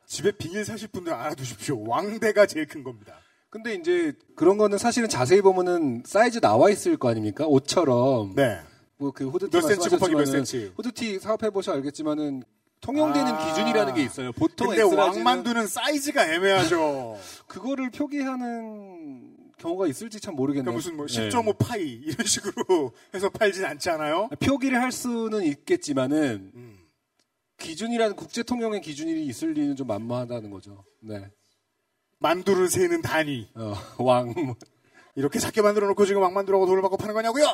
집에 0.07 0.31
비닐 0.33 0.65
사실 0.65 0.89
분들 0.89 1.13
알아두십시오. 1.13 1.87
왕대가 1.87 2.47
제일 2.47 2.67
큰 2.67 2.83
겁니다. 2.85 3.15
근데 3.51 3.75
이제 3.75 4.13
그런 4.35 4.57
거는 4.57 4.79
사실은 4.79 5.09
자세히 5.09 5.41
보면은 5.41 6.03
사이즈 6.05 6.41
나와 6.41 6.71
있을 6.71 6.97
거 6.97 7.09
아닙니까? 7.09 7.47
옷처럼. 7.47 8.35
네. 8.35 8.61
뭐 8.99 9.11
그 9.13 9.29
후드티 9.29 9.51
몇 9.57 9.61
센치 9.63 9.89
곱하기 9.91 10.15
몇 10.15 10.25
센치. 10.27 10.73
후드티 10.77 11.19
사업해 11.19 11.51
보셔 11.51 11.73
알겠지만은 11.73 12.43
통용되는 12.81 13.33
아. 13.33 13.47
기준이라는 13.49 13.95
게 13.95 14.03
있어요. 14.03 14.33
보통 14.33 14.69
근데 14.69 14.83
왕만두는 14.83 15.67
사이즈가 15.67 16.27
애매하죠. 16.33 17.19
그거를 17.47 17.91
표기하는 17.91 19.36
경우가 19.59 19.87
있을지 19.87 20.21
참 20.21 20.37
모르겠네요. 20.37 20.73
그러니까 20.73 20.77
무슨 20.77 20.97
뭐 20.97 21.07
네. 21.07 21.29
10.5 21.29 21.59
파이 21.59 21.83
이런 21.83 22.27
식으로 22.27 22.93
해서 23.15 23.29
팔진 23.31 23.65
않지 23.65 23.91
않아요? 23.91 24.29
표기를 24.41 24.81
할 24.81 24.93
수는 24.93 25.43
있겠지만은 25.45 26.53
음. 26.55 26.79
기준이라는 27.59 28.17
국제 28.17 28.43
통용의 28.43 28.83
기준이 28.83 29.25
있을 29.27 29.53
리는 29.53 29.77
좀 29.77 29.87
만무하다는 29.87 30.51
거죠. 30.51 30.85
네. 31.01 31.31
만두를 32.19 32.69
세는 32.69 33.03
단위. 33.03 33.49
어, 33.55 33.75
왕. 33.99 34.35
이렇게 35.15 35.39
작게 35.39 35.63
만들어 35.63 35.87
놓고 35.89 36.05
지금 36.05 36.23
왕만두라고 36.23 36.67
돈을 36.67 36.83
받고 36.83 36.99
파는 36.99 37.15
거냐고요? 37.15 37.47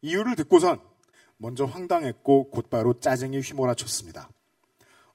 이유를 0.00 0.36
듣고선 0.36 0.80
먼저 1.36 1.66
황당했고 1.66 2.50
곧바로 2.50 2.98
짜증이 2.98 3.40
휘몰아쳤습니다. 3.40 4.30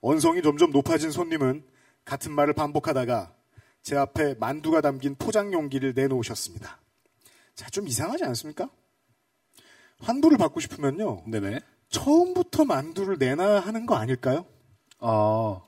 언성이 0.02 0.44
점점 0.44 0.72
높아진 0.72 1.10
손님은 1.10 1.66
같은 2.06 2.32
말을 2.32 2.54
반복하다가 2.54 3.36
제 3.84 3.98
앞에 3.98 4.36
만두가 4.36 4.82
담긴 4.82 5.16
포장 5.16 5.52
용기를 5.54 5.94
내놓으셨습니다. 5.96 6.80
자, 7.56 7.70
좀 7.70 7.88
이상하지 7.88 8.24
않습니까? 8.26 8.70
환불을 10.00 10.38
받고 10.38 10.60
싶으면요. 10.60 11.24
네네. 11.28 11.60
처음부터 11.90 12.66
만두를 12.66 13.18
내놔야 13.20 13.60
하는 13.62 13.86
거 13.86 13.96
아닐까요? 13.96 14.46
아. 15.00 15.62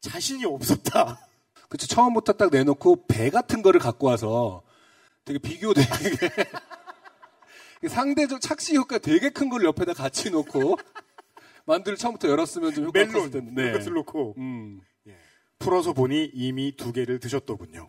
자신이 0.00 0.44
없었다. 0.44 1.26
그쵸. 1.68 1.86
처음부터 1.86 2.32
딱 2.32 2.50
내놓고 2.50 3.06
배 3.06 3.30
같은 3.30 3.62
거를 3.62 3.80
갖고 3.80 4.08
와서 4.08 4.62
되게 5.24 5.38
비교되게 5.38 5.86
상대적 7.88 8.40
착시 8.40 8.76
효과 8.76 8.98
되게 8.98 9.30
큰 9.30 9.48
걸 9.50 9.64
옆에다 9.64 9.92
같이 9.94 10.30
놓고 10.30 10.76
만두를 11.66 11.96
처음부터 11.96 12.28
열었으면 12.28 12.74
좀 12.74 12.86
효과가 12.86 13.06
컸을 13.06 13.28
멜론 13.28 13.30
텐데. 13.30 13.62
이런 13.62 13.78
것을 13.78 13.92
놓고 13.92 14.34
음. 14.38 14.80
풀어서 15.60 15.92
보니 15.92 16.30
이미 16.34 16.72
두 16.76 16.90
개를 16.92 17.20
드셨더군요. 17.20 17.88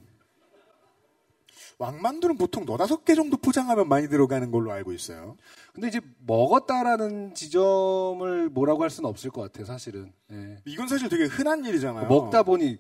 왕만두는 1.79 2.37
보통 2.37 2.65
너다섯 2.65 3.05
개 3.05 3.15
정도 3.15 3.37
포장하면 3.37 3.89
많이 3.89 4.07
들어가는 4.07 4.51
걸로 4.51 4.71
알고 4.71 4.93
있어요. 4.93 5.35
근데 5.73 5.87
이제 5.87 5.99
먹었다라는 6.27 7.33
지점을 7.33 8.49
뭐라고 8.49 8.83
할 8.83 8.91
수는 8.91 9.09
없을 9.09 9.31
것 9.31 9.41
같아요, 9.41 9.65
사실은. 9.65 10.11
예. 10.31 10.57
이건 10.65 10.87
사실 10.87 11.09
되게 11.09 11.23
흔한 11.25 11.65
일이잖아요. 11.65 12.07
먹다 12.07 12.43
보니 12.43 12.77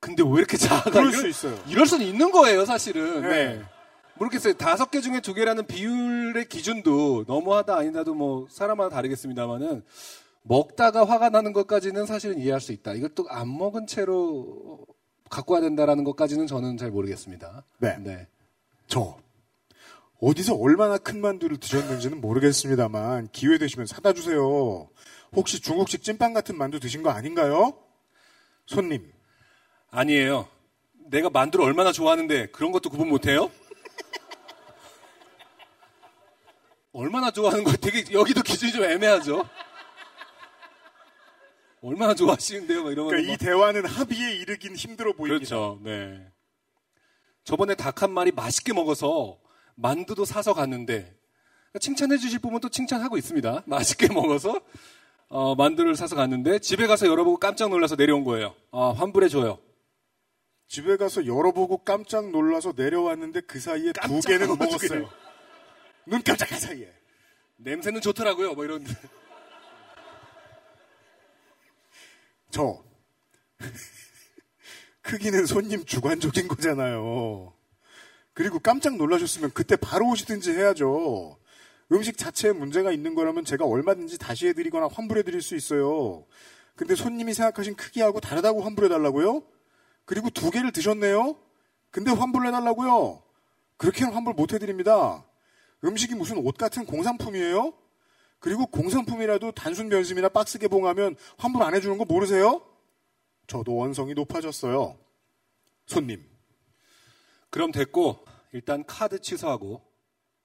근데 0.00 0.22
왜 0.22 0.32
이렇게 0.32 0.58
작아? 0.58 0.90
그럴 0.90 1.08
이럴- 1.08 1.12
수 1.20 1.28
있어요. 1.28 1.58
이럴 1.66 1.86
수는 1.86 2.04
있는 2.04 2.30
거예요, 2.30 2.66
사실은. 2.66 3.22
네. 3.22 3.28
네. 3.56 3.62
모르겠어요. 4.16 4.52
다섯 4.54 4.90
개 4.90 5.00
중에 5.00 5.20
두 5.20 5.32
개라는 5.32 5.66
비율의 5.66 6.48
기준도 6.48 7.24
너무하다 7.26 7.74
아니다도 7.76 8.14
뭐 8.14 8.46
사람마다 8.50 8.94
다르겠습니다만은 8.94 9.82
먹다가 10.44 11.04
화가 11.04 11.30
나는 11.30 11.52
것까지는 11.52 12.06
사실은 12.06 12.38
이해할 12.38 12.60
수 12.60 12.72
있다. 12.72 12.92
이걸 12.94 13.10
또 13.14 13.24
안 13.28 13.56
먹은 13.56 13.86
채로 13.86 14.78
갖고 15.30 15.54
와야 15.54 15.62
된다라는 15.62 16.04
것까지는 16.04 16.46
저는 16.46 16.76
잘 16.76 16.90
모르겠습니다. 16.90 17.64
네. 17.78 18.26
저 18.86 19.16
어디서 20.20 20.54
얼마나 20.54 20.98
큰 20.98 21.20
만두를 21.20 21.56
드셨는지는 21.58 22.20
모르겠습니다만 22.20 23.28
기회 23.32 23.58
되시면 23.58 23.86
사다 23.86 24.12
주세요. 24.12 24.88
혹시 25.32 25.60
중국식 25.60 26.02
찐빵 26.02 26.34
같은 26.34 26.56
만두 26.56 26.78
드신 26.78 27.02
거 27.02 27.10
아닌가요? 27.10 27.72
손님. 28.66 29.10
아니에요. 29.90 30.46
내가 31.06 31.30
만두를 31.30 31.64
얼마나 31.64 31.90
좋아하는데 31.90 32.46
그런 32.46 32.70
것도 32.70 32.90
구분 32.90 33.08
못해요? 33.08 33.50
얼마나 36.92 37.30
좋아하는 37.30 37.64
거 37.64 37.72
되게 37.72 38.04
여기도 38.12 38.42
기준이 38.42 38.70
좀 38.72 38.84
애매하죠. 38.84 39.42
얼마나 41.84 42.14
좋아하시는데요? 42.14 42.82
막 42.82 42.92
이러면 42.92 43.10
그러니까 43.10 43.32
이 43.34 43.36
대화는 43.36 43.84
합의에 43.84 44.36
이르긴 44.36 44.74
힘들어 44.74 45.12
보입니다. 45.12 45.36
그렇죠. 45.36 45.78
네. 45.82 46.26
저번에 47.44 47.74
닭 47.74 48.02
한 48.02 48.10
마리 48.10 48.32
맛있게 48.32 48.72
먹어서 48.72 49.38
만두도 49.74 50.24
사서 50.24 50.54
갔는데 50.54 51.14
칭찬해 51.78 52.16
주실 52.16 52.38
분은 52.38 52.60
또 52.60 52.70
칭찬하고 52.70 53.18
있습니다. 53.18 53.64
맛있게 53.68 54.08
먹어서 54.08 54.60
어, 55.28 55.54
만두를 55.56 55.94
사서 55.94 56.16
갔는데 56.16 56.58
집에 56.60 56.86
가서 56.86 57.06
열어보고 57.06 57.36
깜짝 57.36 57.68
놀라서 57.68 57.96
내려온 57.96 58.24
거예요. 58.24 58.54
아, 58.70 58.94
환불해 58.96 59.28
줘요. 59.28 59.58
집에 60.68 60.96
가서 60.96 61.26
열어보고 61.26 61.78
깜짝 61.84 62.30
놀라서 62.30 62.72
내려왔는데 62.74 63.42
그 63.42 63.60
사이에 63.60 63.92
두 63.92 64.20
개는 64.20 64.56
먹었어요. 64.56 65.10
눈 66.06 66.22
깜짝할 66.22 66.58
사이에. 66.58 66.90
냄새는 67.58 68.00
좋더라고요. 68.00 68.54
뭐 68.54 68.64
이런. 68.64 68.84
저 72.54 72.84
크기는 75.02 75.44
손님 75.44 75.84
주관적인 75.84 76.46
거잖아요. 76.46 77.52
그리고 78.32 78.60
깜짝 78.60 78.96
놀라셨으면 78.96 79.50
그때 79.50 79.74
바로 79.74 80.08
오시든지 80.10 80.52
해야죠. 80.52 81.36
음식 81.90 82.16
자체에 82.16 82.52
문제가 82.52 82.92
있는 82.92 83.16
거라면 83.16 83.44
제가 83.44 83.64
얼마든지 83.64 84.18
다시 84.18 84.46
해드리거나 84.46 84.86
환불해드릴 84.86 85.42
수 85.42 85.56
있어요. 85.56 86.26
근데 86.76 86.94
손님이 86.94 87.34
생각하신 87.34 87.74
크기하고 87.74 88.20
다르다고 88.20 88.62
환불해달라고요? 88.62 89.42
그리고 90.04 90.30
두 90.30 90.52
개를 90.52 90.70
드셨네요? 90.70 91.36
근데 91.90 92.12
환불해달라고요? 92.12 93.20
그렇게는 93.78 94.12
환불 94.12 94.34
못해드립니다. 94.34 95.24
음식이 95.82 96.14
무슨 96.14 96.36
옷 96.36 96.56
같은 96.56 96.86
공산품이에요? 96.86 97.74
그리고 98.44 98.66
공산품이라도 98.66 99.52
단순 99.52 99.88
변심이나 99.88 100.28
박스 100.28 100.58
개봉하면 100.58 101.16
환불 101.38 101.62
안 101.62 101.74
해주는 101.74 101.96
거 101.96 102.04
모르세요? 102.04 102.60
저도 103.46 103.74
원성이 103.74 104.12
높아졌어요. 104.12 104.98
손님. 105.86 106.22
그럼 107.48 107.72
됐고 107.72 108.22
일단 108.52 108.84
카드 108.84 109.18
취소하고 109.22 109.80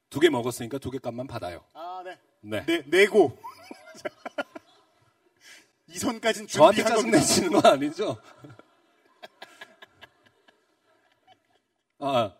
두 0.09 0.21
개 0.21 0.29
먹었으니까 0.29 0.77
두 0.77 0.91
개 0.91 0.97
값만 0.97 1.27
받아요. 1.27 1.65
아, 1.73 2.01
네. 2.05 2.17
네. 2.39 2.65
네, 2.65 2.83
내고. 2.87 3.37
이 5.87 5.99
선까진 5.99 6.47
저한테 6.47 6.83
준비한 6.83 7.01
짜증. 7.01 7.11
내시는 7.11 7.51
건 7.51 7.65
아니죠? 7.65 8.17
아, 11.99 12.33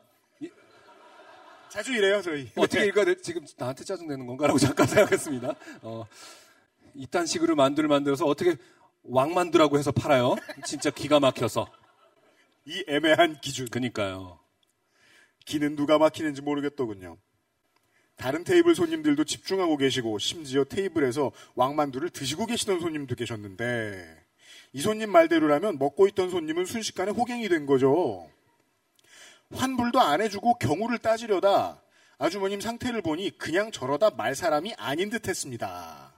자주 1.70 1.93
이래요, 1.93 2.22
저희. 2.22 2.49
어떻게 2.55 2.82
네. 2.82 2.88
읽어야 2.88 3.05
돼? 3.05 3.15
지금 3.22 3.45
나한테 3.57 3.84
짜증 3.84 4.07
내는 4.07 4.26
건가라고 4.26 4.57
잠깐 4.59 4.88
생각했습니다. 4.88 5.53
어, 5.84 6.05
이딴 6.95 7.26
식으로 7.26 7.55
만두를 7.55 7.88
만들어서 7.88 8.26
어떻게 8.26 8.55
왕만두라고 9.03 9.78
해서 9.78 9.91
팔아요? 9.91 10.36
진짜 10.65 10.89
기가 10.89 11.20
막혀서. 11.20 11.67
이 12.65 12.84
애매한 12.88 13.39
기준. 13.41 13.67
그니까요. 13.67 14.39
기는 15.45 15.76
누가 15.76 15.97
막히는지 15.97 16.41
모르겠더군요. 16.41 17.17
다른 18.15 18.43
테이블 18.43 18.76
손님들도 18.76 19.24
집중하고 19.24 19.78
계시고 19.78 20.20
심지어 20.20 20.65
테이블에서 20.65 21.32
왕만두를 21.55 22.09
드시고 22.09 22.47
계시던 22.47 22.82
손님도 22.82 23.15
계셨는데 23.15 24.26
이 24.74 24.82
손님 24.82 25.09
말대로라면 25.11 25.80
먹고 25.80 26.07
있던 26.09 26.30
손님은 26.30 26.65
순식간에 26.65 27.11
호갱이 27.11 27.47
된 27.47 27.65
거죠. 27.65 28.30
환불도 29.53 29.99
안 29.99 30.21
해주고 30.21 30.55
경우를 30.55 30.99
따지려다 30.99 31.81
아주머님 32.17 32.61
상태를 32.61 33.01
보니 33.01 33.37
그냥 33.37 33.71
저러다 33.71 34.11
말 34.11 34.35
사람이 34.35 34.73
아닌 34.77 35.09
듯 35.09 35.27
했습니다. 35.27 36.13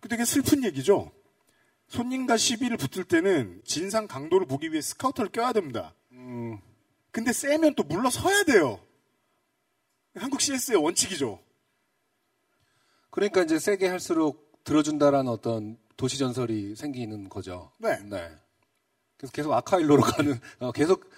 그 0.00 0.08
되게 0.08 0.24
슬픈 0.24 0.64
얘기죠. 0.64 1.12
손님과 1.88 2.36
시비를 2.36 2.76
붙을 2.76 3.04
때는 3.04 3.60
진상 3.64 4.08
강도를 4.08 4.46
보기 4.46 4.72
위해 4.72 4.80
스카우터를 4.80 5.30
껴야 5.30 5.52
됩니다. 5.52 5.94
음, 6.12 6.58
근데 7.10 7.32
세면 7.32 7.74
또 7.74 7.82
물러서야 7.84 8.44
돼요. 8.44 8.80
한국 10.14 10.40
CS의 10.40 10.82
원칙이죠. 10.82 11.38
그러니까 13.10 13.42
이제 13.42 13.58
세게 13.58 13.86
할수록 13.86 14.62
들어준다라는 14.64 15.30
어떤 15.30 15.78
도시 15.96 16.18
전설이 16.18 16.74
생기는 16.74 17.28
거죠. 17.28 17.70
네. 17.78 17.96
그래서 19.16 19.32
계속 19.32 19.52
아카일로로 19.52 20.02
가는, 20.02 20.38
어, 20.58 20.72
계속 20.72 21.08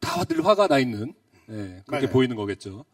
다들 0.00 0.44
화가 0.44 0.68
나 0.68 0.78
있는, 0.78 1.14
네, 1.46 1.82
그렇게 1.86 2.06
맞아요. 2.06 2.08
보이는 2.10 2.36
거겠죠. 2.36 2.84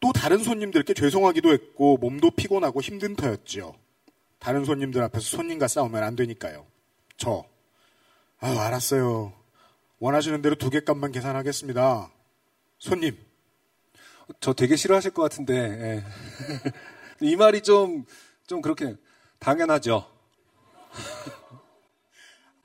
또 0.00 0.12
다른 0.12 0.38
손님들께 0.38 0.94
죄송하기도 0.94 1.52
했고 1.52 1.96
몸도 1.96 2.30
피곤하고 2.32 2.80
힘든 2.80 3.16
터였지요. 3.16 3.74
다른 4.38 4.64
손님들 4.64 5.02
앞에서 5.02 5.36
손님과 5.36 5.68
싸우면 5.68 6.02
안 6.02 6.14
되니까요. 6.16 6.66
저, 7.16 7.44
아 8.38 8.50
알았어요. 8.66 9.32
원하시는 9.98 10.42
대로 10.42 10.54
두 10.56 10.68
개 10.70 10.80
값만 10.80 11.12
계산하겠습니다. 11.12 12.10
손님, 12.78 13.16
저 14.40 14.52
되게 14.52 14.76
싫어하실 14.76 15.12
것 15.12 15.22
같은데, 15.22 15.54
예. 15.54 16.04
이 17.26 17.34
말이 17.36 17.62
좀, 17.62 18.04
좀 18.46 18.60
그렇게, 18.60 18.94
당연하죠. 19.38 20.06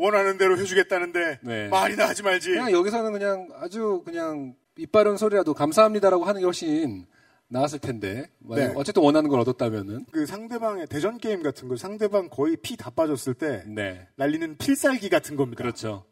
원하는 0.02 0.38
대로 0.40 0.58
해주겠다는데 0.58 1.40
네. 1.44 1.68
말이나 1.70 2.10
하지 2.10 2.24
말지. 2.24 2.50
그냥 2.50 2.72
여기서는 2.72 3.12
그냥 3.12 3.48
아주 3.56 4.02
그냥 4.04 4.56
입 4.78 4.92
바른 4.92 5.16
소리라도 5.16 5.54
감사합니다라고 5.54 6.26
하는 6.26 6.42
게 6.42 6.46
훨씬 6.46 7.06
나았을 7.50 7.78
텐데. 7.80 8.28
네. 8.40 8.72
어쨌든 8.76 9.04
원하는 9.04 9.30
걸 9.30 9.40
얻었다면은. 9.42 10.06
그 10.12 10.26
상대방의 10.26 10.88
대전 10.88 11.20
게임 11.20 11.44
같은 11.44 11.68
거 11.68 11.76
상대방 11.76 12.30
거의 12.30 12.58
피 12.58 12.76
다 12.78 12.90
빠졌을 12.90 13.36
때 13.36 13.64
네. 13.68 14.08
날리는 14.16 14.58
필살기 14.58 15.10
같은 15.10 15.36
겁니다. 15.36 15.62
그렇죠. 15.64 16.04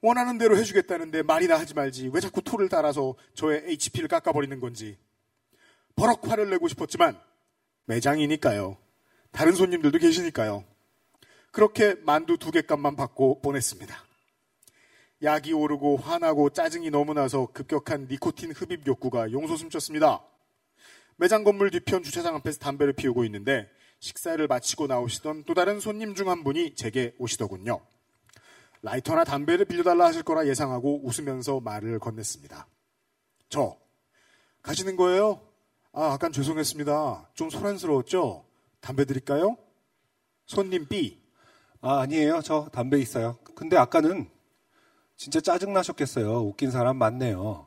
원하는 0.00 0.38
대로 0.38 0.56
해주겠다는데 0.56 1.22
말이나 1.22 1.58
하지 1.60 1.74
말지 1.74 2.10
왜 2.14 2.20
자꾸 2.20 2.40
토를 2.42 2.68
따라서 2.70 3.14
저의 3.34 3.62
HP를 3.66 4.08
깎아버리는 4.08 4.58
건지 4.58 4.96
버럭 5.96 6.26
화를 6.26 6.48
내고 6.48 6.66
싶었지만 6.66 7.18
매장이니까요. 7.84 8.78
다른 9.32 9.52
손님들도 9.52 9.98
계시니까요. 9.98 10.64
그렇게 11.52 11.94
만두 12.02 12.38
두 12.38 12.50
개 12.50 12.62
값만 12.62 12.96
받고 12.96 13.40
보냈습니다. 13.42 13.94
약이 15.22 15.52
오르고 15.52 15.98
화나고 15.98 16.50
짜증이 16.50 16.90
너무 16.90 17.14
나서 17.14 17.46
급격한 17.52 18.08
니코틴 18.10 18.52
흡입 18.52 18.86
욕구가 18.86 19.30
용솟 19.30 19.58
숨쳤습니다. 19.58 20.22
매장 21.16 21.44
건물 21.44 21.70
뒤편 21.70 22.02
주차장 22.02 22.34
앞에서 22.36 22.58
담배를 22.58 22.94
피우고 22.94 23.24
있는데 23.26 23.70
식사를 24.00 24.44
마치고 24.48 24.88
나오시던 24.88 25.44
또 25.44 25.54
다른 25.54 25.78
손님 25.78 26.14
중 26.16 26.28
한 26.28 26.42
분이 26.42 26.74
제게 26.74 27.14
오시더군요. 27.18 27.80
라이터나 28.80 29.22
담배를 29.22 29.66
빌려달라 29.66 30.06
하실 30.06 30.24
거라 30.24 30.46
예상하고 30.48 31.06
웃으면서 31.06 31.60
말을 31.60 32.00
건넸습니다. 32.00 32.64
저, 33.48 33.78
가시는 34.62 34.96
거예요? 34.96 35.40
아, 35.92 36.12
약간 36.14 36.32
죄송했습니다. 36.32 37.30
좀 37.34 37.48
소란스러웠죠? 37.50 38.44
담배 38.80 39.04
드릴까요? 39.04 39.56
손님 40.46 40.88
B. 40.88 41.21
아, 41.82 42.00
아니에요. 42.00 42.40
저 42.42 42.68
담배 42.72 42.98
있어요. 42.98 43.36
근데 43.56 43.76
아까는 43.76 44.30
진짜 45.16 45.40
짜증나셨겠어요. 45.40 46.40
웃긴 46.40 46.70
사람 46.70 46.96
많네요. 46.96 47.66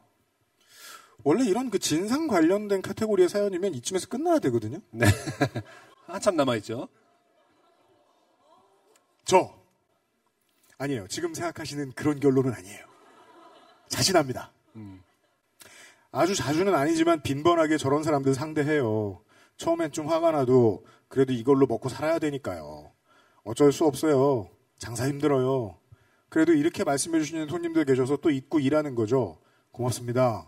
원래 1.24 1.44
이런 1.46 1.70
그 1.70 1.80
진상 1.80 2.28
관련된 2.28 2.82
카테고리의 2.82 3.30
사연이면 3.30 3.74
이쯤에서 3.76 4.08
끝나야 4.08 4.40
되거든요. 4.40 4.80
네. 4.92 5.06
한참 6.08 6.36
남아있죠. 6.38 6.88
저. 9.26 9.54
아니에요. 10.78 11.08
지금 11.08 11.34
생각하시는 11.34 11.92
그런 11.94 12.20
결론은 12.20 12.54
아니에요. 12.54 12.86
자신합니다. 13.90 14.52
아주 16.12 16.36
자주는 16.36 16.74
아니지만 16.74 17.22
빈번하게 17.22 17.78
저런 17.78 18.04
사람들 18.04 18.34
상대해요. 18.34 19.22
처음엔 19.58 19.92
좀 19.92 20.08
화가 20.08 20.32
나도 20.32 20.86
그래도 21.10 21.34
이걸로 21.34 21.68
먹고 21.68 21.90
살아야 21.90 22.20
되니까요. 22.20 22.95
어쩔 23.46 23.72
수 23.72 23.86
없어요. 23.86 24.50
장사 24.78 25.08
힘들어요. 25.08 25.78
그래도 26.30 26.52
이렇게 26.52 26.84
말씀해 26.84 27.20
주시는 27.20 27.48
손님들 27.48 27.86
계셔서 27.86 28.18
또 28.18 28.30
잊고 28.30 28.60
일하는 28.60 28.96
거죠. 28.96 29.38
고맙습니다. 29.72 30.46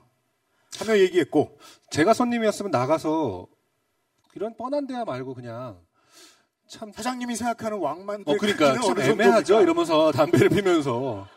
하며 0.80 0.98
얘기했고 0.98 1.58
제가 1.92 2.14
손님이었으면 2.14 2.72
나가서 2.72 3.48
이런 4.36 4.56
뻔한 4.58 4.86
데야 4.86 5.06
말고 5.06 5.34
그냥 5.34 5.80
참 6.68 6.92
사장님이 6.92 7.36
생각하는 7.36 7.78
왕만두 7.78 8.32
어 8.32 8.36
그러니까 8.38 8.80
참 8.82 9.00
애매하죠 9.00 9.62
이러면서 9.62 10.12
담배를 10.12 10.50
피면서 10.50 11.28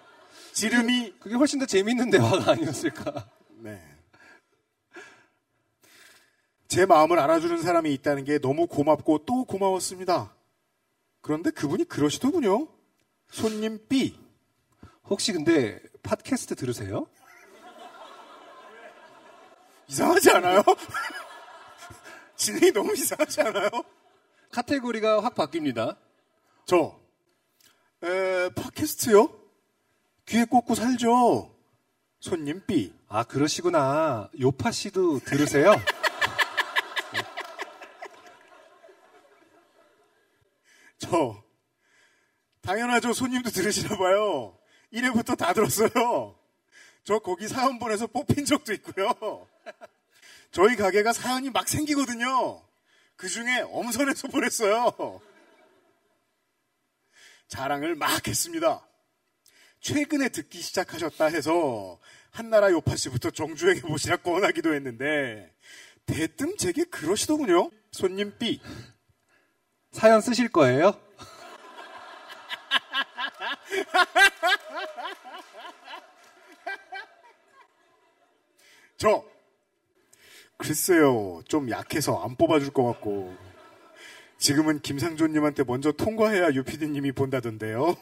지름이 0.52 1.14
그게 1.20 1.36
훨씬 1.36 1.58
더 1.58 1.66
재밌는 1.66 2.10
대화가 2.10 2.52
아니었을까. 2.52 3.28
네. 3.58 3.80
제 6.68 6.86
마음을 6.86 7.18
알아주는 7.18 7.62
사람이 7.62 7.92
있다는 7.94 8.24
게 8.24 8.38
너무 8.38 8.66
고맙고 8.66 9.24
또 9.26 9.44
고마웠습니다. 9.44 10.34
그런데 11.20 11.50
그분이 11.50 11.84
그러시더군요. 11.84 12.68
손님 13.30 13.86
B. 13.88 14.18
혹시 15.04 15.32
근데 15.32 15.80
팟캐스트 16.02 16.54
들으세요? 16.54 17.06
이상하지 19.88 20.30
않아요? 20.30 20.62
진행이 22.36 22.72
너무 22.72 22.92
이상하지 22.94 23.40
않아요? 23.42 23.68
카테고리가 24.52 25.22
확 25.22 25.34
바뀝니다. 25.34 25.96
저, 26.64 26.98
에, 28.02 28.48
팟캐스트요? 28.50 29.28
귀에 30.26 30.44
꽂고 30.44 30.74
살죠? 30.74 31.54
손님 32.20 32.64
B. 32.66 32.94
아, 33.08 33.24
그러시구나. 33.24 34.30
요파 34.38 34.70
씨도 34.70 35.20
들으세요? 35.20 35.74
저, 41.10 41.42
당연하죠. 42.60 43.12
손님도 43.12 43.50
들으시나 43.50 43.96
봐요. 43.96 44.56
1회부터 44.92 45.36
다 45.36 45.52
들었어요. 45.52 46.38
저 47.02 47.18
거기 47.18 47.48
사연 47.48 47.80
보내서 47.80 48.06
뽑힌 48.06 48.44
적도 48.44 48.72
있고요. 48.74 49.48
저희 50.52 50.76
가게가 50.76 51.12
사연이 51.12 51.50
막 51.50 51.68
생기거든요. 51.68 52.62
그 53.16 53.28
중에 53.28 53.60
엄선해서 53.72 54.28
보냈어요. 54.28 55.20
자랑을 57.48 57.96
막 57.96 58.28
했습니다. 58.28 58.86
최근에 59.80 60.28
듣기 60.28 60.60
시작하셨다 60.60 61.26
해서 61.26 61.98
한나라 62.30 62.70
요파 62.70 62.94
씨부터 62.94 63.30
정주행해 63.30 63.80
보시라 63.80 64.18
권하기도 64.18 64.74
했는데 64.74 65.52
대뜸 66.06 66.56
제게 66.56 66.84
그러시더군요. 66.84 67.70
손님 67.90 68.38
B. 68.38 68.60
사연 69.92 70.20
쓰실 70.20 70.48
거예요? 70.50 70.92
저 78.96 79.24
글쎄요 80.56 81.42
좀 81.48 81.68
약해서 81.70 82.22
안 82.22 82.36
뽑아줄 82.36 82.72
것 82.72 82.84
같고 82.84 83.36
지금은 84.38 84.80
김상조님한테 84.80 85.64
먼저 85.64 85.90
통과해야 85.92 86.52
유피디님이 86.52 87.12
본다던데요. 87.12 87.94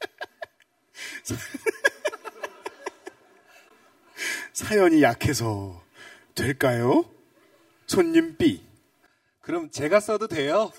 사연이 4.52 5.02
약해서 5.02 5.82
될까요? 6.34 7.04
손님 7.86 8.36
B. 8.36 8.62
그럼 9.44 9.70
제가 9.70 10.00
써도 10.00 10.26
돼요? 10.26 10.72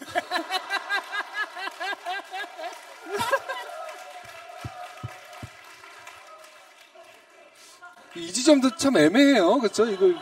이 8.15 8.31
지점도 8.31 8.75
참 8.75 8.97
애매해요. 8.97 9.59
그렇죠? 9.59 9.85
이걸 9.87 10.15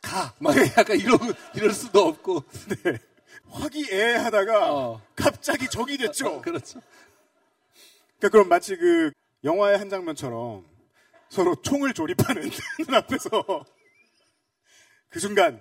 가. 0.00 0.32
막 0.38 0.56
약간 0.78 0.98
이러 0.98 1.18
이럴 1.54 1.72
수도 1.72 2.06
없고. 2.06 2.44
네. 2.84 2.98
화기애애하다가 3.50 5.00
갑자기 5.16 5.68
적이 5.68 5.98
됐죠. 5.98 6.40
그렇죠. 6.42 6.80
그러니까 8.18 8.28
그럼 8.30 8.48
마치 8.48 8.76
그 8.76 9.10
영화의 9.42 9.78
한 9.78 9.90
장면처럼 9.90 10.64
서로 11.28 11.56
총을 11.60 11.92
조립하는 11.92 12.48
눈앞에서 12.86 13.64
그 15.08 15.18
순간 15.18 15.60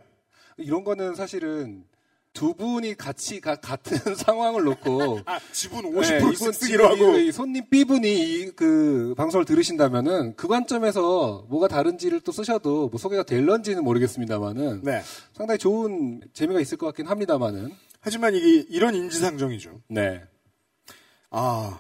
이런 0.60 0.84
거는 0.84 1.16
사실은 1.16 1.84
두 2.32 2.54
분이 2.54 2.96
같이 2.96 3.42
가- 3.42 3.56
같은 3.56 3.98
상황을 4.16 4.64
놓고 4.64 5.22
아 5.26 5.40
지분 5.52 5.82
네, 5.84 6.20
50% 6.20 6.34
이분 6.34 6.52
쓰기로 6.54 6.88
하고 6.88 7.18
이 7.18 7.32
손님 7.32 7.68
B분이 7.70 8.08
이 8.44 8.52
그 8.56 9.14
방송을 9.18 9.46
들으신다면은 9.46 10.36
그 10.36 10.48
관점에서 10.48 11.46
뭐가 11.50 11.68
다른지를 11.68 12.22
또 12.22 12.32
쓰셔도 12.32 12.90
뭐 12.90 12.98
소개가 13.00 13.24
될런지는 13.24 13.84
모르겠습니다만은 13.84 14.82
네. 14.84 15.02
상당히 15.34 15.58
좋은 15.58 16.22
재미가 16.34 16.60
있을 16.62 16.78
것 16.78 16.86
같긴 16.88 17.08
합니다만은 17.08 17.72
하지만 18.02 18.36
이게 18.36 18.66
이런 18.70 18.94
인지상정이죠. 18.96 19.82
네. 19.90 20.22
아 21.32 21.80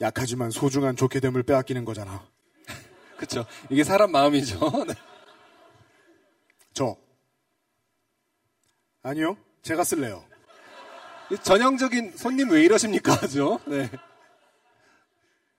약하지만 0.00 0.50
소중한 0.50 0.96
좋게 0.96 1.20
됨을 1.20 1.42
빼앗기는 1.42 1.84
거잖아. 1.84 2.24
그렇죠. 3.16 3.44
이게 3.70 3.84
사람 3.84 4.12
마음이죠. 4.12 4.58
네. 4.88 4.94
저 6.72 6.96
아니요 9.02 9.36
제가 9.62 9.84
쓸래요. 9.84 10.24
이 11.30 11.36
전형적인 11.42 12.16
손님 12.16 12.50
왜 12.50 12.62
이러십니까, 12.64 13.14
죠 13.28 13.60
네. 13.66 13.88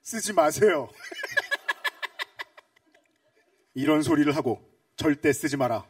쓰지 0.02 0.34
마세요. 0.34 0.90
이런 3.74 4.02
소리를 4.02 4.36
하고 4.36 4.62
절대 4.96 5.32
쓰지 5.32 5.58
마라. 5.58 5.86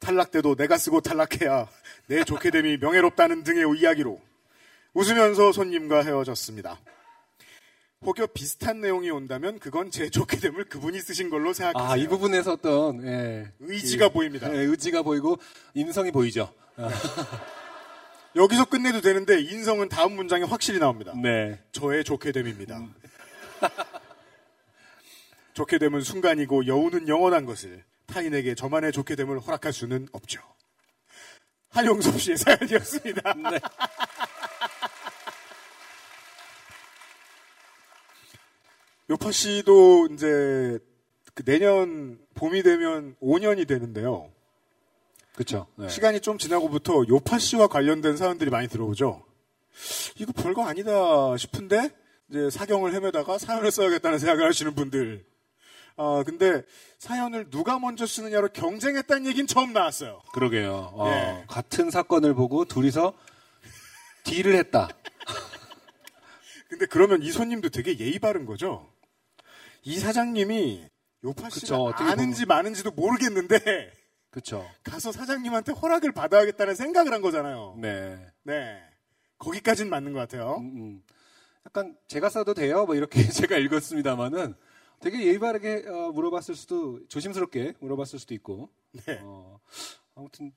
탈락 0.00 0.32
때도 0.32 0.56
내가 0.56 0.76
쓰고 0.76 1.00
탈락해야 1.00 1.68
내 2.08 2.24
좋게 2.24 2.50
됨이 2.50 2.78
명예롭다는 2.78 3.44
등의 3.44 3.64
이야기로 3.78 4.20
웃으면서 4.94 5.52
손님과 5.52 6.02
헤어졌습니다. 6.02 6.80
혹여 8.04 8.26
비슷한 8.34 8.80
내용이 8.80 9.10
온다면 9.10 9.60
그건 9.60 9.92
제 9.92 10.10
좋게 10.10 10.38
됨을 10.38 10.64
그분이 10.64 10.98
쓰신 11.00 11.30
걸로 11.30 11.52
생각하세요. 11.52 11.88
아, 11.92 11.96
이 11.96 12.08
부분에서 12.08 12.54
어떤 12.54 13.06
예, 13.06 13.52
의지가 13.60 14.06
이- 14.06 14.12
보입니다. 14.12 14.52
예, 14.52 14.58
의지가 14.62 15.02
보이고 15.02 15.38
인성이 15.74 16.10
보이죠. 16.10 16.52
아, 16.76 16.88
여기서 18.36 18.64
끝내도 18.66 19.00
되는데 19.00 19.40
인성은 19.40 19.88
다음 19.88 20.14
문장에 20.14 20.44
확실히 20.44 20.78
나옵니다. 20.78 21.12
네. 21.20 21.60
저의 21.72 22.04
좋게 22.04 22.32
됨입니다. 22.32 22.80
좋게 25.54 25.78
됨은 25.78 26.00
순간이고 26.00 26.66
여우는 26.66 27.08
영원한 27.08 27.44
것을 27.44 27.84
타인에게 28.06 28.54
저만의 28.54 28.92
좋게 28.92 29.16
됨을 29.16 29.38
허락할 29.40 29.72
수는 29.72 30.08
없죠. 30.12 30.40
한용섭 31.68 32.20
씨의 32.20 32.36
사연이었습니다. 32.38 33.22
요파 39.10 39.30
씨도 39.30 40.08
이제 40.12 40.78
그 41.34 41.44
내년 41.44 42.18
봄이 42.34 42.62
되면 42.62 43.16
5년이 43.20 43.66
되는데요. 43.68 44.32
그렇죠. 45.44 45.66
시간이 45.88 46.20
좀 46.20 46.38
지나고부터 46.38 47.04
요파 47.08 47.38
씨와 47.38 47.66
관련된 47.66 48.16
사연들이 48.16 48.50
많이 48.50 48.68
들어오죠. 48.68 49.24
이거 50.18 50.32
별거 50.32 50.64
아니다 50.64 51.36
싶은데 51.36 51.90
이제 52.30 52.50
사경을 52.50 52.94
헤매다가 52.94 53.38
사연을 53.38 53.70
써야겠다는 53.70 54.18
생각을 54.18 54.46
하시는 54.46 54.74
분들. 54.74 55.24
아 55.96 56.22
근데 56.24 56.62
사연을 56.98 57.50
누가 57.50 57.78
먼저 57.78 58.06
쓰느냐로 58.06 58.48
경쟁했다는 58.48 59.26
얘기는 59.26 59.46
처음 59.46 59.72
나왔어요. 59.72 60.22
그러게요. 60.32 60.92
어, 60.94 61.08
예. 61.08 61.44
같은 61.48 61.90
사건을 61.90 62.34
보고 62.34 62.64
둘이서 62.64 63.12
딜을 64.24 64.54
했다. 64.54 64.88
근데 66.70 66.86
그러면 66.86 67.22
이 67.22 67.30
손님도 67.30 67.68
되게 67.68 67.98
예의 67.98 68.18
바른 68.18 68.46
거죠. 68.46 68.90
이 69.82 69.98
사장님이 69.98 70.84
요파 71.24 71.50
씨가 71.50 71.60
그쵸, 71.60 71.92
아는지 71.96 72.46
마는지도 72.46 72.92
모르겠는데 72.92 73.92
그렇죠. 74.32 74.66
가서 74.82 75.12
사장님한테 75.12 75.72
허락을 75.72 76.12
받아야겠다는 76.12 76.74
생각을 76.74 77.12
한 77.12 77.20
거잖아요. 77.20 77.76
네. 77.78 78.18
네. 78.44 78.82
거기까지는 79.36 79.90
맞는 79.90 80.14
것 80.14 80.20
같아요. 80.20 80.56
음, 80.56 81.02
약간 81.66 81.94
제가 82.08 82.30
써도 82.30 82.54
돼요? 82.54 82.86
뭐 82.86 82.94
이렇게 82.94 83.20
제가 83.28 83.58
읽었습니다만은 83.58 84.54
되게 85.00 85.26
예의 85.26 85.38
바르게 85.38 85.86
어, 85.86 86.12
물어봤을 86.12 86.56
수도 86.56 87.06
조심스럽게 87.08 87.74
물어봤을 87.80 88.18
수도 88.18 88.32
있고. 88.32 88.70
네. 89.04 89.20
어, 89.20 89.60
아무튼 90.14 90.50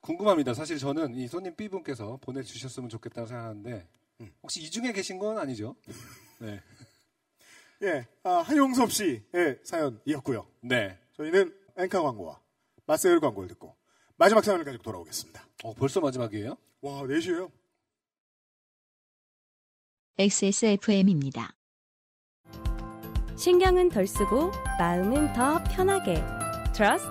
궁금합니다. 0.00 0.52
사실 0.52 0.76
저는 0.76 1.14
이 1.14 1.26
손님 1.26 1.56
B 1.56 1.70
분께서 1.70 2.18
보내주셨으면 2.20 2.90
좋겠다고 2.90 3.26
생각하는데 3.26 3.88
음. 4.20 4.32
혹시 4.42 4.60
이 4.60 4.70
중에 4.70 4.92
계신 4.92 5.18
건 5.18 5.38
아니죠? 5.38 5.74
네. 6.38 6.60
예, 7.82 8.06
아, 8.24 8.42
한용섭 8.42 8.92
씨의 8.92 9.60
사연이었고요. 9.62 10.46
네. 10.60 10.98
저희는 11.16 11.54
앵카 11.78 12.02
광고와 12.02 12.40
마세일 12.86 13.20
광고를 13.20 13.48
듣고 13.48 13.76
마지막 14.16 14.42
사연을 14.44 14.64
가지고 14.64 14.82
돌아오겠습니다. 14.82 15.46
어, 15.64 15.74
벌써 15.74 16.00
마지막이에요? 16.00 16.56
와, 16.80 17.02
4시에요? 17.02 17.50
XSFM입니다. 20.18 21.54
신경은 23.36 23.90
덜 23.90 24.06
쓰고 24.06 24.50
마음은 24.78 25.34
더 25.34 25.62
편하게. 25.64 26.14
Trust 26.74 27.06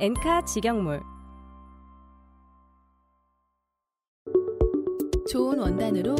엔카 0.00 0.44
직영몰. 0.46 1.02
좋은 5.30 5.58
원단으로 5.58 6.14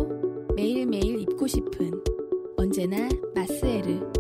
매일매일 0.55 1.21
입고 1.21 1.47
싶은 1.47 1.93
언제나 2.59 3.09
마스에르. 3.35 4.16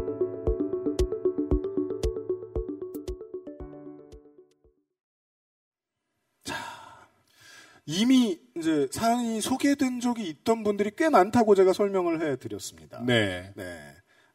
이미 7.87 8.39
이제 8.57 8.89
사연이 8.91 9.41
소개된 9.41 10.01
적이 10.01 10.28
있던 10.28 10.64
분들이 10.64 10.91
꽤 10.97 11.09
많다고 11.09 11.55
제가 11.55 11.72
설명을 11.72 12.20
해드렸습니다. 12.20 13.01
네. 13.07 13.53
네. 13.55 13.95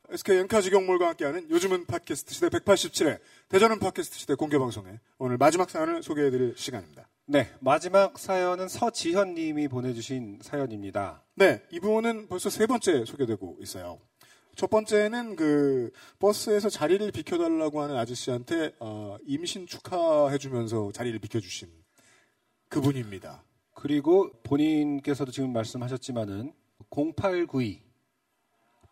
SK 0.10 0.39
연카 0.39 0.62
지경몰과 0.62 1.10
함께하는 1.10 1.49
요즘은 1.49 1.86
팟캐스트 1.86 2.34
시대 2.34 2.49
187회 2.49 3.20
대전은 3.47 3.80
팟캐스트 3.80 4.18
시대 4.20 4.36
공개 4.36 4.58
방송에 4.58 4.99
오늘 5.18 5.38
마지막 5.38 5.70
사연을 5.70 6.04
소개해드릴 6.04 6.56
시간입니다. 6.58 7.08
네. 7.28 7.49
마지막 7.60 8.18
사연은 8.18 8.68
서지현 8.68 9.36
님이 9.36 9.68
보내주신 9.70 10.39
사연입니다. 10.41 11.24
네, 11.36 11.62
이분은 11.72 12.28
벌써 12.28 12.49
세 12.49 12.68
번째 12.68 13.06
소개되고 13.06 13.58
있어요. 13.62 13.99
첫 14.56 14.70
번째는 14.70 15.38
그 15.38 15.91
버스에서 16.20 16.70
자리를 16.70 17.10
비켜달라고 17.12 17.82
하는 17.82 17.95
아저씨한테 17.95 18.74
어, 18.80 19.18
임신 19.26 19.66
축하해주면서 19.66 20.91
자리를 20.91 21.18
비켜주신 21.20 21.70
그분입니다. 22.72 23.44
그리고 23.76 24.32
본인께서도 24.44 25.32
지금 25.32 25.54
말씀하셨지만은 25.54 26.54
0892 26.90 27.82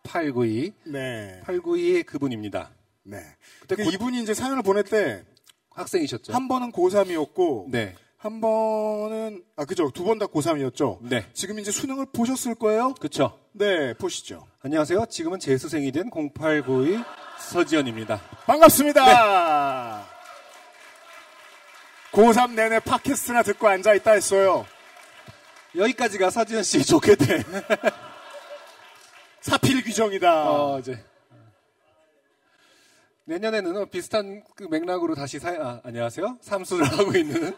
892 0.02 0.72
네. 0.86 1.40
892의 1.44 2.06
그분입니다. 2.06 2.70
네. 3.02 3.18
그때 3.60 3.76
그 3.76 3.84
고- 3.84 3.90
이분이 3.90 4.22
이제 4.22 4.34
사연을 4.34 4.62
보낼 4.62 4.84
때 4.84 5.24
학생이셨죠? 5.70 6.32
한 6.32 6.48
번은 6.48 6.72
고3이었고 6.72 7.70
네. 7.70 7.94
한 8.16 8.40
번은 8.40 9.42
아 9.56 9.64
그죠 9.64 9.90
두 9.90 10.04
번 10.04 10.18
다 10.18 10.26
고3이었죠. 10.26 10.98
네. 11.02 11.24
지금 11.32 11.58
이제 11.58 11.70
수능을 11.70 12.06
보셨을 12.12 12.54
거예요. 12.54 12.94
그렇죠. 12.98 13.38
네, 13.52 13.94
보시죠. 13.94 14.46
안녕하세요. 14.60 15.06
지금은 15.08 15.38
재수생이 15.40 15.90
된 15.92 16.10
0892 16.10 16.98
서지현입니다. 17.38 18.20
반갑습니다. 18.46 20.06
고3 22.20 22.52
내내 22.52 22.80
팟캐스트나 22.80 23.42
듣고 23.42 23.66
앉아 23.66 23.94
있다 23.94 24.10
했어요. 24.10 24.66
여기까지가 25.74 26.28
서지현 26.28 26.62
씨 26.64 26.84
좋게 26.84 27.14
돼. 27.16 27.42
사필 29.40 29.82
규정이다. 29.82 30.50
어, 30.50 30.78
이제 30.80 31.02
내년에는 33.24 33.74
어, 33.74 33.84
비슷한 33.86 34.44
그 34.54 34.64
맥락으로 34.64 35.14
다시 35.14 35.38
사, 35.38 35.48
아, 35.48 35.80
안녕하세요. 35.82 36.40
삼수를 36.42 36.84
하고 36.92 37.16
있는 37.16 37.56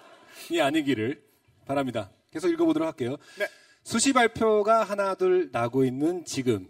이 0.48 0.60
아니기를 0.60 1.20
바랍니다. 1.66 2.12
계속 2.30 2.48
읽어보도록 2.48 2.86
할게요. 2.86 3.16
네. 3.40 3.48
수시 3.82 4.12
발표가 4.12 4.84
하나둘 4.84 5.50
나고 5.50 5.84
있는 5.84 6.24
지금 6.24 6.68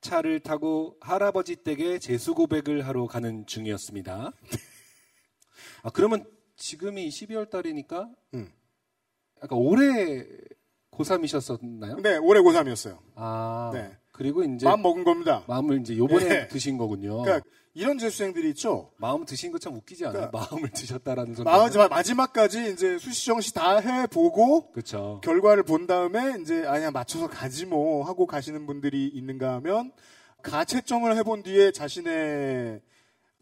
차를 0.00 0.40
타고 0.40 0.96
할아버지 1.02 1.56
댁에 1.56 1.98
재수 1.98 2.34
고백을 2.34 2.86
하러 2.86 3.06
가는 3.06 3.44
중이었습니다. 3.44 4.32
아 5.82 5.90
그러면 5.90 6.24
지금이 6.66 7.08
12월 7.08 7.50
달이니까 7.50 8.08
음. 8.34 8.48
약간 9.42 9.58
올해 9.58 10.24
고3이셨었나요? 10.92 12.00
네, 12.02 12.16
올해 12.18 12.40
고3이었어요. 12.40 12.98
아 13.16 13.70
네. 13.74 13.90
그리고 14.12 14.44
이제 14.44 14.64
마음 14.66 14.82
먹은 14.82 15.02
겁니다. 15.02 15.42
마음을 15.48 15.80
이제 15.80 15.96
요번에 15.96 16.24
네. 16.28 16.48
드신 16.48 16.78
거군요. 16.78 17.22
그러니까 17.22 17.44
이런 17.74 17.98
재수생들이 17.98 18.50
있죠. 18.50 18.92
마음 18.98 19.24
드신 19.24 19.50
거 19.50 19.58
참 19.58 19.74
웃기지 19.74 20.04
않아요? 20.06 20.30
그러니까 20.30 20.38
마음을 20.50 20.70
드셨다라는 20.70 21.34
소리. 21.34 21.44
마지막, 21.46 21.88
마지막까지 21.88 22.70
이제 22.72 22.96
수시 22.98 23.26
정시 23.26 23.52
다 23.54 23.78
해 23.80 24.06
보고 24.06 24.70
그렇죠. 24.70 25.20
결과를 25.24 25.64
본 25.64 25.88
다음에 25.88 26.36
이제 26.40 26.64
아니야 26.66 26.92
맞춰서 26.92 27.26
가지 27.28 27.66
뭐 27.66 28.04
하고 28.04 28.26
가시는 28.26 28.66
분들이 28.66 29.08
있는가 29.08 29.54
하면 29.54 29.90
가채점을 30.42 31.16
해본 31.16 31.42
뒤에 31.42 31.72
자신의 31.72 32.82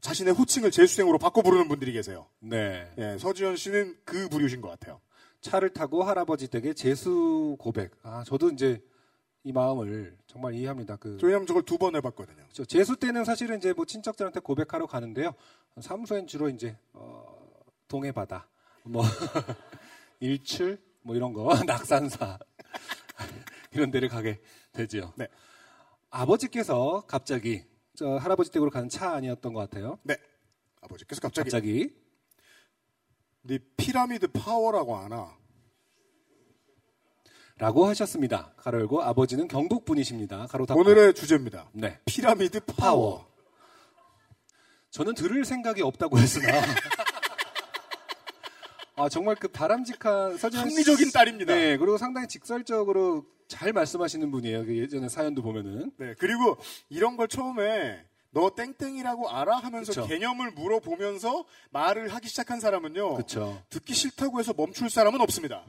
자신의 0.01 0.35
호칭을 0.35 0.71
재수생으로 0.71 1.19
바꿔 1.19 1.43
부르는 1.43 1.69
분들이 1.69 1.93
계세요. 1.93 2.27
네. 2.41 2.91
예, 2.99 3.19
서지현 3.19 3.57
씨는 3.57 3.97
그 4.05 4.29
부류신 4.29 4.61
것 4.61 4.69
같아요. 4.69 5.01
차를 5.41 5.71
타고 5.71 6.03
할아버지 6.03 6.49
댁에 6.49 6.73
재수 6.75 7.57
고백. 7.59 7.93
아 8.03 8.25
저도 8.27 8.51
이제 8.51 8.83
이 9.43 9.53
마음을 9.53 10.17
정말 10.27 10.55
이해합니다. 10.55 10.97
그 10.97 11.19
왜냐면 11.23 11.47
저걸 11.47 11.63
두 11.65 11.79
번 11.79 11.97
해봤거든요. 11.97 12.37
그렇죠. 12.37 12.65
재수 12.65 12.97
때는 12.97 13.25
사실은 13.25 13.57
이제 13.59 13.73
뭐 13.73 13.85
친척들한테 13.87 14.41
고백하러 14.41 14.87
가는데요. 14.87 15.33
사무소엔 15.81 16.27
주로 16.27 16.49
이제 16.51 16.77
어, 16.93 17.49
동해바다, 17.89 18.49
뭐 18.85 19.03
일출, 20.21 20.79
뭐 21.03 21.17
이런 21.17 21.33
거, 21.33 21.55
낙산사 21.65 22.39
이런 23.73 23.91
데를 23.91 24.09
가게 24.09 24.41
되죠. 24.73 25.13
네. 25.17 25.27
아버지께서 26.11 27.05
갑자기 27.07 27.65
저 28.01 28.17
할아버지 28.17 28.51
댁으로 28.51 28.71
가는 28.71 28.89
차 28.89 29.13
아니었던 29.13 29.53
것 29.53 29.61
같아요. 29.61 29.99
네. 30.05 30.17
아버지께서 30.81 31.21
갑자기, 31.21 31.51
갑자기 31.51 31.95
네 33.43 33.59
피라미드 33.77 34.29
파워라고 34.29 34.97
하나? 34.97 35.37
라고 37.59 37.85
하셨습니다. 37.85 38.55
가로 38.57 38.79
열고 38.79 39.03
아버지는 39.03 39.49
경북 39.49 39.85
분이십니다. 39.85 40.47
가로 40.47 40.65
닫고. 40.65 40.81
오늘의 40.81 41.13
주제입니다. 41.13 41.69
네. 41.75 42.01
피라미드 42.07 42.61
파워. 42.61 43.19
파워. 43.19 43.31
저는 44.89 45.15
들을 45.15 45.45
생각이 45.45 45.83
없다고 45.83 46.19
했으나 46.19 46.47
아 49.01 49.09
정말 49.09 49.35
그 49.37 49.49
바람직한 49.49 50.37
씨- 50.37 50.47
합리적인 50.57 51.11
딸입니다. 51.13 51.55
네, 51.55 51.77
그리고 51.77 51.97
상당히 51.97 52.29
직설적으로 52.29 53.25
잘 53.49 53.73
말씀하시는 53.73 54.31
분이에요. 54.31 54.67
그 54.67 54.77
예전에 54.77 55.09
사연도 55.09 55.43
보면은 55.43 55.91
네. 55.97 56.15
그리고 56.19 56.57
이런 56.89 57.17
걸 57.17 57.27
처음에 57.29 58.05
너 58.33 58.51
땡땡이라고 58.55 59.29
알아 59.31 59.57
하면서 59.57 59.91
그쵸. 59.93 60.07
개념을 60.07 60.53
물어보면서 60.53 61.45
말을 61.71 62.15
하기 62.15 62.29
시작한 62.29 62.61
사람은요. 62.61 63.15
그렇죠. 63.15 63.63
듣기 63.71 63.95
싫다고 63.95 64.39
해서 64.39 64.53
멈출 64.57 64.89
사람은 64.89 65.21
없습니다. 65.21 65.65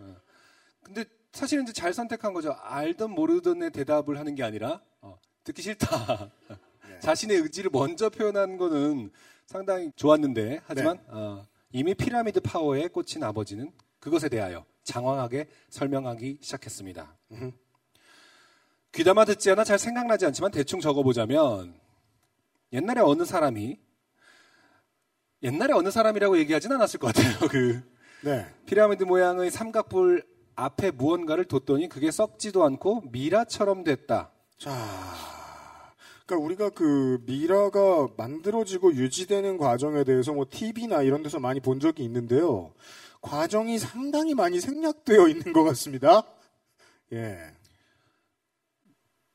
근데 0.83 1.05
사실은 1.31 1.63
이제 1.63 1.73
잘 1.73 1.93
선택한 1.93 2.33
거죠. 2.33 2.51
알던 2.61 3.11
모르던의 3.11 3.71
대답을 3.71 4.19
하는 4.19 4.35
게 4.35 4.43
아니라 4.43 4.81
어, 5.01 5.17
듣기 5.43 5.61
싫다. 5.61 6.29
네. 6.49 6.99
자신의 6.99 7.37
의지를 7.37 7.71
먼저 7.73 8.09
표현한 8.09 8.57
거는 8.57 9.09
상당히 9.47 9.91
좋았는데 9.95 10.61
하지만 10.65 10.97
네. 10.97 11.03
어, 11.07 11.47
이미 11.71 11.93
피라미드 11.93 12.41
파워에 12.41 12.87
꽂힌 12.87 13.23
아버지는 13.23 13.71
그것에 13.99 14.29
대하여 14.29 14.65
장황하게 14.83 15.47
설명하기 15.69 16.39
시작했습니다. 16.41 17.17
귀담아 18.93 19.25
듣지 19.25 19.51
않아 19.51 19.63
잘 19.63 19.79
생각나지 19.79 20.25
않지만 20.25 20.51
대충 20.51 20.79
적어보자면 20.79 21.79
옛날에 22.73 23.01
어느 23.01 23.23
사람이 23.23 23.79
옛날에 25.43 25.73
어느 25.73 25.89
사람이라고 25.89 26.37
얘기하진 26.39 26.71
않았을 26.71 26.99
것 26.99 27.13
같아요. 27.13 27.33
그 27.49 27.81
네. 28.23 28.45
피라미드 28.65 29.03
모양의 29.03 29.49
삼각뿔 29.49 30.25
앞에 30.55 30.91
무언가를 30.91 31.45
뒀더니 31.45 31.89
그게 31.89 32.11
썩지도 32.11 32.63
않고 32.63 33.03
미라처럼 33.11 33.83
됐다. 33.83 34.31
자, 34.57 34.71
그러니까 36.31 36.37
우리가 36.37 36.69
그 36.69 37.21
미라가 37.25 38.07
만들어지고 38.15 38.93
유지되는 38.93 39.57
과정에 39.57 40.05
대해서 40.05 40.31
뭐 40.31 40.45
TV나 40.49 41.01
이런 41.01 41.23
데서 41.23 41.39
많이 41.39 41.59
본 41.59 41.81
적이 41.81 42.05
있는데요. 42.05 42.73
과정이 43.21 43.77
상당히 43.77 44.33
많이 44.33 44.61
생략되어 44.61 45.27
있는 45.27 45.51
것 45.51 45.63
같습니다. 45.65 46.23
예. 47.11 47.37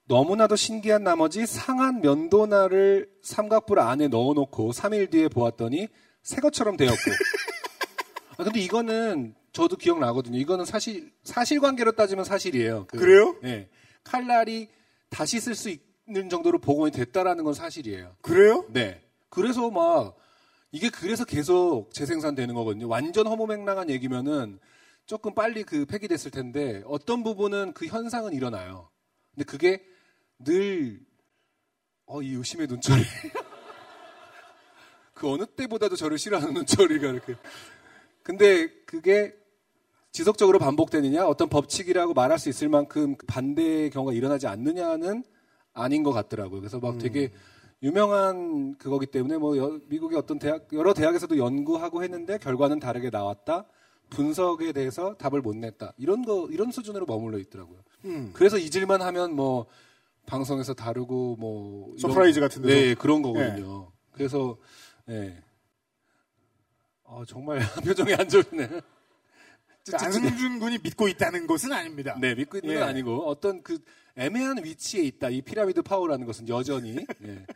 너무나도 0.05 0.57
신기한 0.57 1.05
나머지 1.05 1.45
상한 1.45 2.01
면도날을 2.01 3.11
삼각뿔 3.23 3.79
안에 3.79 4.09
넣어놓고 4.09 4.73
3일 4.73 5.11
뒤에 5.11 5.29
보았더니 5.29 5.89
새 6.23 6.41
것처럼 6.41 6.77
되었고. 6.77 6.97
아, 8.39 8.45
근데 8.45 8.61
이거는 8.61 9.35
저도 9.53 9.77
기억나거든요. 9.77 10.39
이거는 10.39 10.65
사실 10.65 11.13
사실관계로 11.25 11.93
따지면 11.93 12.25
사실이에요. 12.25 12.87
그, 12.89 12.99
그래요? 12.99 13.37
예. 13.45 13.69
칼날이 14.03 14.69
다시 15.11 15.41
쓸 15.41 15.55
수 15.55 15.69
있 15.69 15.86
는 16.09 16.29
정도로 16.29 16.59
복원이 16.59 16.93
됐다라는 16.93 17.43
건 17.43 17.53
사실이에요. 17.53 18.15
그래요? 18.23 18.65
네. 18.69 19.03
그래서 19.29 19.71
막 19.71 20.17
이게 20.71 20.89
그래서 20.89 21.25
계속 21.25 21.93
재생산되는 21.93 22.55
거거든요. 22.55 22.89
완전 22.89 23.27
허무맹랑한 23.27 23.91
얘기면은 23.91 24.61
조금 25.07 25.35
빨리 25.35 25.65
그 25.65 25.85
폐기됐을 25.85 26.31
텐데 26.31 26.83
어떤 26.87 27.25
부분은 27.25 27.73
그 27.73 27.87
현상은 27.87 28.35
일어나요. 28.35 28.89
근데 29.35 29.45
그게 29.45 29.85
늘 30.39 31.01
어, 32.07 32.23
이 32.23 32.35
의심의 32.35 32.69
눈초리. 32.69 33.03
그 35.13 35.29
어느 35.29 35.45
때보다도 35.45 35.97
저를 35.97 36.19
싫어하는 36.19 36.55
눈초리가 36.55 37.09
이렇게. 37.09 37.35
근데 38.23 38.69
그게 38.85 39.35
지속적으로 40.13 40.59
반복되느냐, 40.59 41.27
어떤 41.27 41.49
법칙이라고 41.49 42.15
말할 42.15 42.39
수 42.39 42.49
있을 42.49 42.69
만큼 42.69 43.17
반대의 43.27 43.91
경우가 43.91 44.13
일어나지 44.13 44.47
않느냐는 44.47 45.25
아닌 45.77 46.03
것 46.03 46.13
같더라고요. 46.13 46.61
그래서 46.61 46.79
막 46.81 46.99
되게 46.99 47.31
유명한 47.83 48.77
그거기 48.79 49.07
때문에 49.07 49.37
뭐 49.37 49.57
여- 49.59 49.79
미국의 49.89 50.19
어떤 50.19 50.39
대학, 50.39 50.67
여러 50.73 50.95
대학에서도 50.95 51.37
연구하고 51.39 52.03
했는데 52.03 52.39
결과는 52.39 52.81
다르게 52.81 53.11
나왔다. 53.11 53.67
분석에 54.09 54.73
대해서 54.73 55.15
답을 55.17 55.43
못 55.43 55.55
냈다. 55.57 55.93
이런 55.99 56.25
거, 56.25 56.49
이런 56.51 56.71
수준으로 56.71 57.07
머물러 57.07 57.39
있더라고요. 57.39 57.79
음. 58.07 58.31
그래서 58.33 58.57
잊을만 58.57 59.03
하면 59.03 59.35
뭐 59.35 59.67
방송에서 60.27 60.75
다루고 60.75 61.37
뭐 61.39 61.95
서프라이즈 61.99 62.41
같은 62.41 62.63
데서? 62.63 62.75
네 62.75 62.95
그런 62.95 63.21
거거든요. 63.23 63.91
그래서 64.13 64.57
네. 65.05 65.41
어, 67.05 67.25
정말 67.27 67.59
표정이 67.85 68.15
안 68.15 68.29
좋네. 68.29 68.69
그러니까 69.85 70.07
안승준 70.07 70.59
군이 70.59 70.79
믿고 70.83 71.09
있다는 71.09 71.47
것은 71.47 71.73
아닙니다. 71.73 72.17
네 72.21 72.35
믿고 72.35 72.59
있는 72.59 72.75
건 72.75 72.83
예. 72.85 72.89
아니고 72.89 73.29
어떤 73.29 73.63
그 73.63 73.79
애매한 74.17 74.65
위치에 74.65 75.03
있다 75.03 75.29
이 75.31 75.43
피라미드 75.43 75.83
파워라는 75.83 76.27
것은 76.27 76.49
여전히 76.49 77.05
예. 77.25 77.47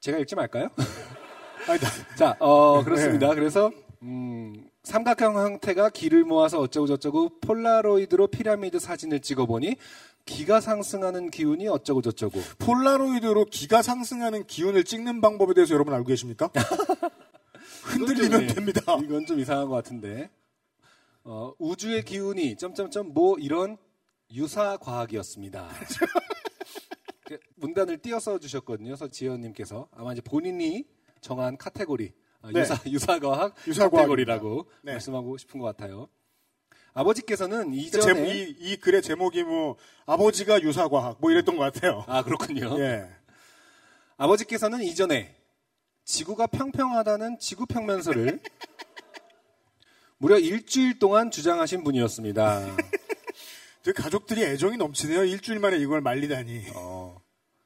제가 0.00 0.18
읽지 0.18 0.34
말까요? 0.34 0.70
자, 2.16 2.36
어, 2.38 2.82
그렇습니다. 2.82 3.34
그래서, 3.34 3.70
음, 4.02 4.54
삼각형 4.84 5.36
형태가 5.36 5.90
기를 5.90 6.24
모아서 6.24 6.60
어쩌고 6.60 6.86
저쩌고 6.86 7.40
폴라로이드로 7.40 8.28
피라미드 8.28 8.78
사진을 8.78 9.20
찍어보니 9.20 9.76
기가 10.24 10.60
상승하는 10.60 11.30
기운이 11.30 11.68
어쩌고 11.68 12.00
저쩌고. 12.02 12.40
폴라로이드로 12.58 13.46
기가 13.46 13.82
상승하는 13.82 14.46
기운을 14.46 14.84
찍는 14.84 15.20
방법에 15.20 15.52
대해서 15.52 15.74
여러분 15.74 15.92
알고 15.92 16.06
계십니까? 16.06 16.50
흔들리면 17.84 18.26
이건 18.26 18.30
좀, 18.30 18.42
예, 18.42 18.46
됩니다. 18.54 18.98
이건 19.02 19.26
좀 19.26 19.40
이상한 19.40 19.68
것 19.68 19.74
같은데. 19.74 20.30
어, 21.30 21.52
우주의 21.58 22.02
기운이 22.02 22.56
점점점 22.56 23.12
뭐 23.12 23.36
이런 23.38 23.76
유사 24.32 24.78
과학이었습니다. 24.78 25.68
그 27.24 27.38
문단을 27.56 27.98
띄어서 27.98 28.38
주셨거든요. 28.38 28.96
서지현님께서 28.96 29.88
아마 29.92 30.12
이제 30.14 30.22
본인이 30.22 30.86
정한 31.20 31.58
카테고리 31.58 32.14
아, 32.40 32.50
네. 32.50 32.60
유사 32.60 32.76
유사과학 32.86 33.54
유사과학입니다. 33.66 33.96
카테고리라고 33.98 34.70
네. 34.84 34.92
말씀하고 34.92 35.36
싶은 35.36 35.60
것 35.60 35.66
같아요. 35.66 36.08
아버지께서는 36.94 37.72
그 37.72 37.76
이전에 37.76 38.02
제목- 38.14 38.28
이, 38.30 38.56
이 38.60 38.76
글의 38.78 39.02
제목이 39.02 39.44
뭐 39.44 39.76
아버지가 40.06 40.62
유사과학 40.62 41.18
뭐 41.20 41.30
이랬던 41.30 41.58
것 41.58 41.62
같아요. 41.70 42.04
아 42.06 42.22
그렇군요. 42.22 42.80
예. 42.80 43.06
아버지께서는 44.16 44.80
이전에 44.82 45.36
지구가 46.04 46.46
평평하다는 46.46 47.38
지구 47.38 47.66
평면설을 47.66 48.40
무려 50.18 50.36
일주일 50.38 50.98
동안 50.98 51.30
주장하신 51.30 51.84
분이었습니다. 51.84 52.76
그 53.84 53.92
가족들이 53.92 54.42
애정이 54.42 54.76
넘치네요. 54.76 55.24
일주일 55.24 55.60
만에 55.60 55.78
이걸 55.78 56.00
말리다니. 56.00 56.66
어, 56.74 57.20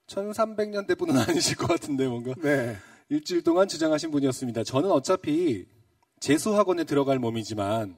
1300년대 0.06 0.98
분은 0.98 1.16
아니실 1.16 1.56
것 1.56 1.66
같은데 1.66 2.06
뭔가 2.06 2.34
네. 2.42 2.76
일주일 3.08 3.42
동안 3.42 3.68
주장하신 3.68 4.10
분이었습니다. 4.10 4.64
저는 4.64 4.90
어차피 4.90 5.66
재수학원에 6.20 6.84
들어갈 6.84 7.18
몸이지만 7.18 7.96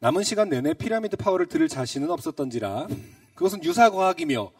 남은 0.00 0.24
시간 0.24 0.50
내내 0.50 0.74
피라미드 0.74 1.16
파워를 1.16 1.46
들을 1.46 1.68
자신은 1.68 2.10
없었던지라 2.10 2.86
그것은 3.34 3.64
유사과학이며 3.64 4.52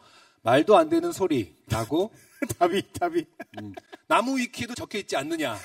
말도 0.43 0.75
안 0.75 0.89
되는 0.89 1.11
소리라고 1.11 2.11
답이 2.57 2.91
답이 2.93 3.25
음, 3.59 3.73
나무 4.07 4.37
위키에도 4.37 4.73
적혀 4.73 4.97
있지 4.97 5.15
않느냐. 5.15 5.57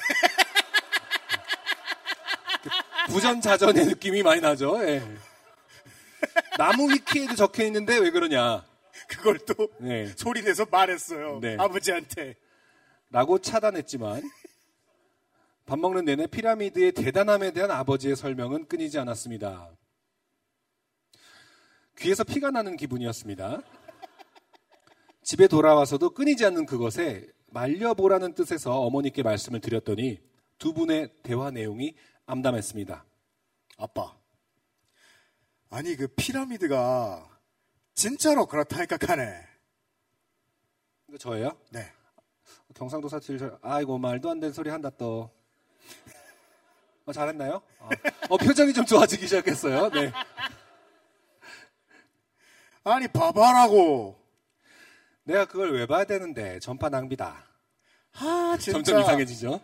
부전자전의 3.08 3.86
느낌이 3.86 4.22
많이 4.22 4.40
나죠. 4.40 4.78
예. 4.86 5.02
나무 6.58 6.90
위키에도 6.90 7.34
적혀 7.34 7.64
있는데 7.64 7.98
왜 7.98 8.10
그러냐. 8.10 8.64
그걸 9.08 9.38
또 9.38 9.68
네. 9.78 10.06
소리 10.16 10.42
내서 10.42 10.66
말했어요. 10.70 11.38
네. 11.40 11.56
아버지한테. 11.58 12.36
라고 13.10 13.38
차단했지만 13.38 14.22
밥 15.64 15.78
먹는 15.78 16.04
내내 16.04 16.26
피라미드의 16.26 16.92
대단함에 16.92 17.52
대한 17.52 17.70
아버지의 17.70 18.16
설명은 18.16 18.66
끊이지 18.66 18.98
않았습니다. 18.98 19.70
귀에서 21.98 22.24
피가 22.24 22.50
나는 22.50 22.76
기분이었습니다. 22.76 23.62
집에 25.22 25.48
돌아와서도 25.48 26.10
끊이지 26.10 26.44
않는 26.46 26.66
그것에 26.66 27.26
말려보라는 27.48 28.34
뜻에서 28.34 28.80
어머니께 28.80 29.22
말씀을 29.22 29.60
드렸더니 29.60 30.20
두 30.58 30.72
분의 30.72 31.10
대화 31.22 31.50
내용이 31.50 31.94
암담했습니다. 32.26 33.04
아빠. 33.78 34.16
아니 35.70 35.96
그 35.96 36.08
피라미드가 36.08 37.28
진짜로 37.94 38.46
그렇다니까 38.46 38.96
카네. 38.96 39.46
이거 41.08 41.18
저예요? 41.18 41.56
네. 41.70 41.92
경상도 42.74 43.08
사투리 43.08 43.38
잘- 43.38 43.56
아이고 43.62 43.98
말도 43.98 44.30
안 44.30 44.40
되는 44.40 44.52
소리 44.52 44.70
한다 44.70 44.90
또. 44.90 45.30
어, 47.06 47.12
잘했나요? 47.12 47.62
어, 47.78 47.88
어, 48.30 48.36
표정이 48.36 48.72
좀 48.72 48.84
좋아지기 48.84 49.26
시작했어요. 49.28 49.88
네. 49.90 50.12
아니 52.82 53.06
봐봐라고. 53.08 54.20
내가 55.22 55.44
그걸 55.44 55.72
왜 55.74 55.86
봐야 55.86 56.04
되는데 56.04 56.58
전파 56.58 56.88
낭비다. 56.88 57.44
아 58.14 58.56
진짜. 58.58 58.72
점점 58.72 59.00
이상해지죠. 59.00 59.60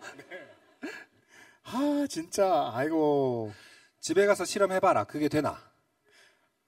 아 1.64 2.06
진짜. 2.08 2.70
아이고. 2.74 3.52
집에 4.00 4.26
가서 4.26 4.44
실험해봐라. 4.44 5.04
그게 5.04 5.28
되나? 5.28 5.58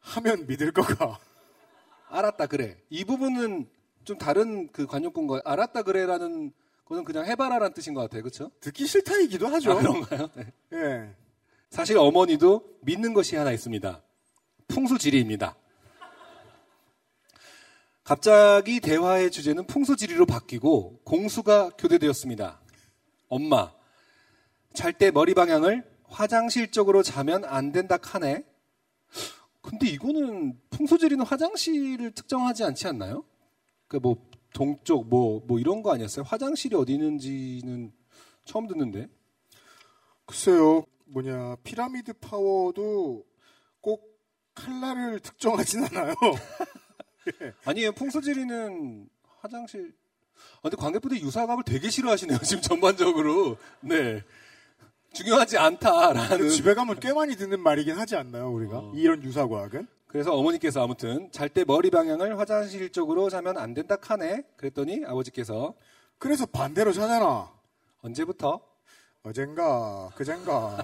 하면 0.01 0.47
믿을 0.47 0.73
거가. 0.73 1.19
알았다 2.09 2.47
그래. 2.47 2.77
이 2.91 3.05
부분은 3.05 3.69
좀 4.05 4.19
다른 4.19 4.71
그 4.71 4.87
관용구인 4.87 5.41
알았다 5.45 5.83
그래라는 5.83 6.53
거는 6.85 7.05
그냥 7.05 7.27
해봐라라는 7.27 7.73
뜻인 7.73 7.95
것 7.95 8.03
같아요. 8.03 8.23
그렇죠? 8.23 8.51
듣기 8.61 8.87
싫다이기도 8.87 9.49
하죠. 9.49 9.73
아, 9.73 9.75
그런가요? 9.77 10.29
네. 10.35 10.53
예. 10.75 11.15
사실 11.71 11.99
어머니도 11.99 12.79
믿는 12.83 13.15
것이 13.15 13.35
하나 13.37 13.51
있습니다. 13.53 14.03
풍수지리입니다. 14.69 15.57
갑자기 18.05 18.81
대화의 18.81 19.31
주제는 19.31 19.66
풍수지리로 19.66 20.27
바뀌고 20.27 21.01
공수가 21.05 21.71
교대되었습니다. 21.71 22.61
엄마, 23.29 23.73
잘 24.75 24.93
때 24.93 25.11
머리 25.11 25.35
방향을 25.35 25.85
화장실 26.05 26.71
쪽으로 26.71 27.03
자면 27.03 27.45
안 27.45 27.73
된다 27.73 27.97
카네. 27.97 28.45
근데 29.63 29.87
이거는 29.89 30.61
풍수지리는 30.71 31.25
화장실을 31.25 32.11
특정하지 32.11 32.65
않지 32.65 32.87
않나요? 32.89 33.25
그뭐 33.89 34.17
동쪽 34.53 35.09
뭐뭐 35.09 35.59
이런 35.59 35.83
거 35.83 35.93
아니었어요? 35.95 36.25
화장실이 36.25 36.77
어디 36.77 36.95
있는지는 36.95 37.93
처음 38.45 38.67
듣는데. 38.67 39.09
글쎄요. 40.27 40.85
뭐냐 41.07 41.57
피라미드 41.65 42.13
파워도 42.15 43.25
꼭 43.81 44.19
칼날을 44.55 45.21
특정하진 45.21 45.85
않아요. 45.85 46.15
아니에요. 47.65 47.93
풍수지리는 47.93 49.09
화장실. 49.41 49.95
아, 50.59 50.63
근데 50.63 50.77
관객분들이 50.77 51.23
유사각을 51.23 51.65
되게 51.65 51.91
싫어하시네요. 51.91 52.39
지금 52.39 52.63
전반적으로. 52.63 53.57
네. 53.81 54.23
중요하지 55.15 55.59
않다라는. 55.59 56.51
집에 56.51 56.74
가면 56.74 57.01
꽤 57.01 57.12
많이 57.12 57.36
듣는 57.36 57.61
말이긴 57.61 57.97
하지 57.97 58.16
않나요, 58.16 58.51
우리가? 58.53 58.91
이런 58.95 59.23
유사 59.23 59.47
과학은? 59.47 59.86
그래서 60.09 60.32
어머니께서 60.35 60.82
아무튼 60.85 61.28
잘 61.32 61.49
때 61.49 61.65
머리 61.65 61.91
방향을 61.91 62.39
화장실 62.39 62.91
쪽으로 62.93 63.31
자면 63.31 63.57
안 63.59 63.74
된다 63.74 63.97
카네. 63.97 64.43
그랬더니 64.57 65.05
아버지께서 65.07 65.74
그래서 66.19 66.47
반대로 66.47 66.93
자잖아. 66.93 67.51
언제부터? 68.03 68.61
어젠가, 69.24 70.11
그젠가. 70.15 70.77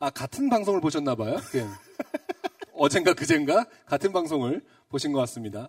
아 0.00 0.10
같은 0.10 0.48
방송을 0.48 0.80
보셨나 0.80 1.14
봐요. 1.14 1.36
예. 1.54 1.66
어젠가 2.74 3.14
그젠가 3.14 3.66
같은 3.86 4.12
방송을 4.12 4.62
보신 4.88 5.12
것 5.12 5.20
같습니다. 5.20 5.68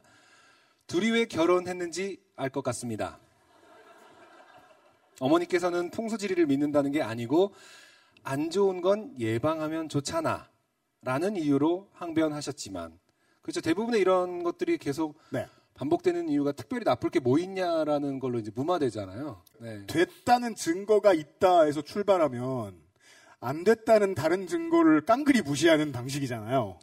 둘이 0.88 1.12
왜 1.12 1.26
결혼했는지 1.26 2.20
알 2.36 2.50
것 2.50 2.64
같습니다. 2.64 3.20
어머니께서는 5.20 5.92
풍수지리를 5.92 6.46
믿는다는 6.46 6.92
게 6.92 7.02
아니고 7.02 7.54
안 8.24 8.50
좋은 8.50 8.82
건 8.82 9.14
예방하면 9.20 9.90
좋잖아 9.90 10.50
라는 11.02 11.36
이유로 11.36 11.90
항변하셨지만 11.94 12.98
그렇죠 13.42 13.62
대부분의 13.62 14.00
이런 14.00 14.44
것들이 14.44 14.78
계속 14.78 15.18
네. 15.32 15.48
반복되는 15.74 16.30
이유가 16.30 16.52
특별히 16.52 16.84
나쁠 16.86 17.10
게 17.10 17.20
뭐 17.20 17.40
있냐라는 17.40 18.20
걸로 18.20 18.40
이제 18.40 18.52
무마되잖아요. 18.54 19.42
네. 19.60 19.86
됐다는 19.88 20.56
증거가 20.56 21.14
있다 21.14 21.64
해서 21.64 21.82
출발하면 21.82 22.76
안 23.40 23.64
됐다는 23.64 24.16
다른 24.16 24.48
증거를 24.48 25.02
깡그리 25.06 25.42
무시하는 25.42 25.92
방식이잖아요. 25.92 26.80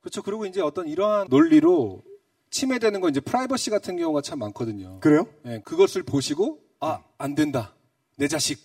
그렇죠. 0.00 0.22
그리고 0.22 0.46
이제 0.46 0.60
어떤 0.60 0.86
이러한 0.86 1.26
논리로 1.28 2.02
침해되는 2.50 3.00
건 3.00 3.10
이제 3.10 3.20
프라이버시 3.20 3.70
같은 3.70 3.96
경우가 3.96 4.20
참 4.20 4.38
많거든요. 4.38 5.00
그래요? 5.00 5.26
네, 5.42 5.60
그것을 5.64 6.04
보시고 6.04 6.60
아, 6.60 6.65
안 7.18 7.34
된다. 7.34 7.74
내 8.16 8.28
자식. 8.28 8.60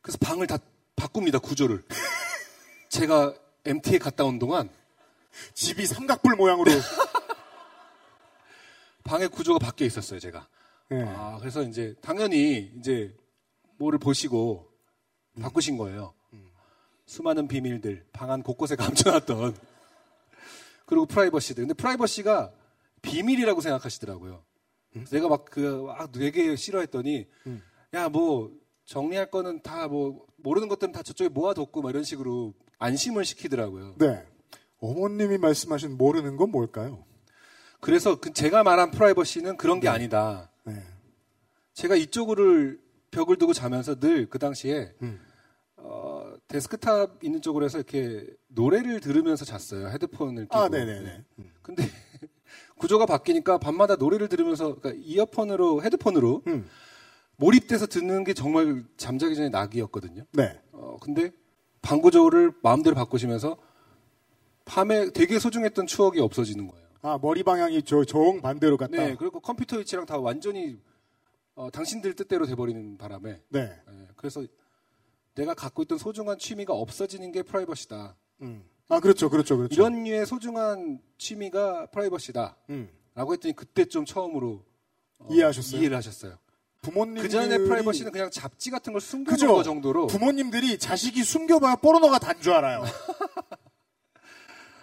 그래서 0.00 0.18
방을 0.18 0.46
다 0.46 0.58
바꿉니다. 0.96 1.38
구조를. 1.38 1.84
제가 2.88 3.34
MT에 3.64 3.98
갔다 3.98 4.24
온 4.24 4.38
동안 4.38 4.68
집이 5.54 5.86
삼각불 5.86 6.36
모양으로 6.36 6.70
방의 9.04 9.28
구조가 9.28 9.58
바뀌어 9.58 9.86
있었어요, 9.86 10.20
제가. 10.20 10.46
네. 10.90 11.02
아, 11.06 11.36
그래서 11.40 11.62
이제 11.62 11.94
당연히 12.00 12.72
이제 12.78 13.14
뭐를 13.78 13.98
보시고 13.98 14.70
바꾸신 15.40 15.76
거예요. 15.76 16.14
수많은 17.06 17.48
비밀들 17.48 18.06
방 18.12 18.30
안 18.30 18.42
곳곳에 18.42 18.76
감춰놨던 18.76 19.56
그리고 20.86 21.06
프라이버시들. 21.06 21.64
근데 21.64 21.74
프라이버시가 21.74 22.52
비밀이라고 23.02 23.60
생각하시더라고요. 23.60 24.42
내가 25.10 25.28
막 25.28 25.44
그, 25.46 25.86
아, 25.90 26.06
되게 26.06 26.54
싫어했더니, 26.56 27.26
야, 27.94 28.08
뭐, 28.08 28.52
정리할 28.84 29.30
거는 29.30 29.62
다 29.62 29.88
뭐, 29.88 30.26
모르는 30.36 30.68
것들은 30.68 30.92
다 30.92 31.02
저쪽에 31.02 31.28
모아뒀고, 31.28 31.82
막 31.82 31.90
이런 31.90 32.04
식으로 32.04 32.54
안심을 32.78 33.24
시키더라고요. 33.24 33.96
네. 33.98 34.24
어머님이 34.80 35.38
말씀하신 35.38 35.96
모르는 35.96 36.36
건 36.36 36.50
뭘까요? 36.50 37.04
그래서 37.80 38.18
그 38.20 38.32
제가 38.32 38.62
말한 38.62 38.90
프라이버시는 38.90 39.56
그런 39.56 39.80
게 39.80 39.88
아니다. 39.88 40.50
네. 40.64 40.82
제가 41.74 41.96
이쪽을 41.96 42.80
벽을 43.10 43.36
두고 43.36 43.52
자면서 43.52 43.98
늘 43.98 44.26
그 44.28 44.38
당시에 44.38 44.92
음. 45.02 45.20
어, 45.76 46.34
데스크탑 46.48 47.22
있는 47.22 47.40
쪽으로 47.42 47.64
해서 47.64 47.78
이렇게 47.78 48.26
노래를 48.48 49.00
들으면서 49.00 49.44
잤어요. 49.44 49.88
헤드폰을 49.88 50.44
끼고. 50.44 50.56
아, 50.56 50.68
네네네. 50.68 51.00
네. 51.36 51.50
근데 51.62 51.84
구조가 52.76 53.06
바뀌니까 53.06 53.58
밤마다 53.58 53.96
노래를 53.96 54.28
들으면서 54.28 54.74
그러니까 54.76 55.02
이어폰으로 55.04 55.82
헤드폰으로 55.82 56.42
음. 56.46 56.66
몰입돼서 57.36 57.86
듣는 57.86 58.24
게 58.24 58.34
정말 58.34 58.84
잠자기 58.96 59.34
전에 59.34 59.48
낙이었거든요. 59.48 60.24
네. 60.32 60.60
어, 60.72 60.96
근데 61.00 61.30
방 61.82 62.00
구조를 62.00 62.52
마음대로 62.62 62.94
바꾸시면서 62.94 63.56
밤에 64.64 65.10
되게 65.10 65.38
소중했던 65.38 65.86
추억이 65.86 66.20
없어지는 66.20 66.68
거예요. 66.68 66.84
아, 67.02 67.18
머리 67.20 67.42
방향이 67.42 67.82
저, 67.82 68.04
정 68.04 68.40
반대로 68.40 68.76
갔다. 68.76 68.96
네, 68.96 69.14
그리고 69.18 69.40
컴퓨터 69.40 69.76
위치랑 69.76 70.06
다 70.06 70.18
완전히 70.18 70.78
어, 71.54 71.70
당신들 71.70 72.14
뜻대로 72.14 72.46
돼버리는 72.46 72.96
바람에 72.96 73.40
네. 73.50 73.60
예, 73.60 74.08
그래서 74.16 74.44
내가 75.34 75.54
갖고 75.54 75.82
있던 75.82 75.98
소중한 75.98 76.38
취미가 76.38 76.72
없어지는 76.72 77.30
게 77.32 77.42
프라이버시다. 77.42 78.16
음. 78.42 78.64
아, 78.88 79.00
그렇죠, 79.00 79.30
그렇죠, 79.30 79.56
그렇죠. 79.56 79.74
이런 79.74 80.04
류의 80.04 80.26
소중한 80.26 81.00
취미가 81.18 81.86
프라이버시다. 81.86 82.56
음. 82.70 82.88
라고 83.14 83.32
했더니 83.32 83.54
그때 83.54 83.84
좀 83.86 84.04
처음으로 84.04 84.62
어, 85.18 85.28
이해하셨어요? 85.30 85.80
이해를 85.80 85.96
하셨어요. 85.96 86.36
부모님 86.82 87.22
그 87.22 87.28
전에 87.30 87.56
프라이버시는 87.58 88.12
그냥 88.12 88.30
잡지 88.30 88.70
같은 88.70 88.92
걸 88.92 89.00
숨겨놓은 89.00 89.64
정도로 89.64 90.06
부모님들이 90.08 90.76
자식이 90.78 91.24
숨겨봐야 91.24 91.76
포르노가 91.76 92.18
단 92.18 92.38
줄 92.40 92.52
알아요. 92.52 92.84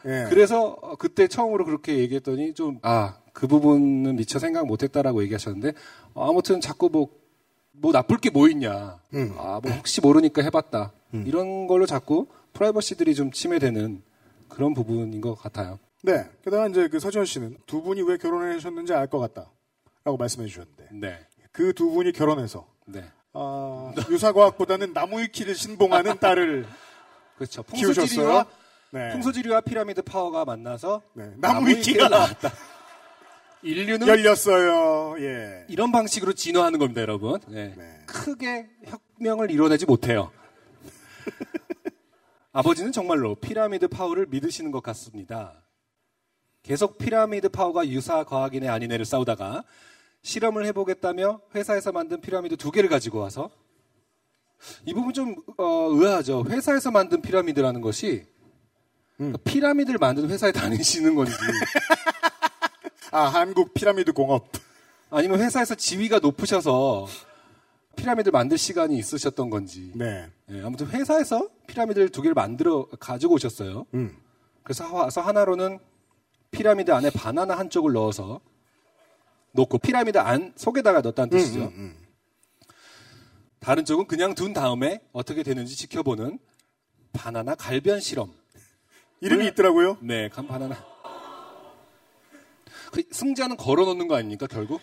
예. 0.05 0.25
그래서 0.29 0.69
어, 0.81 0.95
그때 0.95 1.27
처음으로 1.27 1.63
그렇게 1.65 1.97
얘기했더니 1.99 2.53
좀 2.53 2.79
아 2.83 3.17
그 3.33 3.47
부분은 3.47 4.17
미처 4.17 4.39
생각 4.39 4.65
못했다라고 4.67 5.23
얘기하셨는데 5.23 5.71
어, 6.13 6.29
아무튼 6.29 6.59
자꾸 6.59 6.89
뭐뭐 6.89 7.93
나쁠 7.93 8.17
게 8.17 8.29
뭐 8.29 8.49
있냐 8.49 8.99
음. 9.13 9.33
아 9.37 9.61
뭐 9.63 9.71
혹시 9.71 10.01
모르니까 10.01 10.41
해봤다 10.41 10.91
이런 11.25 11.67
걸로 11.67 11.85
자꾸 11.85 12.27
프라이버시들이 12.53 13.15
좀 13.15 13.31
침해되는 13.31 14.01
그런 14.49 14.73
부분인 14.73 15.21
것 15.21 15.35
같아요. 15.35 15.79
네. 16.03 16.25
게다가 16.43 16.67
이제 16.67 16.87
그 16.87 16.99
서지원 16.99 17.25
씨는 17.25 17.57
두 17.65 17.81
분이 17.81 18.01
왜 18.03 18.17
결혼하셨는지 18.17 18.93
알 18.93 19.07
것 19.07 19.19
같다. 19.19 19.49
라고 20.03 20.17
말씀해 20.17 20.47
주셨는데. 20.47 20.87
네, 20.93 21.19
그 21.51 21.73
두 21.73 21.91
분이 21.91 22.11
결혼해서, 22.11 22.65
네, 22.87 23.03
아, 23.33 23.93
유사과학보다는 24.09 24.93
나무위키를 24.93 25.53
신봉하는 25.53 26.17
딸을 26.19 26.65
그렇죠. 27.35 27.61
풍수지리와 27.63 28.45
네. 28.91 29.11
풍수지리와 29.11 29.61
피라미드 29.61 30.01
파워가 30.01 30.43
만나서 30.43 31.01
네. 31.13 31.31
나무위키가 31.37 32.09
나왔다. 32.09 32.51
인류는 33.63 34.07
열렸어요. 34.07 35.15
예. 35.23 35.65
이런 35.69 35.91
방식으로 35.91 36.33
진화하는 36.33 36.79
겁니다, 36.79 37.01
여러분. 37.01 37.39
네. 37.47 37.75
네. 37.77 37.99
크게 38.07 38.67
혁명을 39.19 39.51
이뤄내지 39.51 39.85
못해요. 39.85 40.31
아버지는 42.53 42.91
정말로 42.91 43.35
피라미드 43.35 43.87
파워를 43.87 44.25
믿으시는 44.27 44.71
것 44.71 44.83
같습니다. 44.83 45.63
계속 46.63 46.97
피라미드 46.97 47.49
파워가 47.49 47.87
유사 47.87 48.23
과학이네 48.23 48.67
아니네를 48.67 49.05
싸우다가 49.05 49.63
실험을 50.21 50.65
해보겠다며 50.67 51.41
회사에서 51.55 51.91
만든 51.91 52.21
피라미드 52.21 52.57
두 52.57 52.71
개를 52.71 52.89
가지고 52.89 53.19
와서 53.19 53.49
이 54.85 54.93
부분 54.93 55.13
좀 55.13 55.35
어, 55.57 55.89
의아하죠. 55.91 56.45
회사에서 56.49 56.91
만든 56.91 57.21
피라미드라는 57.21 57.81
것이 57.81 58.25
음. 59.21 59.33
피라미드를 59.43 59.97
만든 59.97 60.29
회사에 60.29 60.51
다니시는 60.51 61.15
건지 61.15 61.31
아, 63.11 63.23
한국 63.23 63.73
피라미드 63.73 64.13
공업. 64.13 64.49
아니면 65.09 65.41
회사에서 65.41 65.75
지위가 65.75 66.19
높으셔서 66.19 67.07
피라미드를 67.95 68.31
만들 68.31 68.57
시간이 68.57 68.97
있으셨던 68.97 69.49
건지. 69.49 69.91
네. 69.95 70.29
예, 70.49 70.61
아무튼 70.61 70.87
회사에서 70.87 71.49
피라미드를 71.67 72.09
두 72.09 72.21
개를 72.21 72.33
만들어 72.33 72.87
가지고 72.99 73.35
오셨어요. 73.35 73.85
음. 73.93 74.17
그래서 74.63 74.93
와서 74.93 75.21
하나로는 75.21 75.79
피라미드 76.51 76.91
안에 76.91 77.09
바나나 77.09 77.57
한쪽을 77.57 77.93
넣어서 77.93 78.41
놓고 79.53 79.79
피라미드 79.79 80.17
안 80.17 80.53
속에다가 80.55 81.01
넣었다는 81.01 81.29
뜻이죠. 81.29 81.59
음, 81.59 81.73
음. 81.75 81.97
다른 83.59 83.85
쪽은 83.85 84.07
그냥 84.07 84.33
둔 84.33 84.53
다음에 84.53 85.01
어떻게 85.11 85.43
되는지 85.43 85.75
지켜보는 85.75 86.39
바나나 87.13 87.55
갈변 87.55 87.99
실험. 87.99 88.33
이름이 89.21 89.47
있더라고요. 89.47 89.97
네, 90.01 90.29
간 90.29 90.47
바나나. 90.47 90.83
그 92.91 93.03
승자는 93.11 93.57
걸어 93.57 93.85
놓는 93.85 94.07
거 94.07 94.15
아닙니까, 94.15 94.47
결국? 94.47 94.81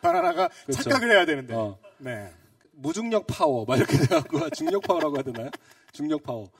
바나나가 0.00 0.48
그렇죠. 0.66 0.82
착각을 0.82 1.10
해야 1.10 1.26
되는데. 1.26 1.54
어. 1.54 1.78
네. 1.98 2.32
무중력 2.72 3.26
파워, 3.26 3.64
막 3.64 3.76
이렇게 3.76 3.96
돼갖고, 3.96 4.50
중력 4.50 4.82
파워라고 4.82 5.16
해야 5.16 5.22
되나요? 5.22 5.50
중력 5.92 6.22
파워. 6.22 6.50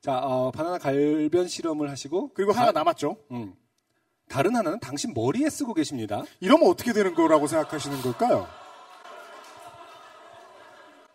자, 0.00 0.18
어, 0.18 0.50
바나나 0.50 0.78
갈변 0.78 1.46
실험을 1.46 1.88
하시고. 1.90 2.30
그리고 2.34 2.52
하나 2.52 2.72
남았죠. 2.72 3.16
음. 3.30 3.54
다른 4.28 4.56
하나는 4.56 4.80
당신 4.80 5.12
머리에 5.14 5.48
쓰고 5.50 5.74
계십니다. 5.74 6.22
이러면 6.40 6.68
어떻게 6.68 6.92
되는 6.92 7.14
거라고 7.14 7.46
생각하시는 7.46 8.00
걸까요? 8.02 8.48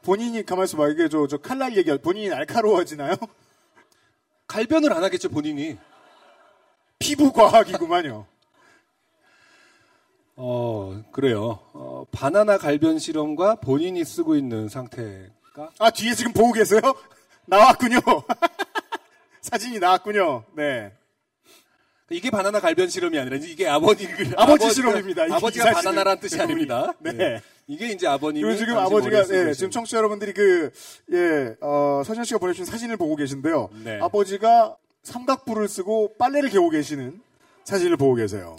본인이 0.03 0.45
가만있어 0.45 0.77
봐. 0.77 0.87
이게 0.87 1.09
저, 1.09 1.27
저 1.27 1.37
칼날 1.37 1.75
얘기할, 1.75 1.97
본인이 1.97 2.29
날카로워지나요? 2.29 3.15
갈변을 4.47 4.93
안 4.93 5.03
하겠죠, 5.03 5.29
본인이. 5.29 5.77
피부 6.99 7.33
과학이구만요. 7.33 8.25
어, 10.39 11.03
그래요. 11.11 11.59
어, 11.73 12.05
바나나 12.11 12.57
갈변 12.57 12.99
실험과 12.99 13.55
본인이 13.55 14.05
쓰고 14.05 14.35
있는 14.35 14.69
상태가. 14.69 15.71
아, 15.79 15.89
뒤에 15.89 16.13
지금 16.13 16.31
보고 16.31 16.53
계세요? 16.53 16.79
나왔군요. 17.45 17.99
사진이 19.41 19.79
나왔군요. 19.79 20.43
네. 20.55 20.93
이게 22.09 22.29
바나나 22.29 22.59
갈변 22.59 22.87
실험이 22.87 23.19
아니라 23.19 23.37
이게 23.37 23.67
아버지 23.67 24.07
아버지 24.37 24.69
실험입니다. 24.73 25.25
이게 25.25 25.33
아버지가. 25.33 25.71
바나나란 25.71 26.19
뜻이 26.19 26.39
아닙니다. 26.39 26.93
네. 26.99 27.11
네. 27.13 27.41
이게 27.65 27.87
이제 27.89 28.07
아버님이 28.07 28.43
그리고 28.43 28.57
지금 28.57 28.77
아버지가 28.77 29.25
예, 29.29 29.53
지금 29.53 29.71
청취자 29.71 29.97
여러분들이 29.97 30.33
그 30.33 30.71
예, 31.11 31.55
어, 31.59 32.01
서진 32.05 32.23
씨가 32.23 32.37
보내주신 32.37 32.63
사진을 32.63 32.95
보고 32.95 33.17
계신데요. 33.17 33.69
네. 33.83 33.99
아버지가 34.01 34.77
삼각부를 35.03 35.67
쓰고 35.67 36.13
빨래를 36.17 36.49
개고 36.49 36.69
계시는 36.69 37.19
사진을 37.65 37.97
보고 37.97 38.15
계세요. 38.15 38.55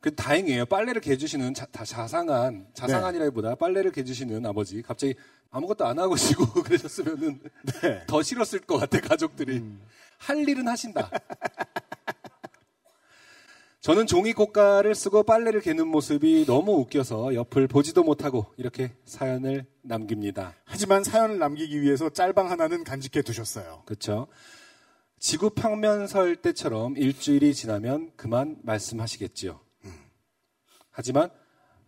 그 0.00 0.14
다행이에요. 0.14 0.64
빨래를 0.66 1.02
개주시는 1.02 1.52
자, 1.52 1.66
다 1.66 1.84
자상한 1.84 2.66
자상한이라기보다 2.72 3.56
빨래를 3.56 3.92
개주시는 3.92 4.46
아버지 4.46 4.80
갑자기 4.80 5.14
아무것도 5.50 5.84
안 5.86 5.98
하고 5.98 6.16
쉬고 6.16 6.44
그러셨으면은 6.64 7.40
네. 7.82 8.04
더 8.06 8.22
싫었을 8.22 8.60
것 8.60 8.78
같아 8.78 8.98
가족들이 9.00 9.62
할 10.18 10.48
일은 10.48 10.66
하신다. 10.68 11.10
저는 13.80 14.06
종이 14.06 14.34
고가를 14.34 14.94
쓰고 14.94 15.22
빨래를 15.22 15.60
개는 15.62 15.88
모습이 15.88 16.44
너무 16.46 16.72
웃겨서 16.72 17.34
옆을 17.34 17.66
보지도 17.66 18.02
못하고 18.02 18.46
이렇게 18.58 18.92
사연을 19.06 19.64
남깁니다. 19.82 20.54
하지만 20.64 21.02
사연을 21.02 21.38
남기기 21.38 21.80
위해서 21.80 22.10
짤방 22.10 22.50
하나는 22.50 22.84
간직해 22.84 23.22
두셨어요. 23.22 23.82
그렇죠. 23.86 24.28
지구 25.18 25.50
평면설 25.50 26.36
때처럼 26.36 26.96
일주일이 26.96 27.54
지나면 27.54 28.12
그만 28.16 28.58
말씀하시겠지요. 28.62 29.60
하지만 31.00 31.30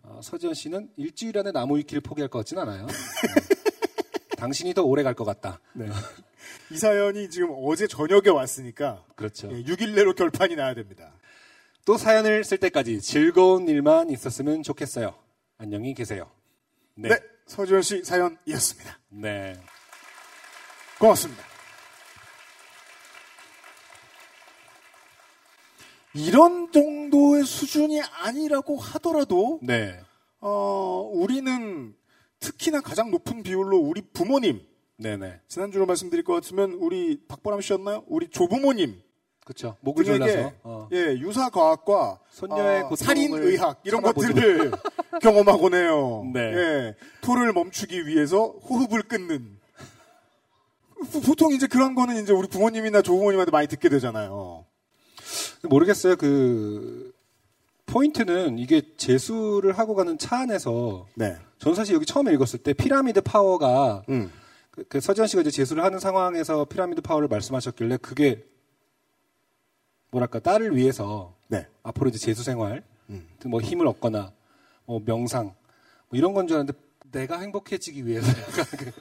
어, 0.04 0.20
서지현 0.22 0.54
씨는 0.54 0.88
일주일 0.96 1.36
안에 1.36 1.52
나무 1.52 1.76
위키를 1.76 2.00
포기할 2.00 2.30
것 2.30 2.38
같진 2.38 2.58
않아요. 2.58 2.84
음. 2.86 2.88
당신이 4.38 4.72
더 4.72 4.82
오래 4.84 5.02
갈 5.02 5.12
것 5.14 5.26
같다. 5.26 5.60
네. 5.74 5.86
이 6.70 6.78
사연이 6.78 7.28
지금 7.28 7.50
어제 7.62 7.86
저녁에 7.86 8.30
왔으니까 8.30 9.04
그렇죠. 9.14 9.50
6일 9.50 9.94
내로 9.94 10.14
결판이 10.14 10.56
나야 10.56 10.72
됩니다. 10.72 11.12
또 11.84 11.98
사연을 11.98 12.42
쓸 12.42 12.56
때까지 12.56 13.02
즐거운 13.02 13.68
일만 13.68 14.08
있었으면 14.08 14.62
좋겠어요. 14.62 15.14
안녕히 15.58 15.92
계세요. 15.92 16.30
네. 16.94 17.10
네, 17.10 17.20
서지현 17.46 17.82
씨 17.82 18.02
사연이었습니다. 18.02 18.98
네. 19.10 19.60
고맙습니다. 20.98 21.51
이런 26.14 26.70
정도의 26.72 27.44
수준이 27.44 28.00
아니라고 28.02 28.76
하더라도 28.76 29.58
네. 29.62 29.98
어, 30.40 31.10
우리는 31.14 31.94
특히나 32.40 32.80
가장 32.80 33.10
높은 33.10 33.42
비율로 33.42 33.78
우리 33.78 34.02
부모님 34.02 34.60
네네. 34.98 35.40
지난주로 35.48 35.86
말씀드릴 35.86 36.22
것 36.24 36.34
같으면 36.34 36.72
우리 36.74 37.20
박보람 37.28 37.60
씨였나요? 37.60 38.04
우리 38.06 38.28
조부모님 38.28 39.00
그렇죠. 39.44 39.76
목을 39.80 40.04
졸라서. 40.04 40.52
어. 40.62 40.88
예 40.92 40.98
유사 41.18 41.48
과학과 41.50 42.20
손녀의 42.30 42.82
어, 42.82 42.88
고통을 42.88 42.96
살인 42.96 43.34
의학 43.34 43.80
이런 43.84 44.02
것들을 44.02 44.70
경험하곤 45.22 45.74
해요. 45.74 46.30
네. 46.32 46.40
예, 46.40 46.94
토를 47.22 47.52
멈추기 47.52 48.06
위해서 48.06 48.46
호흡을 48.68 49.02
끊는. 49.02 49.58
보- 51.12 51.20
보통 51.20 51.52
이제 51.52 51.66
그런 51.66 51.94
거는 51.96 52.22
이제 52.22 52.32
우리 52.32 52.46
부모님이나 52.46 53.02
조부모님한테 53.02 53.50
많이 53.50 53.66
듣게 53.66 53.88
되잖아요. 53.88 54.64
모르겠어요. 55.62 56.16
그 56.16 57.12
포인트는 57.86 58.58
이게 58.58 58.82
재수를 58.96 59.76
하고 59.78 59.94
가는 59.94 60.16
차 60.18 60.38
안에서 60.40 61.06
네. 61.14 61.36
저는 61.58 61.74
사실 61.74 61.94
여기 61.94 62.06
처음에 62.06 62.32
읽었을 62.32 62.60
때 62.60 62.72
피라미드 62.72 63.20
파워가 63.20 64.04
음. 64.08 64.32
그, 64.70 64.84
그 64.88 65.00
서지현 65.00 65.26
씨가 65.28 65.42
이제 65.42 65.50
재수를 65.50 65.84
하는 65.84 65.98
상황에서 65.98 66.64
피라미드 66.64 67.02
파워를 67.02 67.28
말씀하셨길래 67.28 67.98
그게 67.98 68.44
뭐랄까 70.10 70.40
딸을 70.40 70.76
위해서 70.76 71.34
네. 71.48 71.66
앞으로 71.82 72.08
이제 72.10 72.18
재수 72.18 72.42
생활 72.42 72.82
음. 73.10 73.28
뭐 73.46 73.60
힘을 73.60 73.86
얻거나 73.86 74.32
뭐 74.86 75.00
명상 75.04 75.46
뭐 75.46 75.54
이런 76.12 76.32
건 76.34 76.46
줄 76.46 76.56
알았는데 76.56 76.78
내가 77.12 77.40
행복해지기 77.40 78.06
위해서 78.06 78.26
약간 78.40 78.64
그 78.78 78.92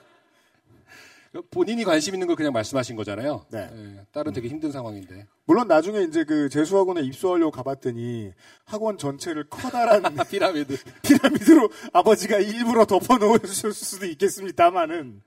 본인이 1.50 1.86
관심 1.86 2.14
있는 2.14 2.28
걸 2.28 2.36
그냥 2.36 2.52
말씀하신 2.52 2.98
거잖아요. 2.98 3.46
네. 3.52 3.70
예, 3.72 4.06
딸은 4.12 4.34
되게 4.34 4.50
힘든 4.50 4.72
상황인데. 4.72 5.28
물론 5.46 5.68
나중에 5.68 6.02
이제 6.02 6.26
그 6.26 6.50
재수학원에 6.50 7.02
입소하려고 7.02 7.52
가봤더니 7.52 8.32
학원 8.66 8.98
전체를 8.98 9.46
커다란 9.50 10.04
피라미드. 10.30 10.78
피라미드로 11.04 11.70
아버지가 11.94 12.40
일부러 12.40 12.86
덮어 12.86 13.18
놓으셨을 13.18 13.72
수도 13.74 14.06
있겠습니다만은 14.08 15.22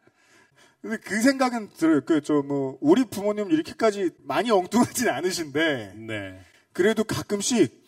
근데 0.83 0.99
그 0.99 1.23
생각은 1.23 1.71
들어요. 1.71 2.03
그저뭐 2.03 2.79
우리 2.83 3.05
부모님 3.05 3.51
이렇게까지 3.51 4.11
많이 4.19 4.51
엉뚱하진 4.51 5.09
않으신데 5.09 5.95
네. 6.07 6.39
그래도 6.75 7.05
가끔씩 7.05 7.83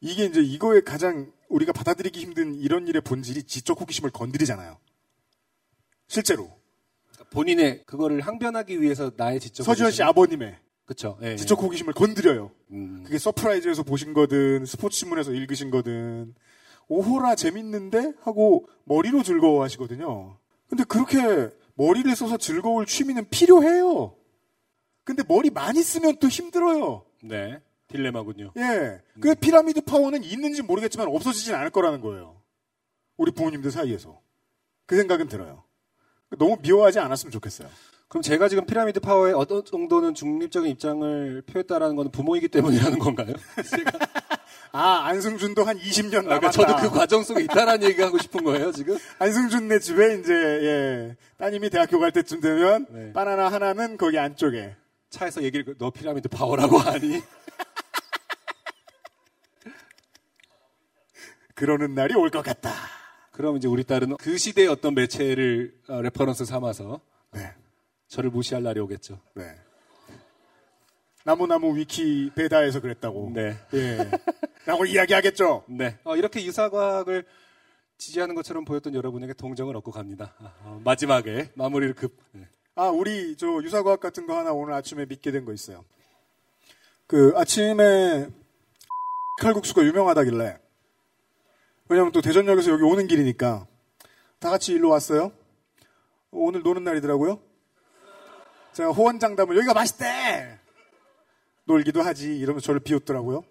이게 0.00 0.24
이제 0.24 0.40
이거에 0.40 0.80
가장 0.80 1.30
우리가 1.50 1.72
받아들이기 1.72 2.18
힘든 2.18 2.54
이런 2.54 2.88
일의 2.88 3.02
본질이 3.02 3.42
지적 3.42 3.78
호기심을 3.82 4.10
건드리잖아요. 4.10 4.78
실제로 6.08 6.61
본인의 7.32 7.82
그거를 7.86 8.20
항변하기 8.20 8.80
위해서 8.80 9.10
나의 9.16 9.40
지적 9.40 9.64
서지현 9.64 9.90
씨 9.90 10.02
아버님의 10.02 10.56
그렇죠. 10.84 11.18
예, 11.22 11.36
지적 11.36 11.62
호기심을 11.62 11.94
건드려요. 11.94 12.50
음. 12.70 13.02
그게 13.04 13.18
서프라이즈에서 13.18 13.82
보신 13.82 14.12
거든 14.12 14.66
스포츠 14.66 14.98
신문에서 14.98 15.32
읽으신 15.32 15.70
거든 15.70 16.34
오호라 16.88 17.34
재밌는데 17.36 18.12
하고 18.20 18.68
머리로 18.84 19.22
즐거워하시거든요. 19.22 20.38
근데 20.68 20.84
그렇게 20.84 21.50
머리를 21.74 22.14
써서 22.14 22.36
즐거울 22.36 22.86
취미는 22.86 23.28
필요해요. 23.30 24.14
근데 25.04 25.22
머리 25.26 25.50
많이 25.50 25.82
쓰면 25.82 26.18
또 26.20 26.28
힘들어요. 26.28 27.04
네. 27.22 27.60
딜레마군요. 27.88 28.52
예. 28.56 29.00
그 29.20 29.34
피라미드 29.34 29.82
파워는 29.82 30.24
있는지 30.24 30.62
모르겠지만 30.62 31.08
없어지진 31.08 31.54
않을 31.54 31.70
거라는 31.70 32.00
거예요. 32.00 32.40
우리 33.16 33.30
부모님들 33.32 33.70
사이에서. 33.70 34.20
그 34.86 34.96
생각은 34.96 35.28
들어요. 35.28 35.64
너무 36.38 36.56
미워하지 36.60 36.98
않았으면 36.98 37.30
좋겠어요. 37.32 37.68
그럼 38.08 38.22
제가 38.22 38.48
지금 38.48 38.66
피라미드 38.66 39.00
파워에 39.00 39.32
어떤 39.32 39.64
정도는 39.64 40.14
중립적인 40.14 40.70
입장을 40.72 41.42
표했다라는 41.46 41.96
건 41.96 42.10
부모이기 42.10 42.48
때문이라는 42.48 42.98
건가요? 42.98 43.32
아, 44.72 45.04
안승준도 45.06 45.64
한 45.64 45.78
20년 45.78 46.18
아, 46.30 46.36
남았다. 46.38 46.50
그러니까 46.50 46.50
저도 46.50 46.76
그 46.76 46.90
과정 46.90 47.22
속에 47.22 47.42
있다라는 47.44 47.82
얘기 47.88 48.00
하고 48.02 48.18
싶은 48.18 48.42
거예요, 48.44 48.72
지금? 48.72 48.96
안승준네 49.18 49.78
집에 49.80 50.16
이제 50.18 50.32
예 50.34 51.16
따님이 51.38 51.70
대학교 51.70 51.98
갈 52.00 52.10
때쯤 52.12 52.40
되면 52.40 52.86
네. 52.90 53.12
바나나 53.12 53.50
하나는 53.50 53.96
거기 53.96 54.18
안쪽에 54.18 54.76
차에서 55.10 55.42
얘기를, 55.42 55.74
너 55.78 55.90
피라미드 55.90 56.28
파워라고 56.28 56.78
하니? 56.78 57.22
그러는 61.54 61.94
날이 61.94 62.14
올 62.14 62.30
것 62.30 62.42
같다. 62.42 62.72
그럼 63.32 63.56
이제 63.56 63.66
우리 63.66 63.82
딸은 63.82 64.16
그 64.18 64.36
시대의 64.36 64.68
어떤 64.68 64.94
매체를 64.94 65.74
어, 65.88 66.02
reference 66.02 66.44
삼아서 66.44 67.00
네. 67.32 67.52
저를 68.08 68.30
무시할 68.30 68.62
날이 68.62 68.78
오겠죠. 68.80 69.18
네. 69.34 69.44
나무나무 71.24 71.76
위키 71.76 72.30
베다에서 72.34 72.80
그랬다고. 72.80 73.30
네. 73.34 73.56
예. 73.74 74.10
라고 74.66 74.84
이야기하겠죠. 74.84 75.64
네. 75.68 75.98
어, 76.04 76.16
이렇게 76.16 76.44
유사과학을 76.44 77.24
지지하는 77.96 78.34
것처럼 78.34 78.64
보였던 78.64 78.94
여러분에게 78.94 79.32
동정을 79.32 79.76
얻고 79.76 79.92
갑니다. 79.92 80.34
아, 80.38 80.52
어, 80.64 80.80
마지막에 80.84 81.50
마무리를 81.54 81.94
급. 81.94 82.16
네. 82.32 82.46
아, 82.74 82.88
우리 82.88 83.36
저 83.36 83.46
유사과학 83.62 84.00
같은 84.00 84.26
거 84.26 84.36
하나 84.36 84.52
오늘 84.52 84.74
아침에 84.74 85.06
믿게 85.06 85.30
된 85.30 85.44
거 85.44 85.52
있어요. 85.52 85.84
그 87.06 87.32
아침에 87.36 88.28
칼국수가 89.40 89.84
유명하다길래 89.84 90.58
왜냐면 91.88 92.12
또 92.12 92.20
대전역에서 92.20 92.70
여기 92.70 92.82
오는 92.82 93.06
길이니까 93.06 93.66
다 94.38 94.50
같이 94.50 94.72
일로 94.72 94.88
왔어요. 94.88 95.32
오늘 96.30 96.62
노는 96.62 96.84
날이더라고요. 96.84 97.40
제가 98.72 98.90
호언장담을 98.90 99.56
여기가 99.56 99.74
맛있대. 99.74 100.58
놀기도 101.64 102.02
하지 102.02 102.36
이러면서 102.36 102.66
저를 102.66 102.80
비웃더라고요. 102.80 103.44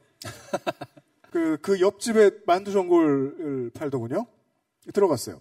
그, 1.31 1.57
그 1.61 1.79
옆집에 1.79 2.31
만두 2.45 2.71
전골을 2.71 3.71
팔더군요. 3.73 4.25
들어갔어요. 4.93 5.39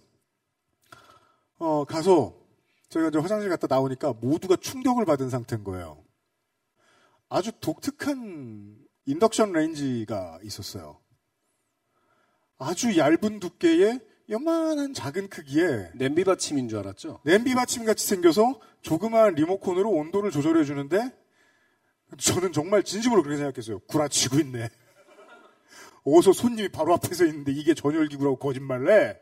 어, 1.57 1.85
가서 1.85 2.33
저희가 2.89 3.09
이제 3.09 3.19
화장실 3.19 3.49
갔다 3.49 3.67
나오니까 3.67 4.13
모두가 4.13 4.55
충격을 4.55 5.05
받은 5.05 5.29
상태인 5.29 5.63
거예요. 5.63 6.03
아주 7.29 7.51
독특한 7.59 8.77
인덕션 9.05 9.51
레인지가 9.51 10.39
있었어요. 10.43 10.99
아주 12.61 12.95
얇은 12.95 13.39
두께의 13.39 13.99
요만한 14.29 14.93
작은 14.93 15.29
크기에 15.29 15.89
냄비 15.95 16.23
받침인 16.23 16.69
줄 16.69 16.77
알았죠? 16.79 17.19
냄비 17.25 17.55
받침 17.55 17.85
같이 17.85 18.05
생겨서 18.05 18.59
조그마한 18.81 19.33
리모컨으로 19.33 19.89
온도를 19.89 20.29
조절해 20.29 20.63
주는데 20.63 21.11
저는 22.17 22.53
정말 22.53 22.83
진심으로 22.83 23.23
그렇게 23.23 23.37
생각했어요. 23.37 23.79
구라치고 23.79 24.39
있네. 24.39 24.69
어서 26.03 26.31
손님이 26.33 26.69
바로 26.69 26.93
앞에서 26.93 27.25
있는데 27.25 27.51
이게 27.51 27.73
전열기구라고 27.73 28.37
거짓말래? 28.37 29.19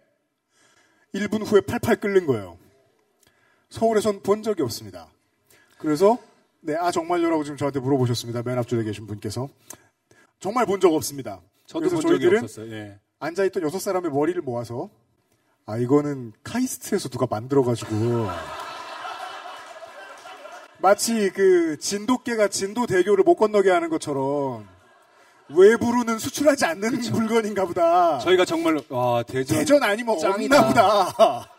1분 1.14 1.46
후에 1.46 1.62
팔팔 1.62 1.98
끓는 1.98 2.26
거예요. 2.28 2.58
서울에선 3.70 4.22
본 4.22 4.44
적이 4.44 4.64
없습니다. 4.64 5.08
그래서 5.78 6.18
네, 6.62 6.76
아 6.76 6.92
정말요라고 6.92 7.44
지금 7.46 7.58
저한테 7.58 7.80
물어보셨습니다. 7.80 8.44
맨 8.44 8.58
앞줄에 8.58 8.84
계신 8.84 9.08
분께서 9.08 9.48
정말 10.40 10.66
본 10.66 10.80
적 10.82 10.94
없습니다. 10.94 11.42
저도 11.66 11.90
본 11.90 12.02
적이 12.02 12.28
없었어요. 12.36 12.72
예. 12.72 13.00
앉아있던 13.20 13.64
여섯 13.64 13.80
사람의 13.80 14.12
머리를 14.12 14.42
모아서 14.42 14.90
아 15.66 15.78
이거는 15.78 16.34
카이스트에서 16.44 17.10
누가 17.10 17.28
만들어가지고 17.30 18.28
마치 20.80 21.30
그 21.32 21.78
진돗개가 21.78 22.48
진도 22.48 22.86
대교를 22.88 23.24
못 23.24 23.36
건너게 23.36 23.70
하는 23.70 23.90
것처럼 23.90 24.68
외부로는 25.50 26.20
수출하지 26.20 26.66
않는 26.66 27.02
물건인가 27.12 27.66
보다. 27.66 28.20
저희가 28.20 28.46
정말 28.46 28.80
와 28.90 29.24
대전 29.24 29.58
대전 29.58 29.84
아니면 29.84 30.18
짱이다. 30.18 30.68
없나 30.68 30.68
보다. 30.68 31.50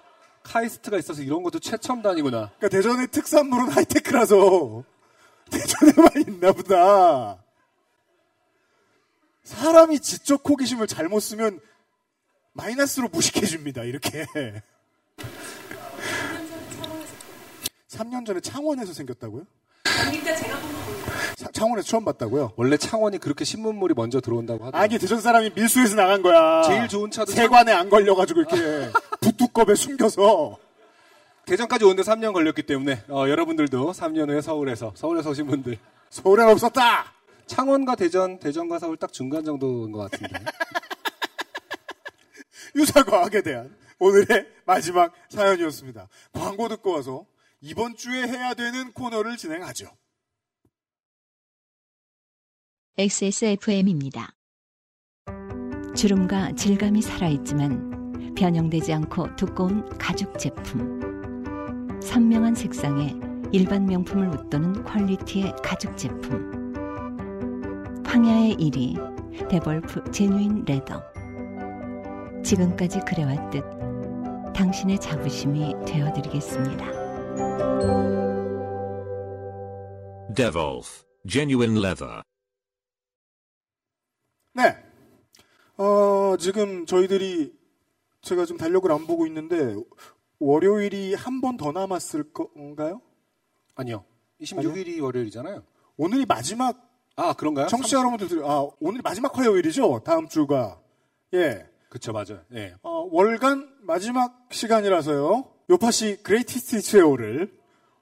카이스트가 0.45 0.97
있어서 0.99 1.23
이런 1.23 1.43
것도 1.43 1.59
최첨 1.59 2.01
단위구나. 2.01 2.51
그러니까 2.57 2.69
대전의 2.69 3.09
특산물은 3.09 3.69
하이테크라서 3.69 4.85
대전에만 5.51 6.11
있나 6.29 6.53
보다. 6.53 7.43
사람이 9.55 9.99
지적 9.99 10.49
호기심을 10.49 10.87
잘못 10.87 11.19
쓰면 11.21 11.59
마이너스로 12.53 13.09
무식해집니다. 13.09 13.83
이렇게. 13.83 14.25
3년 17.89 18.25
전에 18.25 18.39
창원에서 18.41 18.93
생겼다고요? 18.95 19.43
차- 21.37 21.51
창원에서 21.53 21.89
처음 21.89 22.05
봤다고요? 22.05 22.53
원래 22.57 22.77
창원이 22.77 23.19
그렇게 23.19 23.45
신문물이 23.45 23.95
먼저 23.97 24.21
들어온다고 24.21 24.67
하더라고요. 24.67 24.81
아니 24.83 24.99
대전 24.99 25.21
사람이 25.21 25.51
밀수에서 25.55 25.97
나간 25.97 26.23
거야. 26.23 26.63
제일 26.63 26.87
좋은 26.87 27.11
차도 27.11 27.33
세관에 27.33 27.73
안 27.73 27.91
걸려가지고 27.91 28.41
이렇게 28.43 28.91
붓두껍에 29.21 29.75
숨겨서 29.75 30.59
대전까지 31.47 31.85
오는데 31.85 32.03
3년 32.05 32.33
걸렸기 32.33 32.63
때문에 32.63 33.03
어, 33.09 33.29
여러분들도 33.29 33.91
3년 33.93 34.29
후에 34.31 34.41
서울에서 34.41 34.93
서울에서 34.95 35.31
오신 35.31 35.47
분들 35.49 35.77
서울엔 36.11 36.47
없었다. 36.49 37.13
창원과 37.51 37.97
대전, 37.97 38.39
대전과 38.39 38.79
서울 38.79 38.97
딱 38.97 39.13
중간 39.13 39.45
정도인 39.45 39.91
것 39.91 40.09
같은데. 40.09 40.39
유사과학에 42.77 43.43
대한 43.43 43.77
오늘의 43.99 44.47
마지막 44.65 45.13
사연이었습니다. 45.29 46.09
광고 46.33 46.69
듣고 46.69 46.93
와서 46.93 47.27
이번 47.61 47.97
주에 47.97 48.23
해야 48.23 48.55
되는 48.55 48.93
코너를 48.93 49.37
진행하죠. 49.37 49.91
XSFM입니다. 52.97 54.37
주름과 55.97 56.53
질감이 56.53 57.03
살아있지만 57.03 58.35
변형되지 58.37 58.93
않고 58.93 59.35
두꺼운 59.35 59.89
가죽 59.99 60.39
제품. 60.39 61.01
선명한 62.01 62.55
색상에 62.55 63.17
일반 63.53 63.87
명품을 63.87 64.29
웃도는 64.29 64.85
퀄리티의 64.85 65.57
가죽 65.65 65.97
제품. 65.97 66.60
황야의 68.15 68.57
1위 68.57 69.49
데볼프 69.49 70.11
제뉴인 70.11 70.65
레더. 70.65 71.01
지금까지 72.43 72.99
그래왔듯 73.07 73.63
당신의 74.53 74.99
자부심이 74.99 75.75
되어드리겠습니다. 75.87 76.87
Devolf 80.35 81.05
Genuine 81.29 81.79
Leather. 81.79 82.23
네. 84.55 84.77
어, 85.77 86.37
지금 86.37 86.87
저희들이 86.87 87.57
제가 88.23 88.45
지금 88.45 88.59
달력을 88.59 88.91
안 88.91 89.07
보고 89.07 89.25
있는데 89.29 89.77
월요일이 90.41 91.15
한 91.15 91.41
번 91.41 91.57
더 91.57 91.71
남았을 91.71 92.33
건가요? 92.33 93.01
아니요. 93.77 94.05
26일이 94.41 95.01
월요일이잖아요. 95.01 95.63
오늘이 95.97 96.27
마지막 96.27 96.90
아 97.21 97.35
그런가요? 97.35 97.67
청취자 97.67 97.99
여러분들 97.99 98.43
아 98.47 98.67
오늘 98.81 99.03
마지막 99.03 99.37
화요일이죠. 99.37 100.01
다음 100.05 100.27
주가 100.27 100.81
예. 101.35 101.67
그쵸 101.91 102.13
맞아요. 102.13 102.41
예. 102.55 102.75
어, 102.83 103.07
월간 103.11 103.69
마지막 103.83 104.47
시간이라서요. 104.51 105.45
요파시 105.69 106.23
greatest 106.23 106.81
chair를 106.81 107.53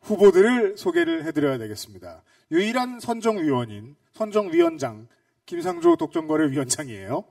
후보들을 0.02 0.78
소개를 0.78 1.24
해드려야 1.24 1.58
되겠습니다. 1.58 2.22
유일한 2.52 3.00
선정위원인 3.00 3.96
선정위원장 4.12 5.08
김상조 5.46 5.96
독점거래 5.96 6.50
위원장이에요. 6.52 7.24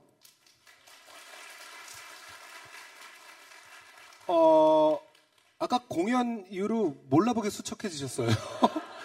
어 4.26 5.00
아까 5.58 5.80
공연 5.88 6.44
이후로 6.50 6.96
몰라보게 7.08 7.48
수척해지셨어요. 7.48 8.28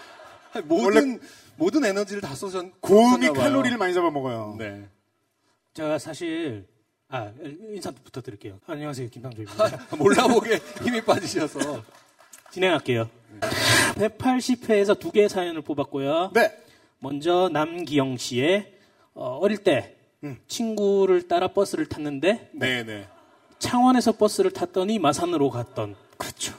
모든 0.61 0.83
원래 0.85 1.19
모든 1.55 1.85
에너지를 1.85 2.21
다 2.21 2.35
쏘셨. 2.35 2.81
고음이. 2.81 3.29
칼로리를 3.29 3.77
많이 3.77 3.93
잡아먹어요. 3.93 4.55
네. 4.57 4.87
제가 5.73 5.97
사실 5.97 6.65
아 7.09 7.31
인사부터 7.39 8.21
드릴게요. 8.21 8.59
안녕하세요 8.65 9.09
김상조입니다. 9.09 9.87
몰라보게 9.97 10.59
힘이 10.83 11.01
빠지셔서 11.01 11.83
진행할게요. 12.51 13.09
180회에서 13.95 14.99
두 14.99 15.11
개의 15.11 15.29
사연을 15.29 15.61
뽑았고요. 15.61 16.31
네. 16.33 16.55
먼저 16.99 17.49
남기영 17.51 18.17
씨의 18.17 18.73
어, 19.15 19.37
어릴 19.41 19.57
때 19.57 19.95
음. 20.23 20.39
친구를 20.47 21.27
따라 21.27 21.49
버스를 21.49 21.87
탔는데 21.87 22.49
네 22.53 22.83
네. 22.83 23.07
창원에서 23.59 24.13
버스를 24.13 24.51
탔더니 24.51 24.99
마산으로 24.99 25.49
갔던 25.49 25.95
그렇죠. 26.17 26.53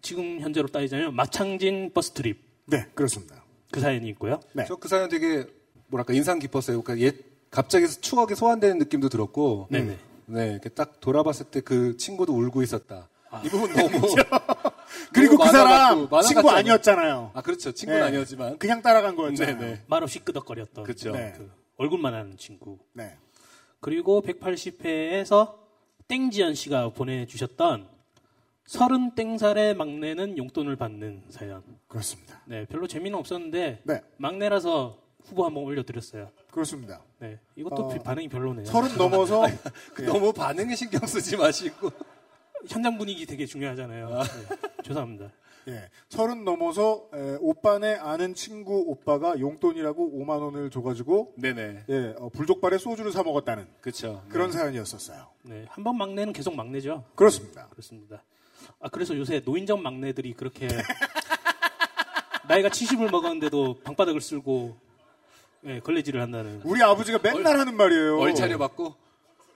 지금 0.00 0.40
현재로 0.40 0.68
따지자면 0.68 1.14
마창진 1.14 1.92
버스 1.92 2.10
트립 2.12 2.43
네, 2.66 2.86
그렇습니다. 2.94 3.42
그 3.70 3.80
사연이 3.80 4.08
있고요. 4.10 4.40
네. 4.52 4.64
저 4.66 4.76
그 4.76 4.88
사연 4.88 5.08
되게 5.08 5.46
뭐랄까 5.88 6.12
인상 6.12 6.38
깊었어요. 6.38 6.82
그러니까 6.82 7.04
옛 7.06 7.16
갑자기 7.50 7.86
추억이 7.88 8.34
소환되는 8.34 8.78
느낌도 8.78 9.08
들었고. 9.08 9.68
네네. 9.70 9.98
네, 10.26 10.50
이렇게 10.52 10.68
딱 10.70 11.00
돌아봤을 11.00 11.46
때 11.50 11.60
그 11.60 11.96
친구도 11.96 12.32
울고 12.34 12.62
있었다. 12.62 13.08
이 13.44 13.48
부분 13.48 13.72
너무 13.72 13.90
그리고 15.12 15.36
그 15.36 15.50
사람 15.50 16.08
같고, 16.08 16.22
친구? 16.22 16.50
아니었잖아요. 16.50 17.32
아 17.34 17.42
그렇죠. 17.42 17.72
친구는 17.72 18.00
네. 18.00 18.06
아니었지만. 18.06 18.58
그냥 18.58 18.80
따라간 18.80 19.16
거였잖아요. 19.16 19.58
네네. 19.58 19.82
말없이 19.88 20.20
끄덕거렸던 20.20 20.84
그쵸. 20.84 21.10
네. 21.10 21.34
그 21.36 21.50
얼굴만 21.76 22.14
하는 22.14 22.36
친구. 22.36 22.78
네. 22.92 23.16
그리고 23.80 24.22
180회에서 24.22 25.54
땡지연 26.08 26.54
씨가 26.54 26.90
보내주셨던 26.90 27.88
서른 28.66 29.14
땡살의 29.14 29.74
막내는 29.74 30.38
용돈을 30.38 30.76
받는 30.76 31.24
사연. 31.28 31.62
그렇습니다. 31.86 32.40
네, 32.46 32.64
별로 32.66 32.86
재미는 32.86 33.18
없었는데 33.18 33.82
네. 33.84 34.00
막내라서 34.16 34.98
후보 35.22 35.44
한번 35.44 35.64
올려드렸어요. 35.64 36.30
그렇습니다. 36.50 37.02
네, 37.18 37.38
이것도 37.56 37.84
어, 37.84 37.88
반응이 37.88 38.28
별로네요. 38.28 38.64
서른 38.66 38.96
넘어서 38.96 39.42
그 39.94 40.02
예. 40.04 40.06
너무 40.12 40.32
반응에 40.32 40.74
신경 40.74 41.06
쓰지 41.06 41.36
마시고. 41.36 41.90
현장 42.66 42.96
분위기 42.96 43.26
되게 43.26 43.44
중요하잖아요. 43.44 44.08
네, 44.08 44.22
죄송합니다. 44.82 45.30
예, 45.68 45.88
서른 46.08 46.44
넘어서 46.44 47.08
에, 47.14 47.36
오빠네 47.40 47.94
아는 47.96 48.34
친구 48.34 48.84
오빠가 48.86 49.38
용돈이라고 49.38 50.12
5만 50.18 50.40
원을 50.42 50.70
줘가지고 50.70 51.34
네네. 51.36 51.84
예, 51.90 52.14
어, 52.18 52.28
불족발에 52.30 52.78
소주를 52.78 53.12
사 53.12 53.22
먹었다는 53.22 53.66
그렇죠. 53.82 54.22
그런 54.30 54.50
사연이었었어요. 54.52 55.26
네, 55.42 55.66
한 55.68 55.84
번 55.84 55.96
막내는 55.98 56.32
계속 56.32 56.54
막내죠. 56.54 57.04
그렇습니다. 57.14 57.68
그렇습니다. 57.68 58.22
아 58.84 58.88
그래서 58.90 59.16
요새 59.16 59.40
노인정 59.42 59.82
막내들이 59.82 60.34
그렇게 60.34 60.68
나이가 62.46 62.68
70을 62.68 63.10
먹었는데도 63.10 63.80
방바닥을 63.82 64.20
쓸고 64.20 64.76
예, 65.64 65.80
걸레질을 65.80 66.20
한다는. 66.20 66.60
우리 66.64 66.82
아버지가 66.82 67.18
맨날 67.22 67.58
하는 67.58 67.74
말이에요. 67.78 68.18
얼차려 68.20 68.58
받고. 68.58 68.94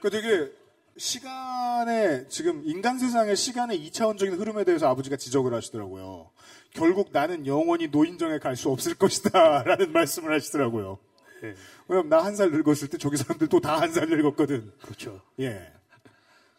그 0.00 0.08
되게 0.08 0.50
시간에 0.96 2.26
지금 2.28 2.62
인간 2.64 2.98
세상의 2.98 3.36
시간의 3.36 3.78
2차원적인 3.90 4.38
흐름에 4.38 4.64
대해서 4.64 4.88
아버지가 4.88 5.16
지적을 5.16 5.52
하시더라고요. 5.52 6.30
결국 6.72 7.10
나는 7.12 7.46
영원히 7.46 7.88
노인정에 7.88 8.38
갈 8.38 8.56
수 8.56 8.70
없을 8.70 8.94
것이다라는 8.94 9.92
말씀을 9.92 10.32
하시더라고요. 10.34 10.98
예, 11.44 11.54
왜냐면 11.88 12.08
나 12.08 12.22
한 12.24 12.34
살 12.34 12.50
늙었을 12.50 12.88
때 12.88 12.96
저기 12.96 13.18
사람들 13.18 13.48
또 13.48 13.60
다 13.60 13.76
한 13.78 13.92
살 13.92 14.08
늙었거든. 14.08 14.72
그렇죠. 14.80 15.20
예. 15.40 15.70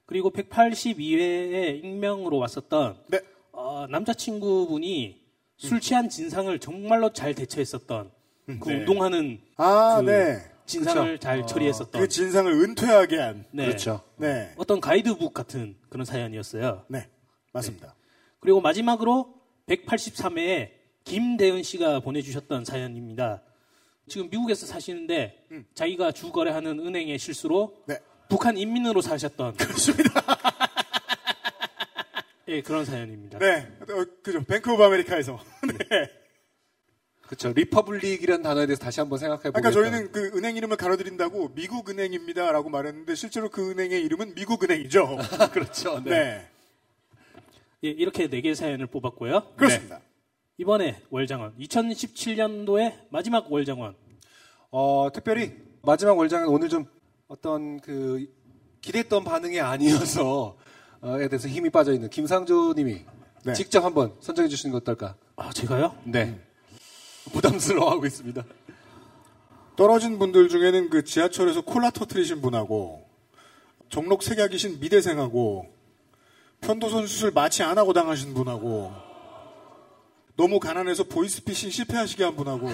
그리고 0.10 0.32
182회에 0.32 1.84
익명으로 1.84 2.40
왔었던 2.40 2.98
네. 3.10 3.20
어, 3.52 3.86
남자친구분이 3.92 5.22
술 5.56 5.80
취한 5.80 6.10
진상을 6.10 6.58
정말로 6.58 7.14
잘 7.14 7.36
대처했었던 7.36 8.10
그 8.60 8.70
네. 8.70 8.78
운동하는 8.78 9.40
아, 9.58 10.02
그 10.02 10.10
네. 10.10 10.42
진상을 10.66 11.12
그쵸. 11.12 11.22
잘 11.22 11.42
어, 11.42 11.46
처리했었던 11.46 12.02
그 12.02 12.08
진상을 12.08 12.52
은퇴하게 12.52 13.18
한. 13.18 13.46
네. 13.52 13.68
그렇죠. 13.68 14.02
네. 14.16 14.52
어떤 14.58 14.82
가이드북 14.82 15.32
같은 15.32 15.76
그런 15.90 16.06
사연이었어요. 16.06 16.86
네. 16.88 17.08
맞습니다. 17.54 17.94
그리고 18.40 18.62
마지막으로 18.62 19.36
183회에 19.68 20.72
김대은 21.04 21.62
씨가 21.62 22.00
보내주셨던 22.00 22.66
사연입니다. 22.66 23.44
지금 24.08 24.28
미국에서 24.32 24.66
사시는데 24.66 25.46
자기가 25.76 26.14
주거래하는 26.14 26.80
은행의 26.80 27.20
실수로 27.20 27.84
네. 27.86 28.00
북한 28.30 28.58
인민으로 28.58 29.02
사셨던 29.02 29.56
그렇습니다. 29.58 30.22
예, 32.48 32.62
그런 32.62 32.86
사연입니다. 32.86 33.38
네. 33.40 33.68
어, 33.82 34.06
그죠. 34.24 34.44
Bank 34.44 34.72
of 34.72 34.84
America에서. 34.84 35.40
네. 35.90 36.10
그렇죠. 37.22 37.54
republic이라는 37.54 38.42
단어에 38.42 38.66
대해서 38.66 38.82
다시 38.82 39.00
한번 39.00 39.20
생각해 39.20 39.44
보겠다. 39.52 39.60
아까 39.60 39.72
저희는 39.72 40.12
그 40.12 40.32
은행 40.36 40.56
이름을 40.56 40.78
가려드린다고 40.78 41.54
미국 41.54 41.90
은행입니다라고 41.90 42.70
말했는데 42.70 43.14
실제로 43.16 43.50
그 43.50 43.70
은행의 43.72 44.02
이름은 44.04 44.34
미국 44.34 44.64
은행이죠. 44.64 45.18
그렇죠. 45.54 46.00
네. 46.04 46.10
네. 46.10 46.48
예, 47.84 47.90
이렇게 47.90 48.28
네 48.30 48.42
개 48.42 48.56
사연을 48.56 48.88
뽑았고요. 48.88 49.54
그렇습니다. 49.58 49.98
네. 49.98 50.04
이번에 50.58 51.02
월장원 51.12 51.56
2017년도의 51.60 52.96
마지막 53.10 53.52
월장원. 53.52 53.96
어, 54.72 55.10
특별히 55.14 55.54
마지막 55.84 56.18
월장은 56.18 56.48
오늘 56.48 56.68
좀 56.68 56.86
어떤 57.30 57.80
그 57.80 58.28
기대했던 58.82 59.24
반응이 59.24 59.62
아니어서 59.62 60.58
어에 61.02 61.30
대해서 61.30 61.48
힘이 61.48 61.70
빠져 61.70 61.94
있는 61.94 62.10
김상조 62.10 62.74
님이 62.74 63.06
네. 63.46 63.54
직접 63.54 63.86
한번 63.86 64.16
선정해 64.20 64.50
주시는 64.50 64.72
거 64.72 64.78
어떨까? 64.78 65.16
아, 65.36 65.52
제가요? 65.54 65.96
네. 66.04 66.42
부담스러워하고 67.32 68.06
있습니다. 68.08 68.44
떨어진 69.76 70.18
분들 70.18 70.50
중에는 70.50 70.90
그 70.90 71.04
지하철에서 71.04 71.62
콜라 71.62 71.92
터트리신 71.92 72.42
분하고 72.42 73.08
종록 73.90 74.24
색약이신 74.24 74.80
미대생하고 74.80 75.68
편도선 76.62 77.06
수술 77.06 77.32
마취 77.32 77.62
안 77.62 77.78
하고 77.78 77.94
당하신 77.94 78.34
분하고 78.34 78.92
너무 80.36 80.60
가난해서 80.60 81.04
보이스피싱 81.04 81.70
실패하시게 81.70 82.24
한 82.24 82.36
분하고 82.36 82.70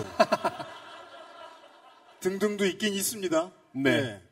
등등도 2.22 2.66
있긴 2.66 2.94
있습니다. 2.94 3.52
네. 3.74 4.25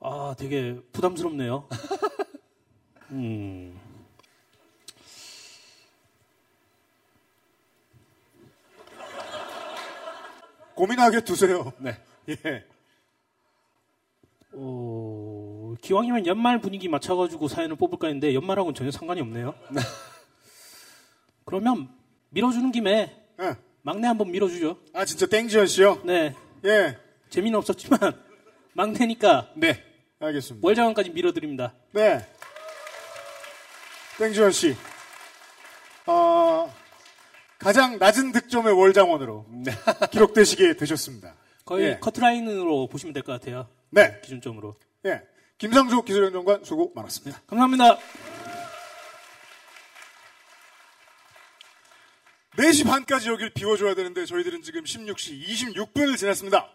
아, 0.00 0.34
되게 0.38 0.80
부담스럽네요. 0.92 1.68
음. 3.10 3.78
고민하게 10.74 11.22
두세요. 11.22 11.72
네. 11.78 11.96
예. 12.28 12.64
어, 14.52 15.74
기왕이면 15.80 16.26
연말 16.26 16.60
분위기 16.60 16.88
맞춰가지고 16.88 17.48
사연을 17.48 17.76
뽑을까 17.76 18.06
했는데 18.06 18.32
연말하고는 18.34 18.74
전혀 18.74 18.92
상관이 18.92 19.20
없네요. 19.20 19.54
그러면 21.44 21.88
밀어주는 22.30 22.70
김에 22.70 23.16
예. 23.40 23.56
막내 23.82 24.06
한번 24.06 24.30
밀어주죠. 24.30 24.78
아 24.92 25.04
진짜 25.04 25.26
땡지현 25.26 25.66
씨요? 25.66 26.02
네. 26.04 26.34
예. 26.64 26.96
재미는 27.28 27.58
없었지만 27.58 27.98
막내니까 28.74 29.50
네. 29.56 29.87
알겠습니다. 30.20 30.66
월장원까지 30.66 31.10
밀어드립니다. 31.10 31.72
네. 31.92 32.26
땡지현 34.18 34.50
씨. 34.52 34.76
어, 36.06 36.74
가장 37.58 37.98
낮은 37.98 38.32
득점의 38.32 38.72
월장원으로 38.72 39.46
기록되시게 40.10 40.74
되셨습니다. 40.76 41.34
거의 41.64 41.84
예. 41.86 41.98
커트라인으로 41.98 42.88
보시면 42.88 43.12
될 43.12 43.22
것 43.22 43.32
같아요. 43.32 43.68
네. 43.90 44.20
기준점으로. 44.22 44.76
예. 45.06 45.22
김상조 45.58 46.02
기술행정관 46.02 46.64
수고 46.64 46.92
많았습니다. 46.94 47.42
감사합니다. 47.46 47.98
4시 52.56 52.84
반까지 52.86 53.28
여길 53.28 53.50
비워줘야 53.50 53.94
되는데 53.94 54.24
저희들은 54.26 54.62
지금 54.62 54.82
16시 54.82 55.44
26분을 55.46 56.16
지났습니다. 56.16 56.68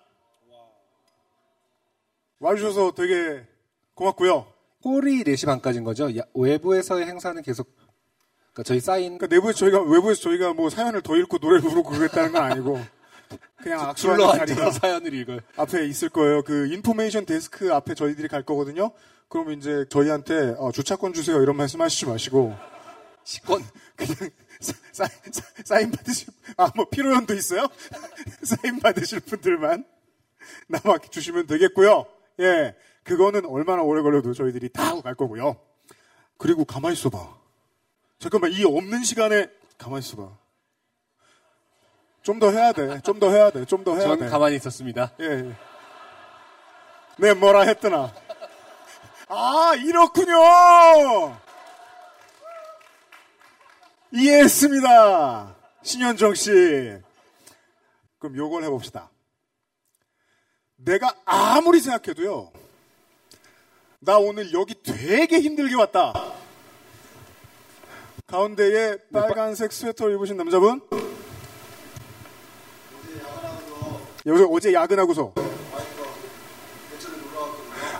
와주셔서 2.48 2.92
되게 2.92 3.42
고맙고요. 3.96 4.46
꼴이 4.82 5.24
4시 5.24 5.46
반까지인 5.46 5.84
거죠? 5.86 6.16
야- 6.18 6.24
외부에서의 6.34 7.06
행사는 7.06 7.42
계속 7.42 7.74
그러니까 8.52 8.64
저희 8.64 8.80
사인 8.82 9.18
그러니까 9.18 9.28
내부에서 9.28 9.60
저희가 9.60 9.82
외부에서 9.82 10.22
저희가 10.24 10.54
뭐 10.54 10.70
사연을 10.70 11.02
더 11.02 11.16
읽고 11.16 11.38
노래를 11.38 11.62
부르고 11.62 11.90
그러겠다는 11.90 12.34
건 12.34 12.44
아니고 12.44 12.82
그냥 13.58 13.80
악수하는 13.90 14.28
자리가 14.38 14.72
사연을 14.72 15.14
읽어요. 15.14 15.40
앞에 15.56 15.86
있을 15.88 16.10
거예요. 16.10 16.44
그 16.44 16.68
인포메이션 16.68 17.26
데스크 17.26 17.74
앞에 17.74 17.94
저희들이 17.96 18.28
갈 18.28 18.44
거거든요. 18.44 18.92
그러면 19.30 19.58
이제 19.58 19.86
저희한테 19.90 20.56
어, 20.60 20.72
주차권 20.74 21.14
주세요 21.14 21.42
이런 21.42 21.56
말씀하시지 21.56 22.06
마시고 22.08 22.54
식권 23.24 23.64
그냥 23.96 24.30
사, 25.64 25.80
인 25.80 25.92
받으실 25.92 26.28
아 26.58 26.70
뭐 26.76 26.86
피로연도 26.90 27.34
있어요? 27.36 27.68
사인 28.44 28.80
받으실 28.80 29.22
분들만 29.22 29.86
남아 30.68 30.98
주시면 31.10 31.48
되겠고요. 31.48 32.06
예, 32.40 32.76
그거는 33.04 33.46
얼마나 33.46 33.82
오래 33.84 34.02
걸려도 34.02 34.34
저희들이 34.34 34.70
다 34.70 34.88
하고 34.90 35.02
갈 35.02 35.16
거고요. 35.16 35.56
그리고 36.38 36.66
가만히 36.66 36.94
있어봐. 36.94 37.38
잠깐만 38.20 38.52
이 38.52 38.64
없는 38.66 39.04
시간에 39.04 39.48
가만히 39.78 40.00
있어봐. 40.06 40.30
좀 42.24 42.40
더 42.40 42.52
해야 42.52 42.72
돼. 42.72 43.02
좀 43.02 43.20
더 43.20 43.30
해야 43.30 43.50
돼. 43.52 43.66
좀 43.66 43.84
더 43.84 43.96
해야 43.96 44.08
전 44.08 44.20
돼. 44.20 44.28
가만히 44.30 44.56
있었습니다. 44.56 45.12
예, 45.20 45.26
예. 45.26 45.56
네, 47.18 47.34
뭐라 47.34 47.62
했더나. 47.62 48.14
아, 49.28 49.74
이렇군요! 49.78 51.38
이해했습니다. 54.12 55.56
신현정 55.82 56.34
씨. 56.36 56.52
그럼 58.20 58.36
요걸 58.38 58.64
해봅시다. 58.64 59.10
내가 60.86 61.16
아무리 61.26 61.80
생각해도요, 61.80 62.52
나 64.00 64.18
오늘 64.18 64.52
여기 64.54 64.76
되게 64.84 65.40
힘들게 65.40 65.76
왔다. 65.76 66.14
가운데에 68.28 68.98
빨간색 69.14 69.72
스웨터를 69.72 70.16
입으신 70.16 70.36
남자분? 70.38 70.82
여기서 74.26 74.48
어제 74.48 74.74
야근하고서 74.74 75.34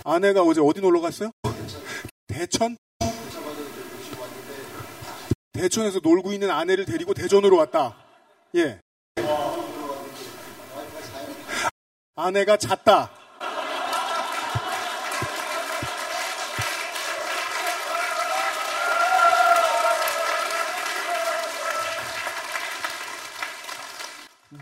아내가 0.06 0.42
어제 0.42 0.60
어디 0.62 0.82
놀러 0.82 1.00
갔어요? 1.02 1.32
대천? 2.28 2.78
대천에서 5.54 6.00
놀고 6.04 6.34
있는 6.34 6.50
아내를 6.50 6.86
데리고 6.86 7.14
대전으로 7.14 7.58
왔다. 7.58 7.96
예. 8.56 8.83
아내가 12.16 12.58
잤다. 12.58 13.10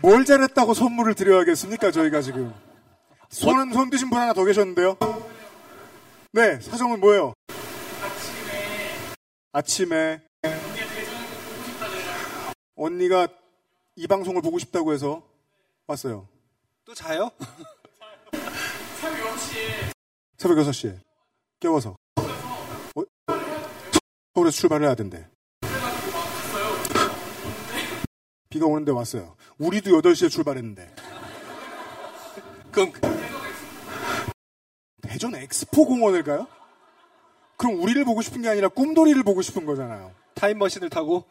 뭘 0.00 0.24
잘했다고 0.24 0.74
선물을 0.74 1.14
드려야겠습니까, 1.14 1.90
저희가 1.90 2.22
지금. 2.22 2.52
손, 3.28 3.72
손 3.72 3.90
드신 3.90 4.08
분 4.08 4.18
하나 4.18 4.32
더 4.32 4.44
계셨는데요. 4.44 4.96
네, 6.32 6.58
사정은 6.58 7.00
뭐예요? 7.00 7.34
아침에. 9.52 10.22
언니가 12.74 13.28
이 13.94 14.06
방송을 14.06 14.40
보고 14.40 14.58
싶다고 14.58 14.94
해서 14.94 15.22
왔어요. 15.86 16.31
또 16.92 16.94
자요? 16.94 17.30
새벽 20.36 20.58
6시에. 20.58 21.00
깨워서. 21.58 21.96
어? 22.16 23.02
서울에서 24.34 24.54
출발을 24.54 24.86
해야 24.86 24.94
된대. 24.94 25.26
비가 28.50 28.66
오는데 28.66 28.92
왔어요. 28.92 29.36
우리도 29.56 29.90
8시에 30.02 30.28
출발했는데. 30.28 30.94
그럼 32.70 32.92
대전 35.00 35.34
엑스포 35.34 35.86
공원을 35.86 36.24
가요? 36.24 36.46
그럼 37.56 37.80
우리를 37.80 38.04
보고 38.04 38.20
싶은 38.20 38.42
게 38.42 38.50
아니라 38.50 38.68
꿈돌이를 38.68 39.22
보고 39.22 39.40
싶은 39.40 39.64
거잖아요. 39.64 40.12
타임머신을 40.34 40.90
타고 40.90 41.24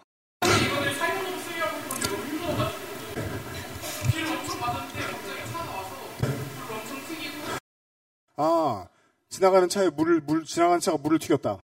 아, 8.43 8.87
지나가는 9.29 9.69
차에 9.69 9.91
물을, 9.91 10.19
물, 10.19 10.43
지나가는 10.45 10.79
차가 10.79 10.97
물을 10.97 11.19
튀겼다. 11.19 11.59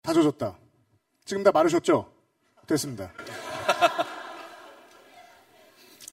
다 0.00 0.12
젖었다. 0.12 0.56
지금 1.24 1.42
다 1.42 1.50
마르셨죠? 1.50 2.12
됐습니다. 2.68 3.12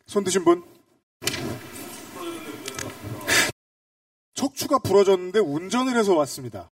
손 0.07 0.23
드신 0.23 0.43
분? 0.43 0.63
척추가 4.33 4.79
부러졌는데 4.79 5.37
운전을 5.37 5.95
해서 5.95 6.15
왔습니다. 6.15 6.71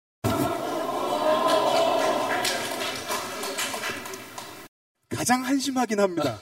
가장 5.07 5.45
한심하긴 5.45 6.02
합니다. 6.02 6.40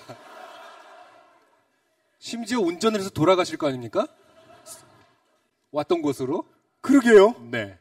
심지어 2.18 2.60
운전을 2.60 3.00
해서 3.00 3.12
돌아가실 3.12 3.58
거 3.60 3.68
아닙니까? 3.68 4.08
왔던 5.72 6.02
곳으로? 6.02 6.46
그러게요. 6.82 7.36
네. 7.50 7.78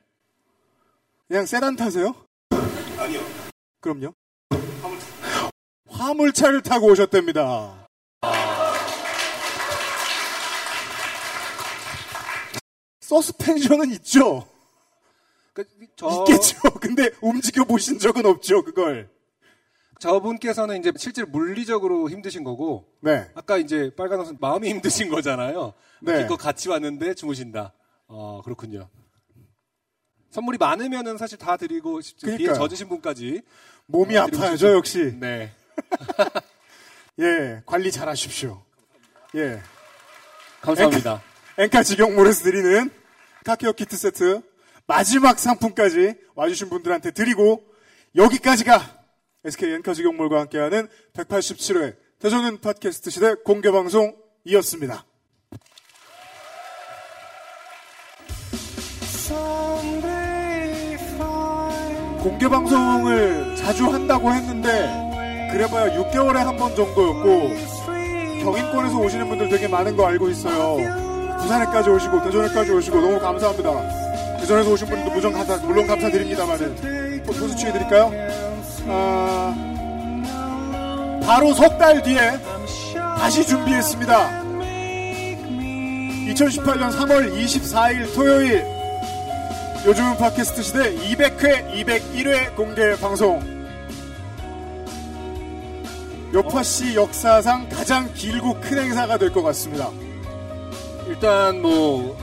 그냥 1.29 1.47
세단 1.47 1.77
타세요? 1.77 2.15
아니요. 2.99 3.21
그럼요? 3.81 4.15
화물차를 5.89 6.63
타고 6.63 6.87
오셨답니다. 6.87 7.87
서스펜션은 13.01 13.91
있죠. 13.93 14.47
그, 15.53 15.65
저, 15.97 16.25
있겠죠. 16.29 16.59
근데 16.81 17.11
움직여 17.21 17.65
보신 17.65 17.99
적은 17.99 18.25
없죠. 18.25 18.63
그걸. 18.63 19.11
저분께서는 19.99 20.79
이제 20.79 20.93
실제로 20.97 21.27
물리적으로 21.27 22.09
힘드신 22.09 22.45
거고, 22.45 22.87
네. 23.01 23.29
아까 23.35 23.59
이제 23.59 23.91
빨간 23.97 24.21
옷은 24.21 24.39
마음이 24.41 24.69
힘드신 24.71 25.11
거잖아요. 25.11 25.75
네. 26.01 26.23
기껏 26.23 26.37
같이 26.37 26.69
왔는데 26.69 27.15
주무신다. 27.15 27.75
어, 28.13 28.43
그렇군요. 28.45 28.89
선물이 30.31 30.59
많으면은 30.59 31.17
사실 31.17 31.39
다 31.39 31.57
드리고 31.57 32.01
싶죠. 32.01 32.27
비에 32.27 32.37
그러니까요. 32.37 32.69
젖으신 32.69 32.89
분까지. 32.89 33.43
몸이 33.87 34.17
어, 34.17 34.23
아파야죠, 34.25 34.57
싶죠. 34.57 34.73
역시. 34.73 35.17
네. 35.19 35.53
예, 37.21 37.63
관리 37.67 37.91
잘 37.91 38.09
하십시오. 38.09 38.63
예. 39.37 39.61
감사합니다. 40.61 41.23
엔카 41.59 41.83
직영몰에서 41.83 42.45
드리는 42.45 42.91
카케어 43.45 43.73
키트 43.73 43.97
세트 43.97 44.43
마지막 44.87 45.39
상품까지 45.39 46.15
와주신 46.35 46.69
분들한테 46.69 47.13
드리고 47.13 47.65
여기까지가 48.17 49.05
SK 49.45 49.75
엔카 49.75 49.95
직영몰과 49.95 50.41
함께하는 50.41 50.89
187회 51.15 51.97
대전은 52.19 52.61
팟캐스트 52.61 53.11
시대 53.11 53.35
공개방송이었습니다. 53.45 55.07
공개 62.23 62.49
방송을 62.49 63.57
자주 63.57 63.87
한다고 63.87 64.31
했는데 64.33 65.49
그래봐야 65.53 65.97
6개월에 65.97 66.35
한 66.35 66.57
번 66.57 66.75
정도였고 66.77 67.51
경인권에서 68.43 68.99
오시는 68.99 69.29
분들 69.29 69.49
되게 69.49 69.69
많은 69.69 69.97
거 69.97 70.07
알고 70.07 70.29
있어요. 70.31 70.77
부산에까지 71.41 71.91
오시고 71.91 72.23
대전에까지 72.25 72.71
오시고 72.73 73.01
너무 73.01 73.19
감사합니다. 73.19 73.71
대전에서 74.41 74.71
오신 74.71 74.87
분들도 74.89 75.11
무정 75.13 75.33
감사, 75.33 75.57
물론 75.59 75.87
감사드립니다만은 75.87 77.23
뭐 77.25 77.35
도수 77.35 77.57
취해드릴까요? 77.57 78.11
아, 78.89 79.55
바로 81.27 81.53
석 81.55 81.79
달 81.79 82.03
뒤에 82.03 82.39
다시 83.19 83.47
준비했습니다. 83.47 84.41
2018년 86.31 86.91
3월 86.93 87.35
24일 87.35 88.15
토요일 88.15 88.65
요즘은 89.87 90.19
팟캐스트 90.19 90.63
시대 90.63 90.95
200회, 90.95 91.73
201회 91.85 92.55
공개 92.55 92.95
방송. 92.97 93.41
요파시 96.35 96.95
역사상 96.95 97.69
가장 97.71 98.13
길고 98.15 98.61
큰 98.61 98.79
행사가 98.79 99.17
될 99.19 99.31
것 99.33 99.43
같습니다. 99.43 99.91
일단 101.09 101.61
뭐 101.63 102.17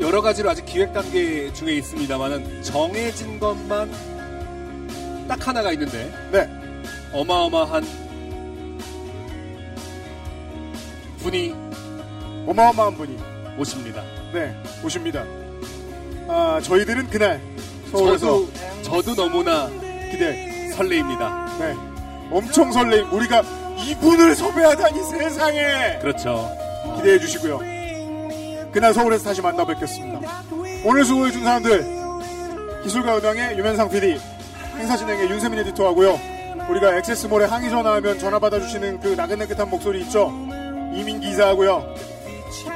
여러 0.00 0.20
가지로 0.20 0.50
아직 0.50 0.66
기획 0.66 0.92
단계 0.92 1.50
중에 1.52 1.74
있습니다만은 1.74 2.62
정해진 2.62 3.38
것만 3.38 3.90
딱 5.28 5.46
하나가 5.46 5.72
있는데 5.72 6.12
네. 6.32 6.50
어마어마한 7.12 7.84
분이 11.20 11.54
어마어마한 12.46 12.96
분이 12.96 13.16
오십니다. 13.56 14.02
네, 14.32 14.54
오십니다. 14.84 15.24
아, 16.28 16.60
저희들은 16.62 17.10
그날 17.10 17.40
서울에서 17.90 18.26
저도 18.26 18.52
저도 18.82 19.14
너무나 19.14 19.68
기대 20.10 20.70
설레입니다. 20.74 21.56
네. 21.58 21.74
엄청 22.30 22.72
설레임. 22.72 23.12
우리가 23.12 23.42
이분을 23.86 24.34
섭외하다니 24.34 25.02
세상에 25.04 25.98
그렇죠. 26.00 26.50
기대해 26.96 27.18
주시고요. 27.18 27.60
그날 28.72 28.92
서울에서 28.94 29.24
다시 29.24 29.40
만나 29.42 29.64
뵙겠습니다. 29.64 30.20
오늘 30.84 31.04
수고해 31.04 31.30
준 31.30 31.44
사람들 31.44 31.84
기술가 32.82 33.18
음향의 33.18 33.56
유면상 33.58 33.88
PD 33.88 34.18
행사 34.76 34.96
진행의 34.96 35.30
윤세민 35.30 35.58
에디터하고요. 35.60 36.18
우리가 36.68 36.96
액세스몰에 36.98 37.44
항의 37.44 37.70
전화하면 37.70 38.18
전화 38.18 38.38
받아주시는 38.38 39.00
그 39.00 39.08
나긋나긋한 39.08 39.68
목소리 39.70 40.00
있죠? 40.02 40.32
이민 40.94 41.20
기자하고요. 41.20 41.94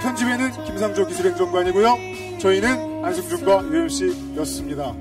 편집에는 0.02 0.64
김상조 0.64 1.06
기술행정관이고요. 1.06 1.96
저희는 2.38 3.04
안승준과 3.04 3.64
유엠씨였습니다. 3.64 4.94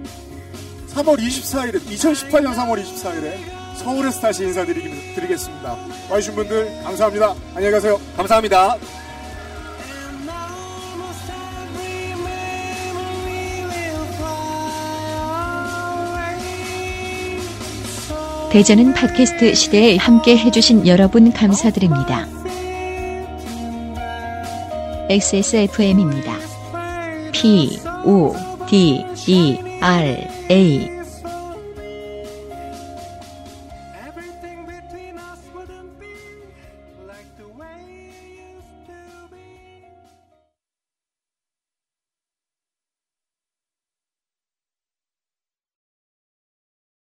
3월 0.93 1.19
24일에 1.19 1.79
2018년 1.81 2.53
3월 2.55 2.83
24일에 2.83 3.37
서울에서 3.77 4.19
다시 4.19 4.43
인사드리겠습니다. 4.43 5.77
와주신 6.09 6.35
분들 6.35 6.83
감사합니다. 6.83 7.35
안녕히 7.55 7.71
가세요. 7.71 7.99
감사합니다. 8.15 8.77
대전은 18.51 18.93
팟캐스트 18.93 19.53
시대에 19.53 19.97
함께 19.97 20.35
해주신 20.37 20.87
여러분 20.87 21.31
감사드립니다. 21.31 22.25
XSFM입니다. 25.09 26.46
P, 27.39 27.79
O, 28.03 28.33
D, 28.67 29.05
E, 29.27 29.59
R, 29.79 30.27
A 30.49 30.96